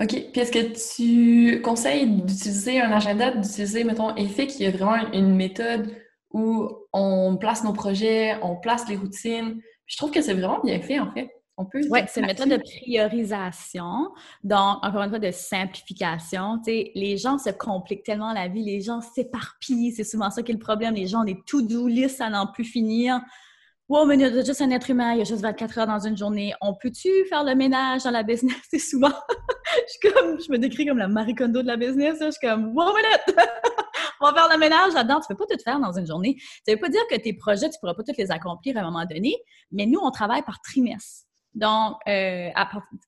OK. 0.00 0.08
Puis 0.08 0.40
est-ce 0.40 0.52
que 0.52 1.52
tu 1.52 1.60
conseilles 1.60 2.06
d'utiliser 2.22 2.80
un 2.80 2.90
agenda, 2.90 3.30
d'utiliser, 3.32 3.84
mettons, 3.84 4.16
il 4.16 4.32
y 4.58 4.64
a 4.64 4.70
vraiment 4.70 5.12
une 5.12 5.36
méthode 5.36 5.94
où 6.32 6.68
on 6.92 7.36
place 7.36 7.64
nos 7.64 7.72
projets, 7.72 8.36
on 8.42 8.56
place 8.56 8.88
les 8.88 8.96
routines. 8.96 9.60
Je 9.86 9.96
trouve 9.96 10.10
que 10.10 10.22
c'est 10.22 10.34
vraiment 10.34 10.60
bien 10.60 10.80
fait, 10.80 10.98
en 11.00 11.10
fait. 11.12 11.30
Oui, 11.90 12.00
c'est 12.08 12.20
une 12.20 12.26
méthode 12.26 12.48
de 12.48 12.56
priorisation. 12.56 14.10
Donc, 14.42 14.78
encore 14.82 15.02
une 15.02 15.10
fois, 15.10 15.18
de 15.18 15.30
simplification. 15.30 16.60
sais, 16.64 16.90
les 16.94 17.16
gens 17.18 17.38
se 17.38 17.50
compliquent 17.50 18.04
tellement 18.04 18.32
la 18.32 18.48
vie, 18.48 18.64
les 18.64 18.80
gens 18.80 19.00
s'éparpillent. 19.00 19.92
C'est 19.92 20.04
souvent 20.04 20.30
ça 20.30 20.42
qui 20.42 20.52
est 20.52 20.54
le 20.54 20.60
problème. 20.60 20.94
Les 20.94 21.06
gens 21.06 21.20
ont 21.20 21.24
des 21.24 21.38
to-do 21.46 21.86
lists 21.86 22.20
à 22.20 22.30
n'en 22.30 22.46
plus 22.46 22.64
finir. 22.64 23.20
Wow, 23.90 24.06
mais 24.06 24.14
il 24.14 24.20
y 24.20 24.24
a 24.24 24.44
juste 24.44 24.62
un 24.62 24.70
être 24.70 24.88
humain, 24.88 25.14
il 25.14 25.18
y 25.18 25.20
a 25.20 25.24
juste 25.24 25.42
24 25.42 25.78
heures 25.78 25.86
dans 25.88 25.98
une 25.98 26.16
journée. 26.16 26.54
On 26.60 26.74
peut-tu 26.74 27.08
faire 27.28 27.42
le 27.42 27.56
ménage 27.56 28.04
dans 28.04 28.12
la 28.12 28.22
business? 28.22 28.54
C'est 28.70 28.78
souvent. 28.78 29.10
je, 29.10 29.92
suis 29.92 30.12
comme, 30.12 30.40
je 30.40 30.52
me 30.52 30.58
décris 30.58 30.86
comme 30.86 30.98
la 30.98 31.08
Marie 31.08 31.34
Kondo 31.34 31.60
de 31.60 31.66
la 31.66 31.76
business. 31.76 32.18
Je 32.20 32.30
suis 32.30 32.40
comme, 32.40 32.66
wow, 32.66 32.94
minute! 32.94 33.36
On 34.20 34.30
va 34.30 34.32
faire 34.32 34.48
le 34.52 34.60
ménage 34.60 34.92
là-dedans. 34.94 35.18
Tu 35.18 35.34
peux 35.34 35.44
pas 35.44 35.52
tout 35.52 35.60
faire 35.64 35.80
dans 35.80 35.90
une 35.90 36.06
journée. 36.06 36.36
Ça 36.64 36.72
veut 36.72 36.78
pas 36.78 36.88
dire 36.88 37.00
que 37.10 37.16
tes 37.16 37.32
projets, 37.32 37.68
tu 37.68 37.80
pourras 37.80 37.94
pas 37.94 38.04
tous 38.04 38.16
les 38.16 38.30
accomplir 38.30 38.76
à 38.76 38.82
un 38.82 38.84
moment 38.84 39.04
donné, 39.06 39.34
mais 39.72 39.86
nous, 39.86 39.98
on 40.00 40.12
travaille 40.12 40.42
par 40.42 40.60
trimestre. 40.60 41.26
Donc, 41.54 41.96
euh, 42.06 42.50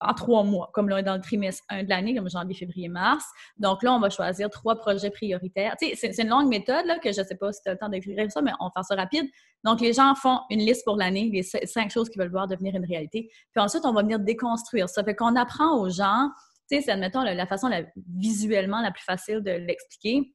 en 0.01 0.15
trois 0.15 0.43
mois, 0.43 0.71
comme 0.73 0.89
là, 0.89 1.01
dans 1.03 1.15
le 1.15 1.21
trimestre 1.21 1.63
1 1.69 1.85
de 1.85 1.89
l'année, 1.89 2.15
comme 2.15 2.29
janvier, 2.29 2.55
février, 2.55 2.89
mars. 2.89 3.25
Donc 3.57 3.83
là, 3.85 3.93
on 3.93 4.01
va 4.01 4.11
choisir 4.11 4.51
trois 4.51 4.75
projets 4.75 5.11
prioritaires. 5.11 5.77
C'est 5.79 6.19
une 6.19 6.29
longue 6.29 6.49
méthode, 6.49 6.85
là, 6.87 6.99
que 6.99 7.13
je 7.13 7.21
ne 7.21 7.27
sais 7.27 7.37
pas 7.37 7.53
si 7.53 7.63
tu 7.63 7.69
as 7.69 7.73
le 7.73 7.79
temps 7.79 7.89
d'écrire 7.89 8.31
ça, 8.33 8.43
mais 8.43 8.51
on 8.59 8.67
va 8.67 8.71
faire 8.75 8.85
ça 8.85 8.97
rapide. 8.97 9.27
Donc, 9.65 9.81
les 9.81 9.93
gens 9.93 10.15
font 10.17 10.41
une 10.51 10.61
liste 10.61 10.85
pour 10.85 10.97
l'année, 10.97 11.31
les 11.33 11.43
cinq 11.43 11.91
choses 11.91 12.09
qu'ils 12.09 12.21
veulent 12.21 12.33
voir 12.33 12.49
devenir 12.49 12.75
une 12.75 12.85
réalité. 12.85 13.31
Puis 13.53 13.63
ensuite, 13.63 13.85
on 13.85 13.93
va 13.93 14.03
venir 14.03 14.19
déconstruire 14.19 14.89
ça. 14.89 15.05
Fait 15.05 15.15
qu'on 15.15 15.37
apprend 15.37 15.79
aux 15.79 15.89
gens, 15.89 16.29
c'est, 16.67 16.89
admettons, 16.89 17.23
la, 17.23 17.47
façon 17.47 17.71
visuellement 18.19 18.81
la 18.81 18.91
plus 18.91 19.05
facile 19.05 19.41
de 19.41 19.53
l'expliquer. 19.53 20.35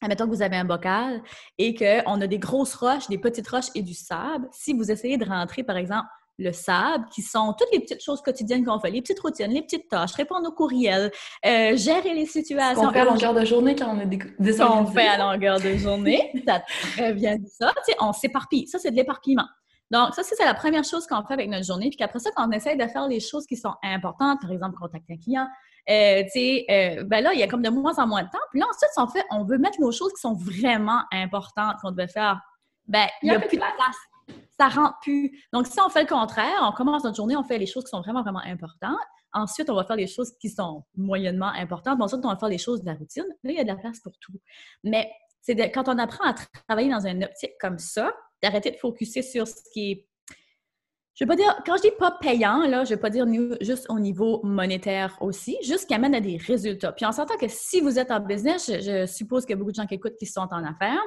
Admettons 0.00 0.24
que 0.24 0.30
vous 0.30 0.42
avez 0.42 0.56
un 0.56 0.64
bocal 0.64 1.22
et 1.58 1.74
qu'on 1.74 2.20
a 2.20 2.26
des 2.26 2.38
grosses 2.38 2.74
roches, 2.74 3.08
des 3.08 3.18
petites 3.18 3.46
roches 3.46 3.68
et 3.74 3.82
du 3.82 3.94
sable. 3.94 4.48
Si 4.52 4.72
vous 4.72 4.90
essayez 4.90 5.16
de 5.16 5.24
rentrer, 5.24 5.62
par 5.62 5.76
exemple, 5.76 6.08
le 6.38 6.52
sable, 6.52 7.06
qui 7.12 7.22
sont 7.22 7.54
toutes 7.58 7.68
les 7.72 7.80
petites 7.80 8.02
choses 8.02 8.22
quotidiennes 8.22 8.64
qu'on 8.64 8.78
fait, 8.80 8.90
les 8.90 9.02
petites 9.02 9.20
routines, 9.20 9.50
les 9.50 9.62
petites 9.62 9.88
tâches, 9.88 10.12
répondre 10.14 10.48
aux 10.48 10.52
courriels, 10.52 11.10
euh, 11.46 11.76
gérer 11.76 12.14
les 12.14 12.26
situations. 12.26 12.86
Qu'on 12.86 12.92
fait 12.92 13.00
à 13.00 13.04
longueur 13.04 13.34
de 13.34 13.44
journée 13.44 13.74
quand 13.74 13.94
on 13.94 14.00
est 14.00 14.06
des 14.06 14.60
On 14.62 14.86
fait 14.86 15.08
à 15.08 15.18
longueur 15.18 15.60
de 15.60 15.76
journée, 15.76 16.32
ça 16.46 16.60
très 16.94 17.12
bien 17.12 17.36
dit 17.36 17.50
ça. 17.50 17.72
Tu 17.86 17.92
sais, 17.92 17.96
on 18.00 18.12
s'éparpille. 18.12 18.66
Ça, 18.66 18.78
c'est 18.78 18.90
de 18.90 18.96
l'éparpillement. 18.96 19.46
Donc, 19.90 20.14
ça, 20.14 20.22
c'est 20.22 20.42
la 20.42 20.54
première 20.54 20.84
chose 20.84 21.06
qu'on 21.06 21.22
fait 21.22 21.34
avec 21.34 21.50
notre 21.50 21.66
journée. 21.66 21.90
Puis 21.90 21.98
qu'après 21.98 22.18
ça, 22.18 22.30
quand 22.34 22.48
on 22.48 22.50
essaie 22.52 22.76
de 22.76 22.86
faire 22.86 23.06
les 23.08 23.20
choses 23.20 23.46
qui 23.46 23.56
sont 23.58 23.74
importantes, 23.82 24.40
par 24.40 24.50
exemple, 24.50 24.76
contacter 24.80 25.12
un 25.12 25.18
client, 25.18 25.46
euh, 25.90 26.22
tu 26.22 26.30
sais, 26.30 26.64
euh, 26.70 27.04
ben 27.04 27.22
là, 27.22 27.34
il 27.34 27.40
y 27.40 27.42
a 27.42 27.46
comme 27.46 27.60
de 27.60 27.68
moins 27.68 27.98
en 27.98 28.06
moins 28.06 28.22
de 28.22 28.30
temps. 28.30 28.38
Puis 28.50 28.60
là, 28.60 28.66
ensuite, 28.70 28.90
on 28.96 29.06
fait, 29.06 29.24
on 29.30 29.44
veut 29.44 29.58
mettre 29.58 29.78
nos 29.80 29.92
choses 29.92 30.12
qui 30.14 30.20
sont 30.20 30.32
vraiment 30.32 31.02
importantes 31.12 31.76
qu'on 31.82 31.90
devait 31.90 32.08
faire. 32.08 32.40
Ben, 32.86 33.06
il 33.22 33.28
n'y 33.28 33.36
a, 33.36 33.40
plus 33.40 33.56
de 33.56 33.62
place 33.62 33.96
ça 34.62 34.68
rentre 34.68 34.98
plus. 35.00 35.44
Donc, 35.52 35.66
si 35.66 35.80
on 35.80 35.88
fait 35.88 36.02
le 36.02 36.08
contraire, 36.08 36.54
on 36.62 36.72
commence 36.72 37.04
notre 37.04 37.16
journée, 37.16 37.36
on 37.36 37.42
fait 37.42 37.58
les 37.58 37.66
choses 37.66 37.84
qui 37.84 37.90
sont 37.90 38.00
vraiment, 38.00 38.22
vraiment 38.22 38.42
importantes. 38.44 38.96
Ensuite, 39.32 39.68
on 39.70 39.74
va 39.74 39.84
faire 39.84 39.96
les 39.96 40.06
choses 40.06 40.32
qui 40.40 40.50
sont 40.50 40.84
moyennement 40.94 41.48
importantes. 41.48 42.00
ensuite, 42.00 42.20
on 42.24 42.28
va 42.28 42.36
faire 42.36 42.48
les 42.48 42.58
choses 42.58 42.82
de 42.82 42.86
la 42.86 42.94
routine. 42.94 43.24
Là, 43.42 43.50
il 43.50 43.56
y 43.56 43.60
a 43.60 43.64
de 43.64 43.68
la 43.68 43.76
place 43.76 43.98
pour 44.00 44.12
tout. 44.20 44.34
Mais 44.84 45.10
c'est 45.40 45.56
quand 45.72 45.88
on 45.88 45.98
apprend 45.98 46.24
à 46.24 46.34
travailler 46.68 46.90
dans 46.90 47.06
une 47.06 47.24
optique 47.24 47.52
comme 47.60 47.78
ça, 47.78 48.12
d'arrêter 48.42 48.70
de 48.70 48.76
focuser 48.76 49.22
sur 49.22 49.46
ce 49.46 49.56
qui 49.72 49.90
est 49.90 50.08
je 51.14 51.24
vais 51.24 51.28
pas 51.28 51.36
dire, 51.36 51.54
quand 51.66 51.76
je 51.76 51.82
dis 51.82 51.90
pas 51.98 52.10
payant, 52.10 52.66
là, 52.66 52.84
je 52.84 52.94
vais 52.94 53.00
pas 53.00 53.10
dire 53.10 53.26
juste 53.60 53.84
au 53.90 53.98
niveau 53.98 54.40
monétaire 54.44 55.14
aussi, 55.20 55.58
juste 55.62 55.86
qui 55.86 55.92
amène 55.92 56.14
à 56.14 56.20
des 56.20 56.38
résultats. 56.38 56.90
Puis 56.92 57.04
en 57.04 57.12
s'entend 57.12 57.36
que 57.36 57.48
si 57.48 57.82
vous 57.82 57.98
êtes 57.98 58.10
en 58.10 58.18
business, 58.18 58.66
je, 58.66 58.80
je, 58.80 59.06
suppose 59.06 59.44
qu'il 59.44 59.50
y 59.50 59.52
a 59.52 59.56
beaucoup 59.58 59.72
de 59.72 59.76
gens 59.76 59.86
qui 59.86 59.96
écoutent 59.96 60.16
qui 60.16 60.24
sont 60.24 60.48
en 60.50 60.64
affaires. 60.64 61.02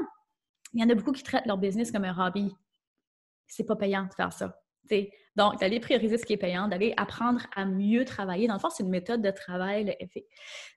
Il 0.76 0.82
y 0.82 0.84
en 0.84 0.90
a 0.92 0.94
beaucoup 0.94 1.12
qui 1.12 1.24
traitent 1.24 1.48
leur 1.48 1.58
business 1.58 1.92
comme 1.92 2.06
un 2.06 2.28
hobby 2.28 2.54
c'est 3.48 3.66
pas 3.66 3.76
payant 3.76 4.04
de 4.04 4.14
faire 4.14 4.34
ça. 4.34 4.56
Donc, 5.36 5.60
d'aller 5.60 5.80
prioriser 5.80 6.18
ce 6.18 6.26
qui 6.26 6.34
est 6.34 6.38
payant, 6.38 6.68
d'aller 6.68 6.94
apprendre 6.98 7.42
à 7.56 7.66
mieux 7.66 8.06
travailler. 8.06 8.48
Dans 8.48 8.54
le 8.54 8.60
fond, 8.60 8.70
c'est 8.70 8.84
une 8.84 8.90
méthode 8.90 9.22
de 9.22 9.32
travail, 9.32 9.84
le 9.86 10.22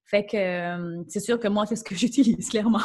Fait 0.05 0.27
que 0.27 0.37
euh, 0.37 1.03
c'est 1.09 1.21
sûr 1.21 1.39
que 1.39 1.49
moi, 1.49 1.67
c'est 1.67 1.77
ce 1.77 1.85
que 1.85 1.95
j'utilise, 1.97 2.49
clairement. 2.49 2.81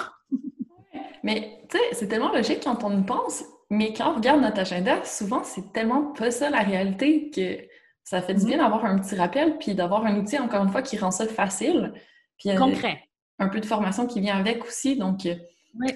mais, 1.23 1.61
tu 1.69 1.77
sais, 1.77 1.83
c'est 1.93 2.07
tellement 2.07 2.31
logique 2.31 2.61
quand 2.63 2.83
on 2.83 3.01
y 3.01 3.03
pense, 3.03 3.43
mais 3.69 3.93
quand 3.93 4.11
on 4.11 4.15
regarde 4.15 4.41
notre 4.41 4.59
agenda, 4.59 5.03
souvent, 5.03 5.43
c'est 5.43 5.73
tellement 5.73 6.13
pas 6.13 6.29
ça 6.29 6.49
la 6.49 6.59
réalité 6.59 7.31
que 7.31 7.57
ça 8.03 8.21
fait 8.21 8.35
du 8.35 8.45
bien 8.45 8.57
mm-hmm. 8.57 8.61
d'avoir 8.61 8.85
un 8.85 8.99
petit 8.99 9.15
rappel, 9.15 9.57
puis 9.57 9.73
d'avoir 9.73 10.05
un 10.05 10.17
outil, 10.17 10.37
encore 10.37 10.63
une 10.63 10.69
fois, 10.69 10.83
qui 10.83 10.97
rend 10.97 11.11
ça 11.11 11.25
facile. 11.27 11.93
Puis, 12.37 12.51
euh, 12.51 12.57
Concret. 12.57 13.01
Un 13.39 13.49
peu 13.49 13.59
de 13.59 13.65
formation 13.65 14.05
qui 14.05 14.21
vient 14.21 14.37
avec 14.37 14.63
aussi. 14.63 14.95
Donc, 14.95 15.25
euh, 15.25 15.35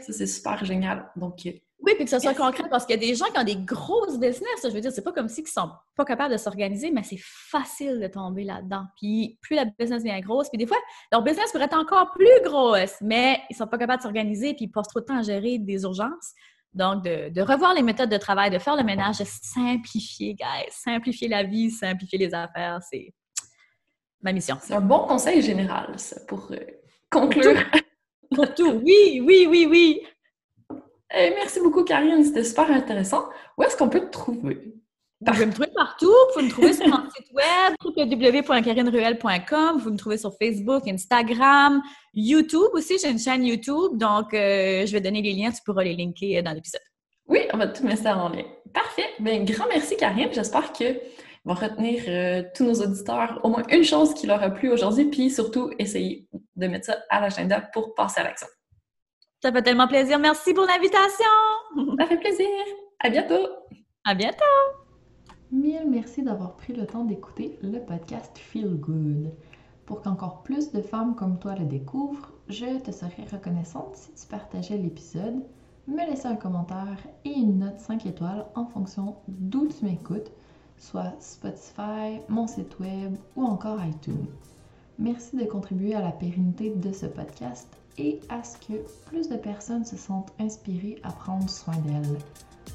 ça, 0.02 0.14
c'est 0.14 0.26
super 0.26 0.66
génial. 0.66 1.12
Donc, 1.16 1.46
oui, 1.88 1.94
puis 1.96 2.04
que 2.04 2.12
ce 2.12 2.20
soit 2.20 2.34
concret, 2.34 2.66
parce 2.70 2.86
qu'il 2.86 2.96
y 2.96 2.98
a 2.98 3.08
des 3.08 3.16
gens 3.16 3.28
qui 3.28 3.40
ont 3.40 3.46
des 3.46 3.56
grosses 3.56 4.20
business. 4.20 4.60
Je 4.62 4.68
veux 4.68 4.82
dire, 4.82 4.92
c'est 4.92 5.04
pas 5.04 5.14
comme 5.14 5.30
si 5.30 5.42
ils 5.42 5.48
sont 5.48 5.72
pas 5.96 6.04
capables 6.04 6.34
de 6.34 6.38
s'organiser, 6.38 6.92
mais 6.92 7.02
c'est 7.04 7.20
facile 7.20 8.02
de 8.02 8.08
tomber 8.08 8.44
là-dedans. 8.44 8.84
Puis 8.98 9.40
plus 9.42 9.56
la 9.56 9.64
business 9.64 10.04
devient 10.04 10.20
grosse, 10.20 10.50
puis 10.50 10.58
des 10.58 10.68
fois, 10.68 10.78
leur 11.14 11.24
business 11.24 11.50
pourrait 11.52 11.66
être 11.66 11.78
encore 11.78 12.12
plus 12.12 12.44
grosse, 12.44 12.96
mais 13.00 13.40
ils 13.50 13.56
sont 13.56 13.68
pas 13.68 13.78
capables 13.78 14.00
de 14.00 14.04
s'organiser, 14.04 14.54
puis 14.54 14.66
ils 14.66 14.72
passent 14.72 14.90
trop 14.90 15.00
de 15.00 15.06
temps 15.06 15.20
à 15.20 15.22
gérer 15.22 15.60
des 15.60 15.84
urgences. 15.84 16.34
Donc, 16.74 17.06
de, 17.06 17.42
revoir 17.42 17.74
les 17.74 17.82
méthodes 17.82 18.10
de 18.10 18.18
travail, 18.18 18.52
de 18.52 18.60
faire 18.60 18.76
le 18.76 18.84
ménage, 18.84 19.20
de 19.20 19.26
simplifier, 19.26 20.34
guys, 20.34 20.70
simplifier 20.72 21.30
la 21.30 21.44
vie, 21.44 21.72
simplifier 21.72 22.20
les 22.20 22.34
affaires, 22.34 22.80
c'est 22.88 23.14
ma 24.22 24.34
mission. 24.34 24.58
C'est 24.62 24.74
un 24.74 24.82
bon 24.82 25.08
conseil 25.08 25.42
général, 25.42 25.94
ça, 25.98 26.20
pour 26.28 26.50
euh, 26.52 26.58
conclure. 27.10 27.64
Pour 28.36 28.54
tout. 28.54 28.82
Oui, 28.84 29.22
oui, 29.26 29.48
oui, 29.50 29.68
oui. 29.70 30.02
Eh, 31.14 31.32
merci 31.36 31.60
beaucoup, 31.60 31.84
Karine. 31.84 32.24
C'était 32.24 32.44
super 32.44 32.70
intéressant. 32.72 33.26
Où 33.58 33.64
est-ce 33.64 33.78
qu'on 33.78 33.90
peut 33.90 34.02
te 34.02 34.12
trouver? 34.12 34.74
Vous 35.22 35.32
pouvez 35.32 35.46
me 35.46 35.52
trouver 35.52 35.70
partout. 35.74 36.06
Vous 36.06 36.34
pouvez 36.34 36.46
me 36.46 36.50
trouver 36.52 36.74
sur 36.74 36.88
mon 36.88 37.10
site 37.10 37.32
web, 37.34 37.76
www.karineruel.com. 37.84 39.74
Vous 39.74 39.80
pouvez 39.80 39.92
me 39.92 39.98
trouver 39.98 40.18
sur 40.18 40.34
Facebook, 40.38 40.88
Instagram, 40.88 41.82
YouTube 42.14 42.70
aussi. 42.74 42.98
J'ai 43.00 43.10
une 43.10 43.20
chaîne 43.20 43.44
YouTube. 43.44 43.98
Donc, 43.98 44.34
euh, 44.34 44.86
je 44.86 44.92
vais 44.92 45.02
donner 45.02 45.22
les 45.22 45.34
liens. 45.34 45.52
Tu 45.52 45.62
pourras 45.66 45.84
les 45.84 45.96
linker 45.96 46.44
dans 46.44 46.52
l'épisode. 46.52 46.82
Oui, 47.28 47.42
on 47.54 47.58
va 47.58 47.68
tout 47.68 47.84
mettre 47.84 48.04
ça 48.04 48.16
en 48.16 48.30
lien. 48.30 48.44
Parfait. 48.74 49.10
Bien, 49.20 49.44
grand 49.44 49.68
merci, 49.68 49.98
Karine. 49.98 50.30
J'espère 50.32 50.72
que 50.72 50.86
va 51.48 51.54
retenir 51.54 52.04
euh, 52.08 52.44
tous 52.54 52.66
nos 52.66 52.74
auditeurs 52.74 53.40
au 53.44 53.50
moins 53.50 53.64
une 53.70 53.84
chose 53.84 54.14
qui 54.14 54.28
leur 54.28 54.44
a 54.44 54.50
plu 54.50 54.70
aujourd'hui, 54.70 55.06
puis 55.06 55.30
surtout 55.32 55.72
essayer 55.80 56.28
de 56.56 56.68
mettre 56.68 56.88
ça 56.88 56.98
à 57.10 57.22
l'agenda 57.22 57.62
pour 57.74 57.96
passer 57.96 58.20
à 58.20 58.24
l'action. 58.24 58.48
Ça 59.44 59.52
fait 59.52 59.62
tellement 59.62 59.88
plaisir. 59.88 60.18
Merci 60.18 60.54
pour 60.54 60.66
l'invitation. 60.66 61.26
Ça 62.00 62.08
fait 62.08 62.18
plaisir. 62.18 62.48
À 63.00 63.10
bientôt. 63.10 63.48
À 64.04 64.16
bientôt. 64.16 64.44
Mille 65.52 65.88
merci 65.88 66.24
d'avoir 66.24 66.56
pris 66.56 66.74
le 66.74 66.88
temps 66.88 67.06
d'écouter 67.06 67.60
le 67.62 67.80
podcast 67.80 68.36
Feel 68.38 68.80
Good. 68.80 69.32
Pour 69.86 70.02
qu'encore 70.02 70.42
plus 70.42 70.72
de 70.72 70.82
femmes 70.82 71.16
comme 71.16 71.38
toi 71.38 71.54
le 71.54 71.66
découvrent, 71.66 72.32
je 72.50 72.80
te 72.80 72.92
serais 72.92 73.28
reconnaissante 73.32 73.96
si 73.96 74.12
tu 74.14 74.28
partageais 74.28 74.78
l'épisode, 74.78 75.46
me 75.88 76.10
laissais 76.10 76.28
un 76.28 76.36
commentaire 76.36 76.98
et 77.24 77.30
une 77.32 77.60
note 77.60 77.80
5 77.80 78.08
étoiles 78.08 78.46
en 78.56 78.66
fonction 78.66 79.18
d'où 79.28 79.68
tu 79.68 79.86
m'écoutes, 79.86 80.32
soit 80.78 81.14
Spotify, 81.20 82.22
mon 82.28 82.48
site 82.48 82.80
web 82.80 83.16
ou 83.36 83.44
encore 83.46 83.86
iTunes. 83.86 84.28
Merci 84.98 85.38
de 85.38 85.46
contribuer 85.46 85.94
à 85.94 86.02
la 86.02 86.12
pérennité 86.12 86.72
de 86.72 86.92
ce 86.92 87.06
podcast 87.06 87.78
et 87.98 88.20
à 88.30 88.44
ce 88.44 88.58
que 88.58 88.74
plus 89.06 89.30
de 89.30 89.38
personnes 89.38 89.86
se 89.86 89.98
sentent 89.98 90.34
inspirées 90.40 91.00
à 91.04 91.12
prendre 91.12 91.50
soin 91.50 91.76
d'elles. 91.78 92.18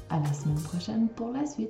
À 0.09 0.19
la 0.19 0.33
semaine 0.33 0.61
prochaine 0.61 1.07
pour 1.09 1.31
la 1.31 1.45
suite. 1.45 1.69